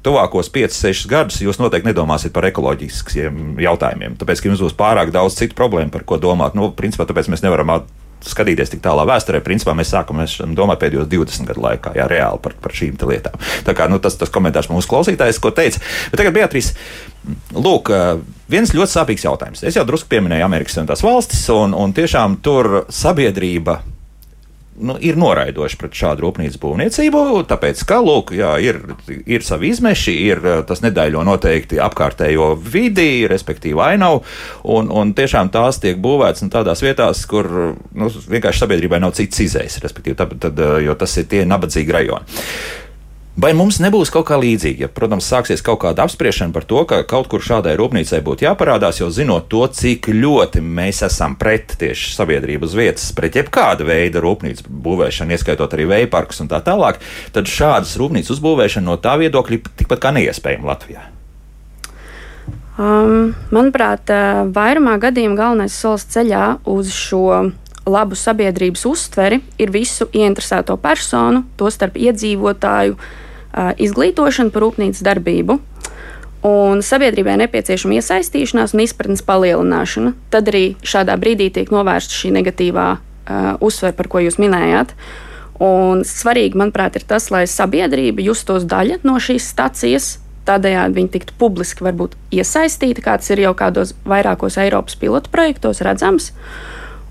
tuvākos 0.06 0.52
5-6 0.56 1.08
gadus 1.12 1.40
jūs 1.44 1.60
noteikti 1.60 1.92
nedomāsiet 1.92 2.34
par 2.36 2.48
ekoloģiskiem 2.50 3.60
jautājumiem. 3.64 4.16
Tāpēc, 4.20 4.42
ka 4.42 4.52
jums 4.52 4.64
būs 4.64 4.78
pārāk 4.80 5.12
daudz 5.16 5.38
citu 5.40 5.58
problēmu, 5.60 5.92
par 5.94 6.06
ko 6.08 6.20
domāt. 6.22 6.56
Nu, 6.58 6.72
principā, 6.76 7.08
tāpēc 7.10 7.32
mēs 7.32 7.44
nevaram 7.44 7.82
skatīties 8.26 8.74
tik 8.74 8.82
tālā 8.84 9.06
vēsturē. 9.08 9.42
Principā 9.44 9.76
mēs 9.78 9.94
sākam 9.94 10.22
domāt 10.56 10.82
pēdējos 10.82 11.08
20 11.12 11.52
gadu 11.52 11.64
laikā, 11.64 11.94
jā, 11.96 12.08
reāli 12.12 12.42
par, 12.44 12.56
par 12.64 12.76
šīm 12.76 12.98
lietām. 13.10 13.38
Tā 13.68 13.76
kā 13.76 13.88
nu, 13.92 14.00
tas, 14.04 14.18
tas 14.20 14.32
komentārs 14.34 14.72
mūsu 14.72 14.92
klausītājs, 14.92 15.40
ko 15.44 15.54
teica. 15.56 15.80
Bet 16.12 16.20
tagad 16.24 16.36
Beatrīs, 16.36 16.74
lūk, 17.56 17.94
viens 18.52 18.76
ļoti 18.76 18.96
sāpīgs 18.96 19.28
jautājums. 19.28 19.64
Es 19.64 19.80
jau 19.80 19.86
drusku 19.88 20.12
pieminēju 20.12 20.48
Amerikas 20.48 20.76
Savienotās 20.76 21.06
valstis, 21.06 21.46
un, 21.56 21.76
un 21.78 21.96
tiešām 21.96 22.42
tur 22.44 22.84
sabiedrība 22.92 23.80
nu, 24.80 24.96
ir 25.04 25.18
noraidoši 25.20 25.78
pret 25.80 25.96
šādu 26.00 26.26
rūpnīcu 26.26 26.60
būvniecību, 26.62 27.24
tāpēc, 27.50 27.84
ka, 27.90 28.00
lūk, 28.04 28.34
jā, 28.38 28.54
ir, 28.64 28.82
ir 29.30 29.46
savi 29.46 29.74
izmeši, 29.74 30.16
ir 30.32 30.44
tas 30.70 30.84
nedaļo 30.86 31.24
noteikti 31.28 31.82
apkārtējo 31.84 32.52
vidi, 32.60 33.28
respektīvi 33.30 33.82
ainavu, 33.92 34.24
un, 34.76 34.92
un 34.92 35.14
tiešām 35.18 35.52
tās 35.54 35.82
tiek 35.84 36.00
būvētas 36.02 36.46
nu, 36.46 36.52
tādās 36.54 36.84
vietās, 36.86 37.24
kur 37.30 37.50
nu, 37.50 38.10
vienkārši 38.10 38.66
sabiedrībai 38.66 39.02
nav 39.04 39.16
cits 39.20 39.46
izējas, 39.50 39.80
respektīvi, 39.84 40.20
tad, 40.20 40.38
tad, 40.42 40.62
jo 40.84 40.96
tas 41.00 41.18
ir 41.22 41.30
tie 41.32 41.46
nabadzīgi 41.50 41.98
rajoni. 42.00 42.40
Vai 43.40 43.54
mums 43.56 43.78
nebūs 43.80 44.10
kaut 44.12 44.26
kā 44.28 44.36
līdzīga? 44.36 44.84
Ja, 44.84 44.88
protams, 44.92 45.28
sāksies 45.32 45.62
kaut 45.64 45.78
kāda 45.86 46.04
apspriešana 46.04 46.52
par 46.52 46.66
to, 46.68 46.82
ka 46.90 46.98
kaut 47.08 47.30
kur 47.32 47.40
šādai 47.40 47.78
rūpnīcai 47.80 48.18
būtu 48.26 48.44
jāparādās, 48.44 48.98
jo 49.00 49.08
zinot 49.16 49.46
to, 49.52 49.62
cik 49.64 50.10
ļoti 50.12 50.60
mēs 50.60 51.00
esam 51.08 51.38
pret 51.40 51.78
tieši 51.80 52.18
sabiedrības 52.18 52.74
vietas, 52.76 53.06
pret 53.16 53.38
jebkāda 53.40 53.86
veida 53.88 54.20
rūpnīcu 54.26 54.66
būvēšanu, 54.68 55.32
ieskaitot 55.38 55.76
arī 55.78 55.86
vēja 55.88 56.10
parkus 56.12 56.44
un 56.44 56.50
tā 56.52 56.60
tālāk, 56.66 57.00
tad 57.36 57.48
šādas 57.48 57.94
rūpnīcas 58.02 58.34
uzbūvēšana 58.36 58.90
no 58.90 58.98
tā 59.00 59.14
viedokļa 59.22 59.62
tikpat 59.84 60.04
kā 60.04 60.12
neiespējama 60.18 60.72
Latvijā. 60.74 61.06
Um, 62.76 63.32
manuprāt, 63.56 64.12
vairumā 64.52 64.98
gadījumā 65.06 65.40
galvenais 65.40 65.80
solis 65.80 66.10
ceļā 66.12 66.44
uz 66.68 66.92
šo 66.92 67.24
labu 67.88 68.20
sabiedrības 68.20 68.84
uztveri 68.90 69.40
ir 69.56 69.72
visu 69.72 70.12
ieinteresēto 70.12 70.76
personu, 70.84 71.46
tostarp 71.60 71.96
iedzīvotāju, 71.96 73.00
uh, 73.00 73.26
izglītošanu 73.54 74.54
par 74.54 74.66
rūpnīcas 74.66 75.04
darbību. 75.06 75.60
Un 76.46 76.80
sabiedrībai 76.86 77.36
nepieciešama 77.42 77.98
iesaistīšanās 78.00 78.72
un 78.76 78.84
izpratnes 78.86 79.24
palielināšana. 79.28 80.14
Tad 80.32 80.48
arī 80.52 80.64
šādā 80.88 81.18
brīdī 81.20 81.50
tiek 81.52 81.72
novērsta 81.74 82.16
šī 82.16 82.32
negatīvā 82.38 82.86
uh, 82.96 83.50
uzsvera, 83.60 83.92
par 83.98 84.08
ko 84.08 84.22
jūs 84.24 84.40
minējāt. 84.40 84.94
Un 85.60 86.06
svarīgi, 86.08 86.56
manuprāt, 86.56 86.96
ir 86.96 87.04
tas, 87.04 87.28
lai 87.34 87.44
sabiedrība 87.44 88.24
justos 88.24 88.64
daļa 88.64 89.02
no 89.04 89.18
šīs 89.20 89.50
stacijas, 89.52 90.14
tādējādi 90.48 90.96
viņi 90.96 91.14
tiktu 91.18 91.36
publiski 91.42 91.84
varbūt 91.84 92.16
iesaistīti, 92.32 93.04
kā 93.04 93.18
tas 93.20 93.34
ir 93.36 93.44
jau 93.44 93.52
kādos 93.60 93.92
vairākos 94.08 94.56
Eiropas 94.64 94.96
pilotu 95.00 95.32
projektos 95.34 95.84
redzams. 95.84 96.32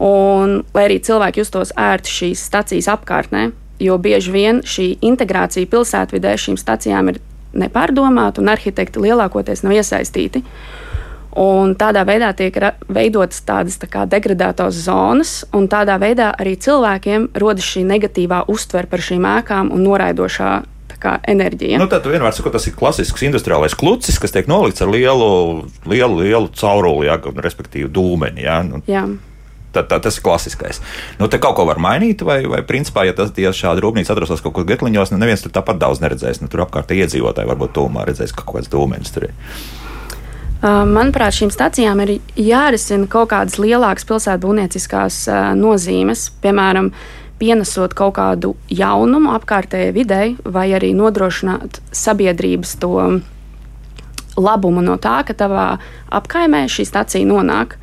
Un 0.01 0.63
lai 0.73 0.89
arī 0.89 1.01
cilvēki 1.05 1.43
justos 1.43 1.75
ērti 1.77 2.15
šīs 2.15 2.49
stacijas 2.49 2.89
apkārtnē, 2.95 3.51
jo 3.81 3.99
bieži 3.99 4.35
vien 4.35 4.61
šī 4.67 4.91
integrācija 5.07 5.69
pilsētvidē 5.71 6.35
šīm 6.39 6.59
stacijām 6.61 7.13
ir 7.13 7.21
nepārdomāta 7.59 8.43
un 8.43 8.53
arhitekti 8.53 9.03
lielākoties 9.03 9.65
nav 9.65 9.77
iesaistīti. 9.79 10.43
Un 11.39 11.77
tādā 11.79 12.03
veidā 12.09 12.33
tiek 12.35 12.57
veidotas 12.91 13.45
tādas 13.47 13.77
tā 13.79 13.87
kā 13.91 14.07
degradētas 14.11 14.81
zonas, 14.89 15.45
un 15.55 15.69
tādā 15.71 15.99
veidā 16.01 16.33
arī 16.35 16.57
cilvēkiem 16.59 17.29
rodas 17.39 17.69
šī 17.69 17.85
negatīvā 17.87 18.43
uztvere 18.51 18.91
par 18.91 19.05
šīm 19.05 19.29
ēkām 19.37 19.71
un 19.75 19.85
noraidošā 19.87 20.51
kā 20.99 21.15
enerģija. 21.31 21.79
Nu, 21.79 21.87
tad 21.91 22.07
vienmēr 22.11 22.35
saku, 22.35 22.51
tas 22.51 22.67
ir 22.67 22.75
klasisks 22.75 23.23
industriālais 23.27 23.77
klucis, 23.79 24.19
kas 24.19 24.35
tiek 24.35 24.49
nolikts 24.51 24.83
ar 24.83 24.91
lielu, 24.93 25.29
lielu, 25.87 26.25
lielu 26.25 26.51
cauruli, 26.59 27.07
jā, 27.07 27.19
respektīvi 27.39 27.91
dūmeni. 27.95 28.43
Jā. 28.43 28.61
Nu, 28.67 28.83
jā. 28.91 29.07
Tā, 29.79 29.85
tā, 29.87 30.01
tas 30.03 30.19
ir 30.19 30.25
klasiskais. 30.27 30.81
Nu, 31.21 31.29
te 31.31 31.39
kaut 31.43 31.55
ko 31.59 31.67
var 31.69 31.79
mainīt, 31.83 32.25
vai, 32.27 32.41
vai 32.51 32.65
principā, 32.67 33.05
ja, 33.07 33.15
tas, 33.15 33.31
ja 33.39 33.53
šāda 33.55 33.85
rūpnīca 33.85 34.15
atrastos 34.15 34.43
kaut 34.43 34.57
kur 34.57 34.67
getliņos, 34.67 35.13
nu, 35.15 35.21
neviens 35.23 35.45
tur 35.45 35.55
tāpat 35.55 35.79
daudz 35.79 36.03
neredzēs. 36.03 36.43
Nu, 36.43 36.51
tur 36.51 36.65
apkārt 36.67 36.91
iedzīvotāji 36.97 37.51
varbūt 37.53 37.77
tūmā 37.79 38.09
redzēs, 38.09 38.35
ka 38.35 38.43
kaut 38.43 38.59
kāds 38.59 38.73
dūmenis 38.73 39.15
tur 39.15 39.29
ir. 39.29 39.37
Manuprāt, 40.59 41.37
šīm 41.37 41.53
stacijām 41.55 42.01
ir 42.03 42.17
jārisina 42.35 43.07
kaut 43.07 43.31
kādas 43.31 43.61
lielākas 43.63 44.09
pilsētbūvnieciskās 44.09 45.21
nozīmes. 45.55 46.25
Piemēram, 46.43 46.91
pienesot 47.39 47.95
kaut 47.95 48.17
kādu 48.17 48.57
jaunumu 48.67 49.37
apkārtējai 49.37 49.95
videi, 49.95 50.33
vai 50.43 50.73
arī 50.75 50.91
nodrošināt 50.99 51.79
sabiedrības 51.95 52.75
to 52.83 52.97
labumu 54.39 54.83
no 54.83 54.99
tā, 54.99 55.21
ka 55.27 55.37
tavā 55.39 55.69
apkaimē 56.11 56.67
šī 56.71 56.87
stacija 56.91 57.27
nonāk. 57.27 57.79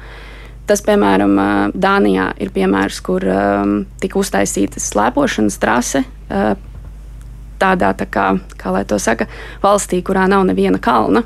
Tas, 0.65 0.81
piemēram, 0.81 1.35
Dānijā 1.77 2.31
ir 2.41 2.49
piemērs, 2.53 2.97
kur 3.05 3.21
um, 3.29 3.75
tika 4.01 4.17
uztaisīta 4.17 4.81
slēpošanas 4.81 5.59
trase. 5.61 6.01
Uh, 6.25 6.55
tādā, 7.61 7.93
tā 7.97 8.07
kā, 8.09 8.31
kā 8.57 8.73
lai 8.73 8.83
to 8.87 8.97
saka, 8.99 9.29
valstī, 9.63 10.01
kurā 10.05 10.25
nav 10.31 10.45
neviena 10.49 10.81
kalna. 10.81 11.23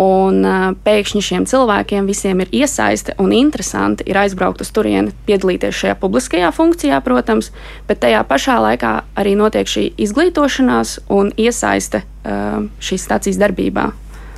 Un 0.00 0.40
uh, 0.42 0.72
pēkšņi 0.82 1.20
šiem 1.22 1.44
cilvēkiem 1.46 2.08
visiem 2.10 2.40
ir 2.42 2.48
iesaiste 2.64 3.14
un 3.22 3.30
interesanti 3.36 4.02
ir 4.10 4.18
aizbraukt 4.24 4.64
uz 4.64 4.72
turieni, 4.74 5.12
piedalīties 5.28 5.76
šajā 5.84 5.94
publiskajā 6.00 6.50
funkcijā, 6.56 6.98
protams, 7.04 7.52
bet 7.86 8.02
tajā 8.02 8.24
pašā 8.26 8.56
laikā 8.64 8.94
arī 9.14 9.36
notiek 9.38 9.70
šī 9.70 9.92
izglītošanās 10.08 10.96
un 11.14 11.30
iesaiste 11.38 12.02
uh, 12.02 12.64
šīs 12.82 13.06
stācijas 13.06 13.38
darbībā. 13.44 13.92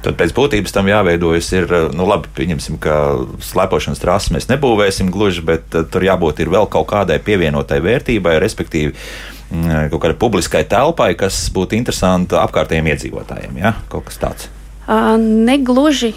Tad 0.06 0.14
pēc 0.14 0.30
būtības 0.36 0.70
tam 0.70 0.86
jāveidojas. 0.86 1.48
Ir, 1.56 1.72
nu, 1.96 2.06
labi, 2.06 2.30
pieņemsim, 2.36 2.78
ka 2.82 3.16
slēpošanas 3.42 4.02
trases 4.02 4.30
mēs 4.34 4.46
nebūvēsim 4.52 5.10
gluži, 5.10 5.42
bet 5.46 5.74
uh, 5.74 5.82
tur 5.82 6.06
jābūt 6.06 6.44
vēl 6.46 6.68
kaut 6.70 6.86
kādai 6.92 7.18
pievienotai 7.22 7.80
vērtībai, 7.82 8.36
respektīvi 8.42 8.92
mm, 8.94 9.88
kaut 9.90 10.04
kādai 10.04 10.18
publiskai 10.20 10.62
telpai, 10.70 11.10
kas 11.18 11.40
būtu 11.54 11.74
interesanta 11.78 12.44
apkārtējiem 12.44 12.92
iedzīvotājiem. 12.92 13.58
Ja? 13.64 13.74
Kaut 13.90 14.06
kas 14.06 14.22
tāds. 14.22 14.50
Negluži, 14.86 16.12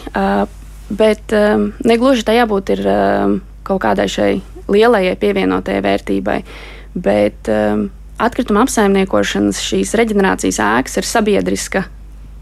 bet 0.94 1.34
negluži 1.82 2.26
tā 2.28 2.36
jābūt 2.38 2.76
ir 2.76 2.84
kaut 3.66 3.82
kādai 3.82 4.06
šai 4.06 4.34
lielajai 4.70 5.16
pievienotajai 5.18 5.82
vērtībai. 5.82 6.42
Bet 6.94 7.50
atkrituma 8.22 8.68
apsaimniekošanas 8.68 9.64
šīs 9.66 9.96
reģenerācijas 9.98 10.62
ēkas 10.62 11.02
ir 11.02 11.10
sabiedriska 11.10 11.88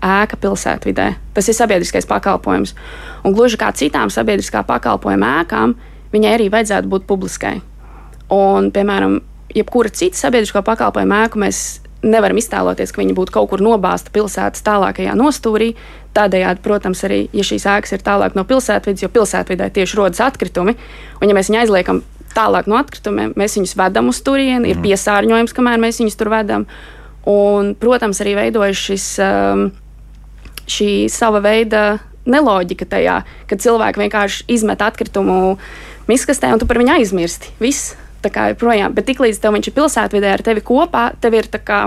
ēka 0.03 0.39
pilsētvidē. 0.41 1.07
Tas 1.33 1.49
ir 1.49 1.57
sabiedriskais 1.57 2.07
pakalpojums. 2.09 2.75
Un 3.25 3.35
gluži 3.37 3.59
kā 3.59 3.71
citām 3.75 4.11
sabiedriskā 4.13 4.63
pakalpojuma 4.67 5.33
ēkām, 5.41 5.75
viņai 6.13 6.35
arī 6.37 6.51
vajadzētu 6.53 6.91
būt 6.91 7.07
publiskai. 7.09 7.57
Un, 8.33 8.71
piemēram, 8.75 9.19
jebkura 9.55 9.91
cita 9.93 10.19
sabiedriskā 10.19 10.63
pakalpojuma 10.65 11.23
ēku 11.25 11.41
mēs 11.41 11.61
nevaram 12.05 12.37
iztēloties, 12.37 12.91
ka 12.93 13.01
viņi 13.01 13.15
būtu 13.17 13.33
kaut 13.33 13.49
kur 13.51 13.63
nobāzta 13.63 14.11
pilsētas 14.13 14.65
tālākajā 14.65 15.15
nostūrī. 15.17 15.71
Tādējādi, 16.17 16.61
protams, 16.65 17.03
arī 17.05 17.23
ja 17.35 17.45
šīs 17.45 17.65
ēkas 17.69 17.95
ir 17.97 18.03
tālāk 18.05 18.37
no 18.37 18.45
pilsētvidas, 18.47 19.03
jo 19.03 19.09
pilsētvidē 19.13 19.69
tieši 19.73 19.97
rodas 19.99 20.21
atkritumi, 20.25 20.73
un 21.21 21.29
ja 21.29 21.35
mēs 21.37 21.51
viņu 21.51 21.61
aizliekam 21.61 22.03
tālāk 22.37 22.69
no 22.69 22.77
atkritumiem, 22.79 23.33
mēs 23.37 23.57
viņus 23.57 23.75
vedam 23.79 24.11
uz 24.11 24.21
turieni, 24.25 24.69
ir 24.69 24.77
mhm. 24.79 24.85
piesārņojums, 24.85 25.57
kamēr 25.57 25.81
mēs 25.81 26.01
viņus 26.03 26.19
tur 26.19 26.31
vedam. 26.33 26.67
Un, 27.27 27.73
protams, 27.75 28.21
arī 28.23 28.37
veidojas 28.37 28.79
šis, 28.79 29.07
um, 29.19 29.67
šī 30.67 31.07
sava 31.11 31.41
veida 31.43 31.99
neloģika 32.27 32.87
tajā, 32.91 33.21
kad 33.47 33.63
cilvēki 33.63 34.03
vienkārši 34.03 34.47
izmet 34.51 34.83
atkritumu 34.83 35.55
miskastē 36.11 36.51
un 36.53 36.59
tu 36.59 36.67
par 36.67 36.79
viņu 36.81 36.97
aizmirsti. 36.97 37.53
Viss 37.63 37.95
tā 38.23 38.31
kā 38.33 38.49
joprojām. 38.51 38.95
Bet 38.97 39.07
tiklīdz 39.09 39.39
tev 39.41 39.55
viņš 39.55 39.69
ir 39.69 39.77
pilsētvidē 39.77 40.33
ar 40.35 40.43
tevi 40.45 40.63
kopā, 40.65 41.09
tev 41.21 41.37
ir 41.37 41.49
tā 41.51 41.61
kā. 41.63 41.81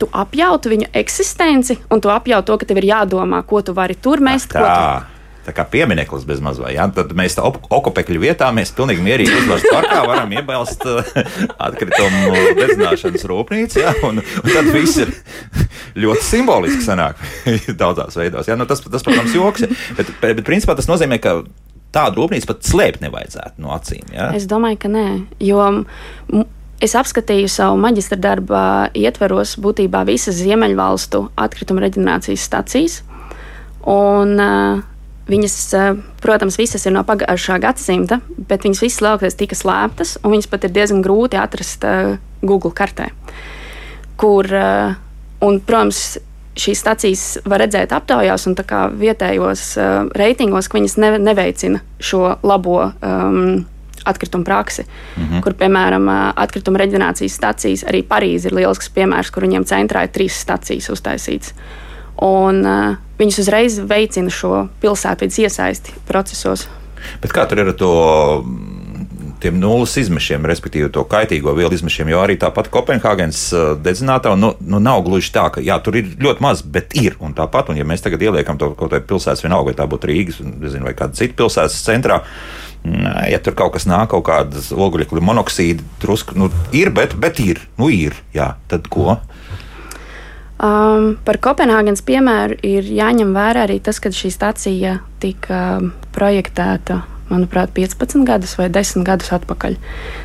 Tu 0.00 0.08
apjautu 0.16 0.70
viņu 0.72 0.86
eksistenci, 0.96 1.76
un 1.92 2.00
tu 2.00 2.08
apjautu 2.08 2.48
to, 2.48 2.54
ka 2.60 2.68
tev 2.68 2.78
ir 2.80 2.86
jādomā, 2.88 3.42
ko 3.44 3.60
tu 3.60 3.74
vari 3.76 3.98
tur 4.00 4.22
mest. 4.24 4.48
Tu... 4.54 5.18
tā 5.46 5.54
kā 5.56 5.64
piemineklis 5.70 6.26
bez 6.28 6.42
mazliet. 6.44 6.74
Ja? 6.76 6.86
Tad 6.94 7.14
mēs 7.16 7.36
tā 7.38 7.44
okupekļu 7.46 8.22
vietā 8.22 8.50
mēs 8.54 8.74
pilnīgi 8.76 9.04
mierīgi 9.04 9.38
uzvaras 9.42 9.66
parkā 9.70 10.02
varam 10.08 10.34
iebilst 10.36 10.84
atkritumu 11.68 12.34
dedzināšanas 12.58 13.26
rūpnīcu. 13.30 13.80
Ja? 13.82 13.94
Un, 14.08 14.20
un 14.20 14.50
tad 14.50 14.70
viss 14.74 15.00
ir 15.00 15.14
ļoti 16.00 16.26
simboliski 16.26 16.84
sanāk 16.84 17.20
daudzās 17.82 18.18
veidos. 18.20 18.50
Ja? 18.50 18.58
Nu, 18.60 18.68
tas, 18.70 18.84
tas, 18.84 19.06
protams, 19.06 19.34
joks. 19.36 19.66
Bet, 19.96 20.14
bet, 20.20 20.38
bet 20.40 20.46
principā 20.46 20.76
tas 20.78 20.90
nozīmē, 20.90 21.20
ka 21.22 21.40
tādu 21.94 22.22
rūpnīcu 22.22 22.52
pat 22.52 22.64
slēpt 22.66 23.04
nevajadzētu 23.04 23.64
no 23.64 23.74
acīm. 23.74 24.06
Ja? 24.14 24.30
Es 24.36 24.46
domāju, 24.50 24.82
ka 24.84 24.92
nē. 24.92 25.06
Jo 25.42 25.66
es 26.80 26.96
apskatīju 26.96 27.48
savu 27.52 27.78
maģistra 27.80 28.18
darba 28.20 28.62
ietveros 28.96 29.56
būtībā 29.60 30.04
visas 30.08 30.38
Ziemeļvalstu 30.40 31.26
atkrituma 31.40 31.84
reģenerācijas 31.84 32.46
stacijas. 32.48 33.00
Un, 33.88 34.36
uh, 34.40 34.80
Viņas, 35.30 35.56
protams, 36.22 36.56
visas 36.58 36.86
ir 36.88 36.94
no 36.96 37.04
pagājušā 37.06 37.60
gadsimta, 37.62 38.18
bet 38.50 38.64
viņas 38.66 38.82
visas 38.82 39.02
lielākoties 39.04 39.38
tika 39.38 39.58
slēptas, 39.58 40.16
un 40.24 40.34
viņas 40.34 40.50
pat 40.50 40.66
ir 40.66 40.74
diezgan 40.74 41.04
grūti 41.06 41.38
atrast 41.38 41.84
uh, 41.86 42.16
Google 42.42 42.72
kartē. 42.74 43.10
Kur, 44.18 44.48
uh, 44.50 44.96
un, 45.46 45.60
protams, 45.62 46.18
šīs 46.58 46.82
stacijas 46.82 47.24
var 47.46 47.62
redzēt 47.62 47.92
aptaujās 47.94 48.48
un 48.50 48.56
vietējos 49.00 49.66
uh, 49.78 50.08
reitingos, 50.18 50.68
ka 50.68 50.80
viņas 50.80 50.96
ne, 50.98 51.12
neveicina 51.22 51.82
šo 52.02 52.24
labo 52.42 52.80
um, 52.90 53.62
atkritumu 54.04 54.44
praksi, 54.44 54.82
mm 54.82 55.22
-hmm. 55.22 55.42
kur, 55.44 55.54
piemēram, 55.54 56.08
atkrituma 56.36 56.78
reģenerācijas 56.78 57.36
stacijas, 57.36 57.84
arī 57.84 58.02
Parīzē 58.02 58.50
ir 58.50 58.54
lielisks 58.54 58.88
piemērs, 58.88 59.30
kur 59.30 59.44
viņiem 59.46 59.64
centrā 59.64 60.02
ir 60.02 60.08
trīs 60.08 60.40
stacijas 60.40 60.90
uztaisītas. 60.90 61.54
Un 62.20 62.60
uh, 62.66 62.98
viņas 63.20 63.40
uzreiz 63.44 63.78
veicina 63.80 64.32
šo 64.32 64.66
pilsētvidas 64.82 65.40
iesaisti 65.40 65.96
procesos. 66.08 66.66
Bet 67.22 67.32
kā 67.32 67.46
tur 67.48 67.62
ir 67.62 67.72
ar 67.72 67.78
to? 67.80 67.94
tiem 69.40 69.56
nulles 69.60 69.94
izmešiem, 70.00 70.44
respektīvi 70.48 70.90
to 70.92 71.04
kaitīgo 71.08 71.54
vielu 71.56 71.74
izmešiem, 71.76 72.10
jo 72.12 72.20
arī 72.22 72.36
tāpat 72.40 72.68
Kopenhāgenes 72.72 73.42
uh, 73.54 73.72
dedzinātā 73.80 74.34
nu, 74.38 74.52
nu 74.60 74.80
nav 74.82 75.02
gluži 75.06 75.32
tā, 75.34 75.46
ka 75.54 75.64
jā, 75.64 75.78
tur 75.84 75.96
ir 76.00 76.12
ļoti 76.20 76.44
maz, 76.44 76.62
bet 76.62 76.94
ir. 76.98 77.16
Un 77.24 77.34
tāpat, 77.36 77.72
un 77.72 77.80
ja 77.80 77.86
mēs 77.88 78.04
tagad 78.04 78.22
ieliekam 78.26 78.60
to 78.60 78.72
kaut 78.74 78.92
kādā 78.92 79.00
pilsētas, 79.08 79.44
vienalga, 79.46 79.72
vai 79.72 79.78
tā 79.78 79.88
būtu 79.90 80.10
Rīgas 80.10 80.42
nezinu, 80.44 80.88
vai 80.88 80.96
kāda 80.98 81.16
cita 81.18 81.38
pilsētas 81.40 81.78
centrā, 81.86 82.20
mm, 82.84 83.14
ja 83.32 83.40
tur 83.44 83.56
kaut 83.58 83.74
kas 83.78 83.88
nāk, 83.88 84.10
kaut 84.12 84.26
kādas 84.28 84.70
ogļu 84.76 85.24
monoksīdi, 85.24 85.86
drusku 86.04 86.36
nu, 86.38 86.50
ir, 86.76 86.92
bet, 86.96 87.16
bet 87.20 87.40
ir, 87.42 87.64
nu 87.80 87.90
ir, 87.94 88.16
jā, 88.36 88.52
tad 88.68 88.92
ko? 88.92 89.18
Um, 90.60 91.14
par 91.24 91.38
Kopenhāgenes 91.40 92.02
piemēru 92.04 92.58
ir 92.68 92.84
jāņem 92.84 93.30
vērā 93.32 93.62
arī 93.64 93.78
tas, 93.80 93.96
ka 94.02 94.10
šī 94.12 94.28
stacija 94.34 94.98
tika 95.22 95.78
projektēta 96.12 96.98
manuprāt, 97.30 97.72
15 97.72 98.26
gadus 98.28 98.52
vai 98.58 98.66
10 98.68 99.06
gadus 99.06 99.30
atpakaļ. 99.32 99.78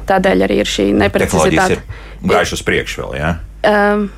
Tādēļ 0.09 0.43
arī 0.47 0.57
ir 0.59 0.67
šī 0.67 0.89
neprecizitāte. 0.97 1.79
Gājuši 2.25 2.57
uz 2.57 2.65
priekšu 2.67 3.03
vēl, 3.03 3.15
jā? 3.21 3.31
Um, 3.69 4.09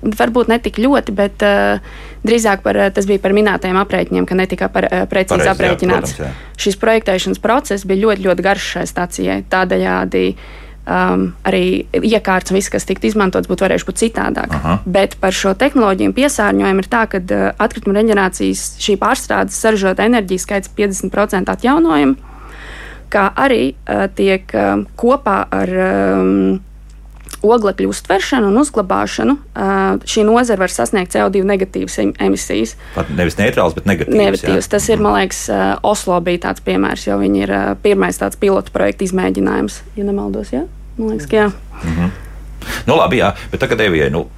varbūt 0.00 0.48
ne 0.48 0.60
tik 0.62 0.80
ļoti, 0.80 1.16
bet 1.18 1.44
uh, 1.44 1.92
drīzāk 2.24 2.64
par, 2.64 2.80
tas 2.96 3.10
bija 3.10 3.20
par 3.20 3.36
minētajiem 3.36 3.82
aprēķiniem, 3.82 4.30
ka 4.30 4.38
netika 4.38 4.70
par, 4.72 4.88
uh, 4.88 5.04
precīzi 5.10 5.42
Pareiz, 5.42 5.52
aprēķināts. 5.52 6.16
Jā, 6.16 6.22
protams, 6.22 6.40
jā. 6.56 6.56
Šis 6.64 6.80
projektēšanas 6.80 7.42
process 7.42 7.84
bija 7.90 8.06
ļoti, 8.06 8.28
ļoti 8.30 8.48
garš 8.48 8.72
šai 8.78 8.88
stacijai. 8.88 9.40
Tādējādi 9.52 10.26
uh, 10.32 10.61
um, 10.86 11.28
arī 11.46 11.84
iekārts 11.94 12.52
viss, 12.54 12.70
kas 12.72 12.86
tiktu 12.88 13.10
izmantots, 13.10 13.50
būtu 13.50 13.66
varējuši 13.66 13.88
būt 13.88 14.00
citādāk. 14.02 14.56
Aha. 14.58 14.78
Bet 14.84 15.16
par 15.22 15.36
šo 15.36 15.54
tehnoloģiju 15.58 16.14
piesārņojumu 16.16 16.84
ir 16.84 16.90
tā, 16.92 17.04
ka 17.10 17.22
uh, 17.22 17.44
atkrituma 17.62 17.98
reģenerācijas 18.00 18.66
šī 18.82 18.98
pārstrādes 19.02 19.60
saražota 19.62 20.06
enerģija 20.08 20.46
skaits 20.46 20.72
50% 20.78 21.52
atjaunojumu, 21.54 22.18
kā 23.12 23.28
arī 23.36 23.72
uh, 23.72 24.06
tiek 24.16 24.52
uh, 24.56 24.84
kopā 24.98 25.38
ar 25.52 25.74
um, 25.86 26.60
oglekļu 27.42 27.90
uztveršanu 27.92 28.50
un 28.50 28.60
uzglabāšanu, 28.62 29.36
šī 30.08 30.24
nozara 30.28 30.64
var 30.64 30.72
sasniegt 30.72 31.14
CO2 31.14 31.44
negatīvas 31.48 31.98
emisijas. 32.02 32.76
Pat 32.96 33.10
nevis 33.14 33.38
neitrāls, 33.40 33.76
bet 33.76 33.88
negatīvs. 33.90 34.18
negatīvs. 34.18 34.70
Tas 34.72 34.88
ir, 34.90 35.02
man 35.02 35.18
liekas, 35.20 35.46
Oslo 35.86 36.18
bija 36.24 36.46
tāds 36.48 36.64
piemērs, 36.64 37.06
jo 37.08 37.18
viņi 37.22 37.46
ir 37.46 37.54
pirmais 37.84 38.20
tāds 38.20 38.38
pilotu 38.40 38.74
projekta 38.74 39.06
izmēģinājums, 39.08 39.80
ja 39.98 40.06
nemaldos. 40.08 40.54
Jā? 40.54 40.66
Man 40.98 41.14
liekas, 41.14 41.30
ka 41.30 41.36
jā. 41.36 41.48
Mm 41.82 41.96
-hmm. 41.96 42.14
Nu, 42.86 42.96
labi, 42.96 43.18
jā, 43.18 43.34
bet 43.50 43.60
tagad 43.60 43.80
Evijai. 43.80 44.10
Nu 44.10 44.28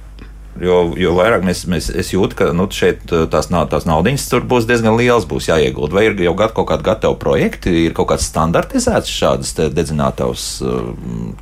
Jo, 0.55 0.93
jo 0.95 1.11
vairāk 1.17 1.43
mēs, 1.43 1.65
mēs, 1.67 1.89
es 1.91 2.13
jūtu, 2.13 2.37
ka 2.39 2.45
nu, 2.55 2.69
šeit 2.71 3.01
tās, 3.11 3.49
tās 3.51 3.87
naudas 3.89 4.27
tur 4.31 4.45
būs 4.47 4.67
diezgan 4.69 4.95
liels, 4.95 5.27
būs 5.27 5.49
jāiegulda. 5.49 5.97
Vai 5.97 6.05
ir 6.07 6.21
jau 6.23 6.31
gat, 6.39 6.53
kaut 6.55 6.69
kādi 6.69 6.87
gatavi 6.87 7.19
projekti, 7.19 7.73
ir 7.89 7.95
kaut 7.97 8.07
kāds 8.13 8.29
standartizēts 8.29 9.11
šādas 9.11 9.51
dedzinātavas 9.75 10.45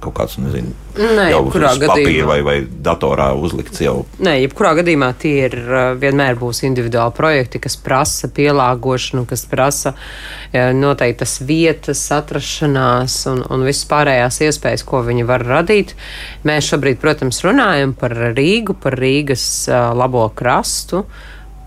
kaut 0.01 0.15
kāds, 0.17 0.39
nezinu, 0.41 0.73
Nē, 0.93 1.25
jau 1.31 1.41
kurā 1.49 1.71
uz 1.73 1.81
papīra 1.81 2.25
vai, 2.29 2.37
vai 2.45 2.55
datorā 2.85 3.31
uzlikts 3.33 3.81
jau. 3.81 4.03
Nē, 4.21 4.35
jebkurā 4.43 4.75
gadījumā 4.77 5.09
tie 5.17 5.33
ir 5.47 5.55
uh, 5.63 5.79
vienmēr 5.97 6.37
būs 6.37 6.61
individuāli 6.67 7.15
projekti, 7.17 7.61
kas 7.63 7.79
prasa 7.81 8.29
pielāgošanu, 8.33 9.25
kas 9.29 9.47
prasa 9.49 9.95
uh, 9.95 10.69
noteiktas 10.77 11.39
vietas, 11.49 12.03
atrašanās 12.13 13.17
un, 13.31 13.41
un 13.49 13.65
visas 13.65 13.89
pārējās 13.89 14.39
iespējas, 14.45 14.85
ko 14.85 15.01
viņi 15.07 15.25
var 15.29 15.47
radīt. 15.49 15.95
Mēs 16.45 16.69
šobrīd, 16.69 17.01
protams, 17.01 17.41
runājam 17.47 17.97
par 17.97 18.13
Rīgu, 18.37 18.77
par 18.77 18.99
Rīgas 19.01 19.47
uh, 19.71 19.89
labo 19.97 20.27
krastu. 20.37 21.07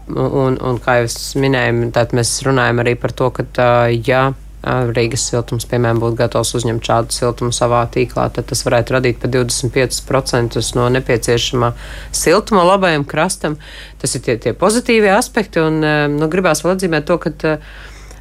Un, 0.07 0.55
un 0.63 0.77
kā 0.79 1.01
jau 1.01 1.09
es 1.09 1.33
minēju, 1.35 1.89
tad 1.91 2.13
mēs 2.15 2.37
runājam 2.47 2.79
arī 2.85 2.93
par 2.95 3.11
to, 3.11 3.33
ka, 3.35 3.73
ja 4.07 4.29
Rīgas 4.67 5.27
siltums, 5.31 5.67
piemēram, 5.71 6.01
būtu 6.03 6.19
gatavs 6.19 6.55
uzņemt 6.59 6.89
šādu 6.89 7.15
siltumu 7.15 7.55
savā 7.55 7.85
tīklā, 7.93 8.29
tad 8.35 8.49
tas 8.51 8.65
varētu 8.67 8.97
radīt 8.97 9.21
pat 9.23 9.35
25% 9.35 10.63
no 10.79 10.89
nepieciešamā 10.97 11.73
siltuma 12.15 12.65
labajam 12.67 13.07
krastam. 13.07 13.59
Tas 14.03 14.19
ir 14.19 14.25
tie, 14.27 14.39
tie 14.43 14.57
pozitīvie 14.59 15.13
aspekti, 15.15 15.63
un 15.63 15.79
nu, 16.17 16.31
gribās 16.33 16.65
vēl 16.65 16.75
atzīmēt 16.77 17.07
to, 17.07 17.21
ka 17.23 17.31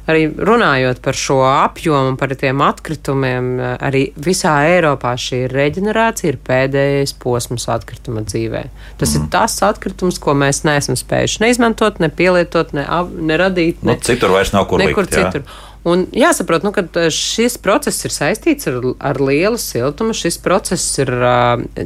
arī 0.06 0.26
runājot 0.30 1.00
par 1.02 1.18
šo 1.18 1.40
apjomu, 1.48 2.14
par 2.18 2.34
tiem 2.38 2.62
atkritumiem, 2.64 3.50
arī 3.82 4.06
visā 4.22 4.54
Eiropā 4.70 5.16
šī 5.18 5.44
reģenerācija 5.50 6.32
ir 6.32 6.40
pēdējais 6.46 7.16
posms 7.22 7.66
atkrituma 7.72 8.22
dzīvē. 8.26 8.62
Tas 9.00 9.14
mm. 9.14 9.18
ir 9.18 9.30
tas 9.34 9.58
atkritums, 9.66 10.20
ko 10.22 10.36
mēs 10.38 10.62
neesam 10.68 10.98
spējuši 10.98 11.42
neizmantot, 11.42 11.98
ne 12.02 12.10
pielietot, 12.12 12.74
ne, 12.76 12.86
ne 13.18 13.40
radīt. 13.40 13.82
Nu, 13.82 13.96
Ne, 13.96 14.02
citur 14.04 14.34
vairs 14.34 14.54
nav 14.54 14.68
kur 14.70 14.82
nekur 14.82 15.08
likt. 15.08 15.18
jā. 15.18 15.46
Un 15.86 16.02
jāsaprot, 16.16 16.64
nu, 16.66 16.72
ka 16.74 17.06
šis 17.14 17.58
process 17.62 18.02
ir 18.08 18.14
saistīts 18.14 18.66
ar, 18.66 18.80
ar 18.98 19.20
lielu 19.22 19.58
siltumu. 19.60 20.16
Šis 20.16 20.40
process 20.42 20.98
ir, 20.98 21.12
ā, 21.14 21.38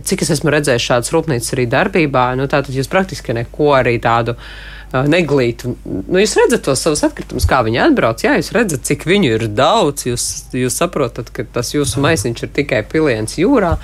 cik 0.09 0.25
es 0.25 0.33
esmu 0.39 0.55
redzējis 0.55 0.87
šādas 0.87 1.13
rūpnīcas 1.13 1.53
arī 1.57 1.67
darbībā, 1.69 2.31
nu, 2.41 2.49
tātad 2.49 2.73
jūs 2.73 2.89
praktiski 2.89 3.37
neko 3.37 3.75
arī 3.77 3.99
tādu 4.01 4.37
ā, 4.39 5.05
neglītu. 5.05 5.75
Nu, 5.85 6.17
jūs 6.23 6.39
redzat 6.41 6.65
tos 6.65 6.81
savus 6.87 7.05
atkritumus, 7.11 7.45
kā 7.51 7.61
viņi 7.67 7.83
atbrauc. 7.91 8.25
Jā, 8.25 8.39
jūs 8.41 8.55
redzat, 8.57 8.87
cik 8.89 9.05
viņu 9.11 9.35
ir 9.37 9.47
daudz. 9.53 10.09
Jūs, 10.09 10.27
jūs 10.57 10.81
saprotat, 10.81 11.29
ka 11.37 11.45
tas 11.59 11.75
jūsu 11.77 12.01
maisiņš 12.01 12.47
ir 12.47 12.55
tikai 12.57 12.81
piliens 12.89 13.37
jūrā. 13.37 13.77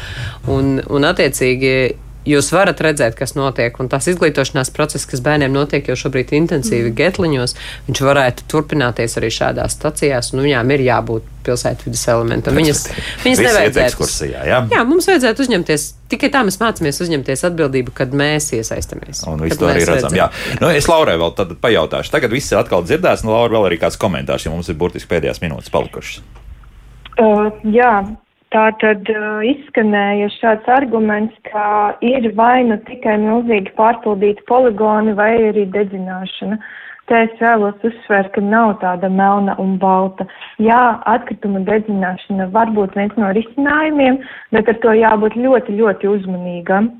Un, 0.49 0.79
un 0.81 1.11
attiecīgi 1.13 1.77
jūs 2.27 2.51
varat 2.55 2.81
redzēt, 2.85 3.17
kas 3.19 3.37
notiek. 3.39 3.79
Un 3.81 3.91
tās 3.93 4.09
izglītošanās 4.13 4.73
process, 4.75 5.09
kas 5.09 5.23
bērniem 5.25 5.55
notiek 5.55 5.89
jau 5.91 5.97
šobrīd 6.07 6.35
intensīvi 6.37 6.91
mm. 6.91 6.97
getliņos, 6.99 7.57
viņš 7.89 8.03
varētu 8.09 8.47
turpināties 8.53 9.17
arī 9.21 9.33
šādās 9.35 9.79
stacijās. 9.79 10.33
Un 10.35 10.45
viņām 10.47 10.75
ir 10.77 10.85
jābūt 10.89 11.33
pilsētvidas 11.47 12.03
elementam. 12.11 12.57
Viņas, 12.59 12.83
viņas 13.23 13.43
nevajadzētu. 13.45 13.85
ekskursijā, 13.85 14.43
jā? 14.49 14.61
Jā, 14.73 14.83
mums 14.89 15.07
vajadzētu 15.11 15.47
uzņemties. 15.47 15.87
Tikai 16.11 16.31
tā 16.35 16.43
mēs 16.47 16.59
mācāmies 16.61 17.01
uzņemties 17.03 17.45
atbildību, 17.49 17.95
kad 17.97 18.15
mēs 18.17 18.53
iesaistamies. 18.59 19.23
Un 19.31 19.43
visu 19.47 19.61
to 19.63 19.71
arī 19.71 19.83
mēs 19.83 19.93
redzam. 19.93 20.17
Jā. 20.19 20.29
Nu, 20.63 20.71
es 20.75 20.91
Laurai 20.91 21.17
vēl 21.21 21.35
tad 21.39 21.55
pajautāšu. 21.63 22.13
Tagad 22.15 22.35
viss 22.35 22.51
ir 22.55 22.61
atkal 22.63 22.87
dzirdēts, 22.87 23.27
un 23.27 23.35
Laura 23.35 23.59
vēl 23.59 23.71
arī 23.71 23.81
kāds 23.83 23.99
komentārs, 24.01 24.47
jo 24.47 24.55
mums 24.55 24.71
ir 24.71 24.79
burtiski 24.79 25.11
pēdējās 25.15 25.43
minūtes 25.43 25.73
palikušas. 25.75 26.23
Uh, 27.17 27.49
jā, 27.73 27.93
tā 28.55 28.67
tad 28.81 29.09
uh, 29.13 29.43
izskanēja 29.47 30.31
šāds 30.39 30.69
arguments, 30.77 31.35
ka 31.51 31.97
ir 32.05 32.31
vai 32.39 32.65
nu 32.69 32.79
tikai 32.89 33.19
milzīgi 33.23 33.75
pārpildīti 33.79 34.47
poligoni 34.51 35.17
vai 35.19 35.33
arī 35.51 35.67
dedzināšana. 35.75 36.59
Te 37.07 37.19
es 37.23 37.35
vēlos 37.39 37.85
uzsvērt, 37.87 38.33
ka 38.35 38.43
nav 38.43 38.81
tāda 38.83 39.09
melna 39.11 39.55
un 39.63 39.77
balta. 39.79 40.27
Jā, 40.59 40.99
atkrituma 41.07 41.63
dedzināšana 41.69 42.49
var 42.55 42.73
būt 42.75 42.97
viens 42.99 43.15
no 43.21 43.31
risinājumiem, 43.37 44.19
bet 44.55 44.71
ar 44.73 44.81
to 44.83 44.95
jābūt 44.99 45.39
ļoti, 45.39 45.77
ļoti 45.79 46.11
uzmanīgam. 46.11 46.91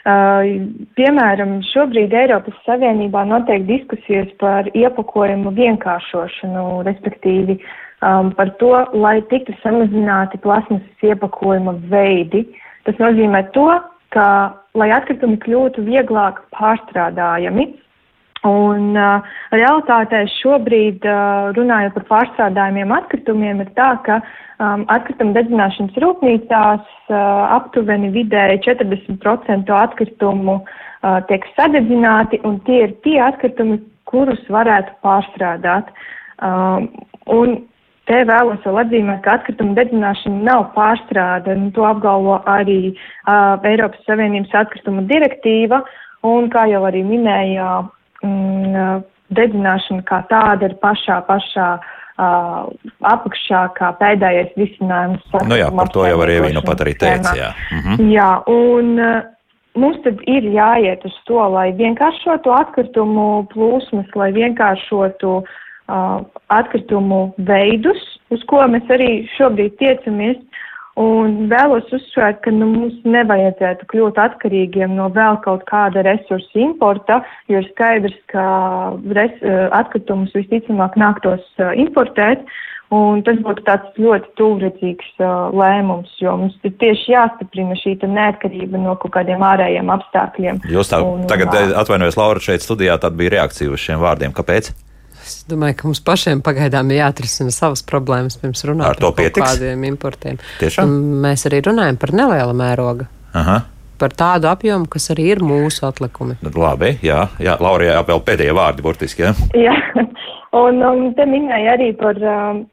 Uh, 0.00 0.64
piemēram, 0.96 1.58
šobrīd 1.74 2.14
Eiropas 2.16 2.56
Savienībā 2.64 3.26
notiek 3.28 3.66
diskusijas 3.68 4.30
par 4.40 4.70
iepakojumu 4.72 5.52
vienkāršošanu, 5.58 6.64
respektīvi 6.88 7.58
um, 8.02 8.32
par 8.36 8.54
to, 8.62 8.72
lai 8.94 9.20
tiktu 9.32 9.54
samazināti 9.64 10.40
plasmasas 10.44 11.06
iepakojuma 11.06 11.76
veidi. 11.92 12.46
Tas 12.88 12.98
nozīmē 13.02 13.44
to, 13.56 13.68
ka, 14.14 14.26
lai 14.74 14.90
atkritumi 14.94 15.38
kļūtu 15.42 15.84
vieglāk 15.86 16.42
pārstrādājami, 16.56 17.70
Un 18.48 18.94
uh, 18.96 19.20
realitātē 19.52 20.22
šobrīd, 20.38 21.04
uh, 21.04 21.50
runājot 21.52 21.92
par 21.98 22.06
pārstrādājumiem 22.08 22.92
atkritumiem, 22.96 23.60
ir 23.60 23.72
tā, 23.76 23.90
ka 24.06 24.16
um, 24.22 24.86
atkrituma 24.88 25.34
dedzināšanas 25.36 25.98
rūpnīcās 26.00 26.86
uh, 27.12 27.18
aptuveni 27.58 28.08
vidēji 28.14 28.62
40% 28.64 29.74
atkritumu 29.76 30.56
uh, 30.56 31.18
tiek 31.28 31.44
sadedzināti, 31.52 32.40
un 32.48 32.56
tie 32.64 32.86
ir 32.86 32.96
tie 33.04 33.18
atkritumi, 33.26 33.82
kurus 34.08 34.40
varētu 34.48 34.96
pārstrādāt. 35.04 35.92
Um, 36.40 36.88
un 37.28 37.58
te 38.10 38.24
vēlos 38.26 38.64
vēl 38.66 38.80
atzīmēt, 38.82 39.22
ka 39.24 39.36
atkrituma 39.38 39.76
dedzināšana 39.78 40.42
nav 40.48 40.66
pārstrāde, 40.74 41.54
un 41.54 41.70
to 41.76 41.86
apgalvo 41.86 42.40
arī 42.50 42.80
uh, 42.90 43.54
Eiropas 43.70 44.02
Savienības 44.08 44.56
atkrituma 44.64 45.06
direktīva, 45.10 45.82
un 46.26 46.50
kā 46.52 46.66
jau 46.72 46.82
arī 46.88 47.04
minēja, 47.06 47.70
mm, 48.26 49.06
dedzināšana 49.38 50.06
kā 50.10 50.22
tāda 50.30 50.70
ir 50.70 50.76
pašā, 50.82 51.20
pašā 51.28 51.68
uh, 51.78 52.66
apakšā, 53.12 53.64
kā 53.78 53.92
pēdējais 54.02 54.56
risinājums. 54.58 55.24
Nu 55.46 55.60
jā, 55.60 55.70
par 55.76 55.94
to 55.94 56.08
jau 56.08 56.18
arī 56.26 56.40
Evīna 56.42 56.64
pat 56.66 56.82
arī 56.86 56.96
teica. 56.98 57.36
Jā. 57.38 57.54
Mhm. 57.78 58.10
Jā, 58.10 58.30
un 58.50 58.92
uh, 58.98 59.16
mums 59.78 60.02
tad 60.02 60.18
ir 60.26 60.50
jāiet 60.50 61.06
uz 61.06 61.16
to, 61.30 61.40
lai 61.54 61.70
vienkāršotu 61.78 62.58
atkritumu 62.58 63.30
plūsmas, 63.54 64.10
lai 64.18 64.32
vienkāršotu 64.34 65.36
uh, 65.44 65.58
atkritumu 66.50 67.22
veidus, 67.48 68.00
uz 68.34 68.42
ko 68.50 68.62
mēs 68.70 68.88
arī 68.92 69.10
šobrīd 69.36 69.78
tiecamies. 69.80 70.40
Un 71.00 71.46
vēlos 71.48 71.86
uzsvērt, 71.94 72.40
ka 72.44 72.52
nu, 72.52 72.66
mums 72.74 72.96
nevajadzētu 73.08 73.86
kļūt 73.92 74.18
atkarīgiem 74.20 74.96
no 74.98 75.06
vēl 75.14 75.38
kaut 75.44 75.62
kāda 75.70 76.02
resursa 76.04 76.60
importa, 76.60 77.20
jo 77.48 77.62
ir 77.62 77.68
skaidrs, 77.70 78.16
ka 78.32 78.42
res, 79.16 79.38
uh, 79.40 79.70
atkritumus 79.78 80.34
visticamāk 80.36 80.98
nāktos 81.00 81.46
uh, 81.62 81.70
importēt. 81.78 82.42
Un 82.90 83.20
tas 83.22 83.38
būtu 83.38 83.62
tāds 83.68 84.00
ļoti 84.02 84.32
tūredzīgs 84.34 85.10
uh, 85.22 85.54
lēmums, 85.54 86.10
jo 86.18 86.34
mums 86.40 86.56
ir 86.66 86.74
tieši 86.82 87.14
jāstiprina 87.14 87.78
šī 87.78 87.94
neatkarība 88.02 88.82
no 88.82 88.96
kaut 88.98 89.14
kādiem 89.14 89.44
ārējiem 89.46 89.92
apstākļiem. 89.94 90.58
Jūs 90.74 90.90
tā, 90.90 90.98
Un, 91.06 91.22
tagad 91.30 91.54
ā, 91.54 91.60
eh, 91.68 91.74
atvainojos, 91.78 92.18
Laura, 92.18 92.42
šeit 92.42 92.66
studijā, 92.66 92.98
tad 92.98 93.14
bija 93.14 93.36
reakcija 93.38 93.70
uz 93.70 93.78
šiem 93.78 94.02
vārdiem. 94.02 94.34
Kāpēc? 94.34 94.72
Es 95.30 95.44
domāju, 95.46 95.76
ka 95.78 95.86
mums 95.86 96.00
pašiem 96.02 96.40
pagaidām 96.42 96.88
ir 96.90 97.04
jāatrisina 97.04 97.52
savas 97.54 97.84
problēmas 97.86 98.38
pirms 98.40 98.64
runāt 98.66 98.88
Ar 98.88 98.98
to 98.98 99.12
par 99.14 99.28
kādiem 99.36 99.84
importiem. 99.86 100.40
Tiešām? 100.58 100.88
Un 100.90 101.20
Mēs 101.22 101.46
arī 101.46 101.60
runājam 101.68 101.98
par 102.02 102.12
neliela 102.18 102.56
mēroga, 102.56 103.06
Aha. 103.38 103.60
par 104.00 104.16
tādu 104.18 104.48
apjomu, 104.50 104.88
kas 104.90 105.06
arī 105.14 105.28
ir 105.36 105.42
mūsu 105.46 105.86
atlikumi. 105.86 106.34
Labi, 106.50 106.96
jā, 107.06 107.28
jā 107.38 107.54
Laura, 107.62 107.92
jā, 107.92 108.00
vēl 108.08 108.24
pēdējie 108.26 108.56
vārdi 108.58 108.86
burtiski. 108.86 109.28
Jā. 109.28 109.34
Jā, 109.66 109.76
un 110.58 110.82
um, 110.82 111.04
te 111.14 111.28
minēja 111.30 111.76
arī 111.76 111.92
par 112.00 112.18
um, 112.18 112.64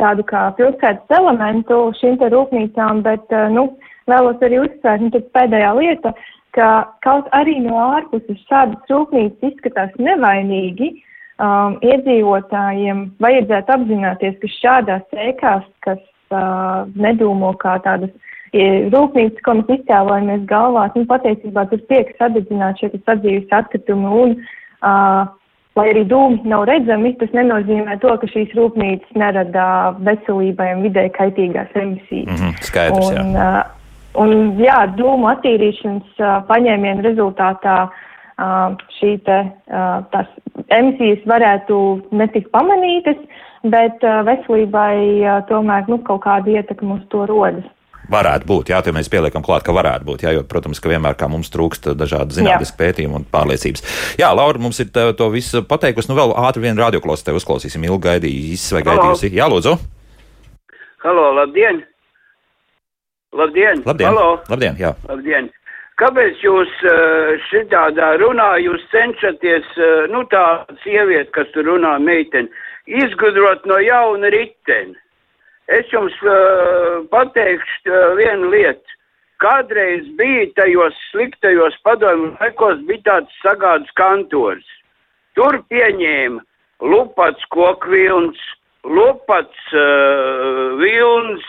tādu 0.00 0.24
kā 0.30 0.46
pilsētas 0.56 1.18
elementu 1.18 1.82
šīm 2.00 2.16
te 2.22 2.32
rūpnīcām, 2.32 3.04
bet, 3.04 3.28
uh, 3.28 3.50
nu, 3.52 3.68
vēlos 4.08 4.40
arī 4.48 4.62
uzsvērt, 4.64 5.04
nu, 5.04 5.12
tad 5.12 5.28
pēdējā 5.36 5.74
lieta, 5.82 6.14
ka 6.56 6.70
kaut 7.04 7.28
arī 7.36 7.58
no 7.66 7.76
ārpuses 7.98 8.40
šādas 8.48 8.88
rūpnīcas 8.92 9.52
izskatās 9.52 9.92
nevainīgi, 10.00 10.94
um, 11.38 11.76
iedzīvotājiem 11.84 13.02
vajadzētu 13.22 13.74
apzināties, 13.74 14.36
ka 14.42 14.50
šādās 14.58 15.18
ēkās, 15.28 15.66
kas 15.86 16.00
uh, 16.34 16.86
nedūmo 16.98 17.54
kā 17.62 17.78
tādas 17.84 18.10
i- 18.52 18.88
rūpnīcas, 18.92 19.42
ko 19.46 19.58
mēs 19.60 19.72
iztēlojamies 19.78 20.46
galvās, 20.50 20.94
nu, 20.98 21.06
patiesībā 21.10 21.68
tur 21.70 21.82
tiek 21.90 22.14
sadedzināt 22.18 22.80
šie 22.82 22.92
sadzīves 22.98 23.52
atkritumi 23.60 24.12
un, 24.22 24.36
uh, 24.82 25.26
lai 25.78 25.86
arī 25.92 26.04
dūmi 26.10 26.42
nav 26.50 26.66
redzami, 26.66 27.14
tas 27.20 27.30
nenozīmē 27.36 28.00
to, 28.02 28.16
ka 28.18 28.26
šīs 28.26 28.54
rūpnīcas 28.58 29.14
nerada 29.14 29.94
veselībai 30.02 30.72
un 30.74 30.82
vidē 30.88 31.06
kaitīgās 31.14 31.70
emisijas. 31.78 32.34
Mhm, 32.34 32.56
skaidrs, 32.66 33.12
jā. 33.14 33.22
Un, 33.22 33.36
uh, 33.38 33.62
un 34.18 34.34
jā, 34.58 34.80
dūmu 34.98 35.30
attīrīšanas 35.36 36.18
uh, 36.18 36.40
paņēmienu 36.50 37.06
rezultātā 37.06 37.78
uh, 37.86 38.04
šī 38.98 39.16
te, 39.26 39.38
tās 40.12 40.28
emisijas 40.74 41.24
varētu 41.26 41.78
netikt 42.14 42.52
pamanītas, 42.54 43.18
bet 43.66 44.02
veselībai 44.02 45.42
tomēr 45.48 45.90
nu, 45.90 45.98
kaut 46.06 46.22
kāda 46.26 46.60
ietekme 46.60 47.00
uz 47.00 47.04
to 47.12 47.26
rodas. 47.30 47.66
Varētu 48.08 48.48
būt, 48.48 48.70
jā, 48.72 48.78
tie 48.80 48.92
mēs 48.96 49.10
pieliekam 49.12 49.42
klāt, 49.44 49.66
ka 49.66 49.72
varētu 49.76 50.06
būt, 50.08 50.22
jā, 50.24 50.30
jo, 50.32 50.44
protams, 50.48 50.78
ka 50.80 50.88
vienmēr 50.88 51.18
kā 51.18 51.26
mums 51.28 51.50
trūkst 51.52 51.90
dažādi 51.98 52.38
zinātniski 52.38 52.78
pētījumi 52.78 53.18
un 53.18 53.26
pārliecības. 53.28 53.84
Jā, 54.16 54.30
Laura, 54.32 54.62
mums 54.64 54.80
ir 54.80 54.88
tā, 54.94 55.10
to 55.18 55.28
visu 55.34 55.60
pateikusi, 55.68 56.08
nu 56.08 56.16
vēl 56.16 56.32
ātri 56.40 56.64
vienu 56.64 56.80
radioklausītāju 56.86 57.42
uzklausīsim, 57.42 57.84
ilgi 57.84 58.06
gaidījis, 58.06 58.64
vai 58.78 58.82
gaidījusi. 58.86 59.34
Jā, 59.36 59.50
lūdzu. 59.52 59.76
Halo, 61.04 61.28
labdien! 61.36 61.82
Labdien! 63.36 63.84
Labdien! 63.84 64.08
Halo. 64.08 64.38
Labdien, 64.48 64.80
jā. 64.80 64.94
Labdien! 65.10 65.52
Kāpēc 65.98 66.38
jūs 66.44 66.70
eh, 66.86 67.32
šitādā 67.48 68.12
runā, 68.22 68.52
jūs 68.62 68.84
cenšaties, 68.92 69.66
eh, 69.82 70.06
nu 70.12 70.22
tā 70.30 70.62
sieviete, 70.84 71.32
kas 71.34 71.50
tur 71.54 71.66
runā, 71.66 71.96
meiteni, 71.98 72.50
izgudrot 72.86 73.66
no 73.66 73.80
jauna 73.82 74.30
riteni? 74.30 74.94
Es 75.68 75.90
jums 75.92 76.14
uh, 76.24 77.02
pateikšu 77.12 77.96
vienu 78.16 78.48
lietu. 78.54 78.94
Kādreiz 79.42 80.06
bija 80.16 80.46
tajos 80.56 80.96
sliktajos 81.10 81.76
padomju 81.84 82.30
laikos, 82.38 82.80
bija 82.88 83.04
tāds 83.04 83.34
sagāds 83.42 83.92
kantors. 84.00 84.64
Tur 85.36 85.60
pieņēma 85.68 86.40
lupats 86.88 87.44
kokvilns, 87.52 88.40
lupats 88.88 89.74
uh, 89.76 90.78
vilns, 90.80 91.44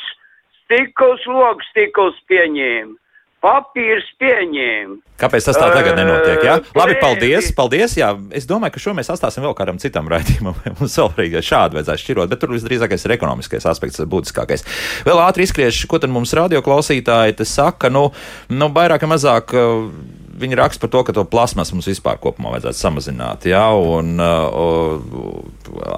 stikls, 0.66 1.24
logs 1.32 1.72
stikls 1.72 2.20
pieņēma, 2.28 2.98
papīrs 3.44 4.08
pieņēma. 4.22 4.98
Kāpēc 5.20 5.50
tas 5.50 5.58
tā 5.60 5.68
tagad 5.74 5.98
nenotiek? 6.00 6.44
Jā? 6.46 6.56
Labi, 6.78 6.96
paldies, 7.02 7.50
paldies. 7.56 7.96
Jā, 8.00 8.14
es 8.36 8.48
domāju, 8.50 8.76
ka 8.76 8.84
šo 8.84 8.94
mēs 8.98 9.12
atstāsim 9.12 9.44
vēl 9.44 9.56
kādam 9.58 9.82
citam 9.82 10.08
raidījumam. 10.12 10.56
Mums 10.80 10.96
vēl 11.02 11.12
arī 11.16 11.44
šādi 11.44 11.80
vajadzēs 11.80 12.06
šķirot, 12.06 12.32
bet 12.32 12.44
tur 12.44 12.56
visdrīzākais 12.56 13.06
ir 13.08 13.16
ekonomiskais 13.18 13.68
aspekts, 13.70 14.00
būtiskākais. 14.14 14.66
Vēl 15.08 15.24
ātri 15.26 15.48
izskriešu, 15.48 15.90
ko 15.92 16.00
tad 16.00 16.14
mums 16.14 16.36
radioklausītāji 16.38 17.48
saka. 17.48 17.92
Nu, 17.92 18.10
nu 18.54 18.72
vairāk 18.76 19.04
vai 19.06 19.14
mazāk. 19.18 19.56
uh, 19.56 20.28
Viņi 20.40 20.58
raksta 20.60 20.86
par 20.86 20.92
to, 20.94 21.04
ka 21.08 21.16
to 21.16 21.26
plasmas 21.28 21.74
mums 21.74 21.90
vispār 21.90 22.20
kopumā 22.22 22.54
vajadzētu 22.56 22.80
samazināt, 22.80 23.48
jā, 23.50 23.64
un 23.76 24.16
uh, 24.24 25.44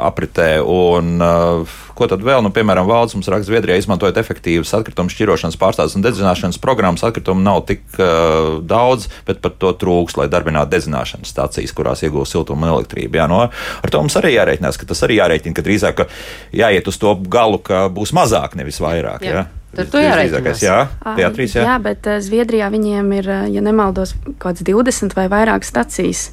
apritē, 0.01 0.49
un 0.65 1.21
uh, 1.21 1.75
ko 1.97 2.07
tad 2.09 2.23
vēl, 2.25 2.41
nu, 2.45 2.51
piemēram, 2.55 2.89
valsts 2.89 3.17
mums 3.17 3.29
raksta, 3.29 3.49
Zviedrijā 3.51 3.77
izmantojot 3.81 4.17
efektīvas 4.21 4.73
atkritumu 4.77 5.13
šķirošanas 5.13 5.59
pārstādes 5.61 5.97
un 5.97 6.05
dedzināšanas 6.05 6.59
programmas, 6.63 7.05
atkritumu 7.05 7.45
nav 7.45 7.63
tik 7.69 7.85
uh, 7.99 8.57
daudz, 8.65 9.07
bet 9.27 9.43
par 9.45 9.55
to 9.61 9.75
trūks, 9.77 10.17
lai 10.17 10.29
darbinātu 10.31 10.73
dedzināšanas 10.73 11.31
stācijas, 11.35 11.75
kurās 11.77 12.01
iegūst 12.07 12.33
siltumu 12.35 12.65
un 12.65 12.75
elektrību. 12.75 13.21
Jā, 13.21 13.29
no, 13.31 13.43
ar 13.47 13.93
to 13.93 14.01
mums 14.01 14.17
arī 14.19 14.35
jārēķinās, 14.39 14.81
ka 14.81 14.89
tas 14.89 15.05
arī 15.05 15.21
jārēķina, 15.21 15.57
ka 15.57 15.65
drīzāk 15.69 16.01
ka 16.01 16.09
jāiet 16.55 16.89
uz 16.89 16.99
to 17.01 17.15
galu, 17.29 17.61
ka 17.61 17.87
būs 17.93 18.15
mazāk, 18.17 18.57
nevis 18.59 18.81
vairāk. 18.83 19.27
Jā. 19.27 19.41
Jā. 19.41 19.60
To 19.71 19.85
Visdrīzākais, 19.85 20.03
jārēķinās. 20.03 20.61
Jā, 20.65 20.77
Ā, 20.99 21.13
Beatrīs, 21.15 21.53
jā. 21.55 21.63
jā, 21.63 21.75
bet 21.79 22.07
uh, 22.09 22.17
Zviedrijā 22.19 22.67
viņiem 22.73 23.11
ir, 23.15 23.29
uh, 23.31 23.45
ja 23.47 23.61
nemaldos, 23.63 24.11
kaut 24.25 24.57
kāds 24.59 24.65
20 24.67 25.15
vai 25.15 25.29
vairāk 25.31 25.63
stacijas. 25.63 26.25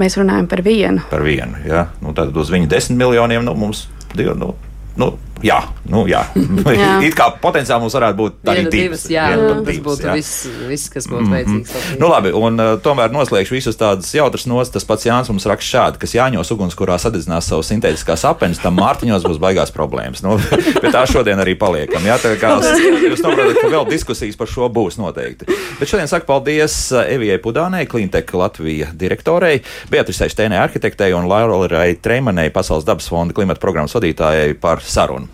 Mēs 0.00 0.16
runājam 0.18 0.48
par 0.50 0.64
vienu. 0.64 1.04
par 1.10 1.22
vienu. 1.22 1.60
Jā. 1.68 1.84
Nu, 2.02 2.14
tad 2.16 2.34
uz 2.36 2.48
viņu 2.50 2.66
desmit 2.72 2.98
miljoniem 2.98 3.44
nu, 3.44 3.52
mums 3.54 3.84
divi. 4.16 4.32
Nu, 4.40 4.54
nu, 4.98 5.12
jā, 5.44 5.58
nu, 5.90 6.04
jā. 6.08 6.24
Jā. 6.74 6.96
It 7.06 7.14
kā 7.16 7.28
potenciāli 7.40 7.84
mums 7.84 7.94
varētu 7.94 8.16
būt 8.18 8.48
arī 8.50 8.64
divas. 8.64 8.74
divas, 8.74 9.02
jā, 9.12 9.24
Viena, 9.30 9.48
tas 9.50 9.66
divas, 9.66 9.84
būtu 9.84 10.06
jā. 10.08 10.14
viss, 10.18 10.46
viss, 10.68 10.90
kas 10.90 11.06
būtu 11.10 11.28
vajadzīgs. 11.30 11.74
Latvijai. 11.74 11.98
Nu, 12.00 12.08
labi, 12.10 12.32
un 12.34 12.62
uh, 12.62 12.70
tomēr 12.82 13.12
noslēgšu 13.14 13.54
visus 13.54 13.78
tādus 13.78 14.10
jautrus 14.16 14.46
nos. 14.50 14.72
Tas 14.74 14.86
pats 14.88 15.06
Jānis 15.06 15.30
mums 15.30 15.46
raksta 15.50 15.70
šādi, 15.70 16.00
kas 16.02 16.14
Jāņos 16.16 16.50
ugunskurā 16.54 16.96
sadedzinās 17.00 17.50
savus 17.50 17.70
sintētiskās 17.70 18.24
apenes, 18.28 18.60
tam 18.62 18.78
Mārtiņos 18.80 19.26
būs 19.28 19.40
baigās 19.42 19.74
problēmas. 19.74 20.24
Nu, 20.24 20.38
bet 20.82 20.90
tā 20.94 21.04
šodien 21.10 21.40
arī 21.44 21.54
paliekam. 21.60 22.04
Jā, 22.08 22.18
tā 22.22 22.34
kā 22.40 22.56
jūs 23.10 23.22
saprotat, 23.22 23.60
ka 23.60 23.70
vēl 23.76 23.86
diskusijas 23.92 24.40
par 24.40 24.50
šo 24.50 24.70
būs 24.72 24.98
noteikti. 25.00 25.48
Bet 25.78 25.90
šodien 25.90 26.10
saku 26.10 26.28
paldies 26.30 26.78
uh, 26.94 27.04
Evijai 27.04 27.38
Pudānei, 27.44 27.86
Cleantech 27.90 28.34
Latvija 28.38 28.90
direktorei, 28.98 29.60
Beatrisai 29.92 30.30
Steinē 30.32 30.58
arhitektei 30.64 31.14
un 31.14 31.28
Laurai 31.30 31.92
Treimanai, 32.02 32.50
Pasaules 32.54 32.88
dabas 32.88 33.08
fonda 33.12 33.36
klimata 33.36 33.62
programmas 33.62 33.94
vadītājai 33.96 34.58
par 34.60 34.82
sarunu. 34.84 35.33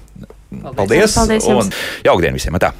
Paldies! 0.50 1.14
Paldies 1.14 1.46
jums. 1.46 1.70
un 1.70 2.06
jaukdien 2.06 2.34
visiem! 2.34 2.58
Tā! 2.62 2.72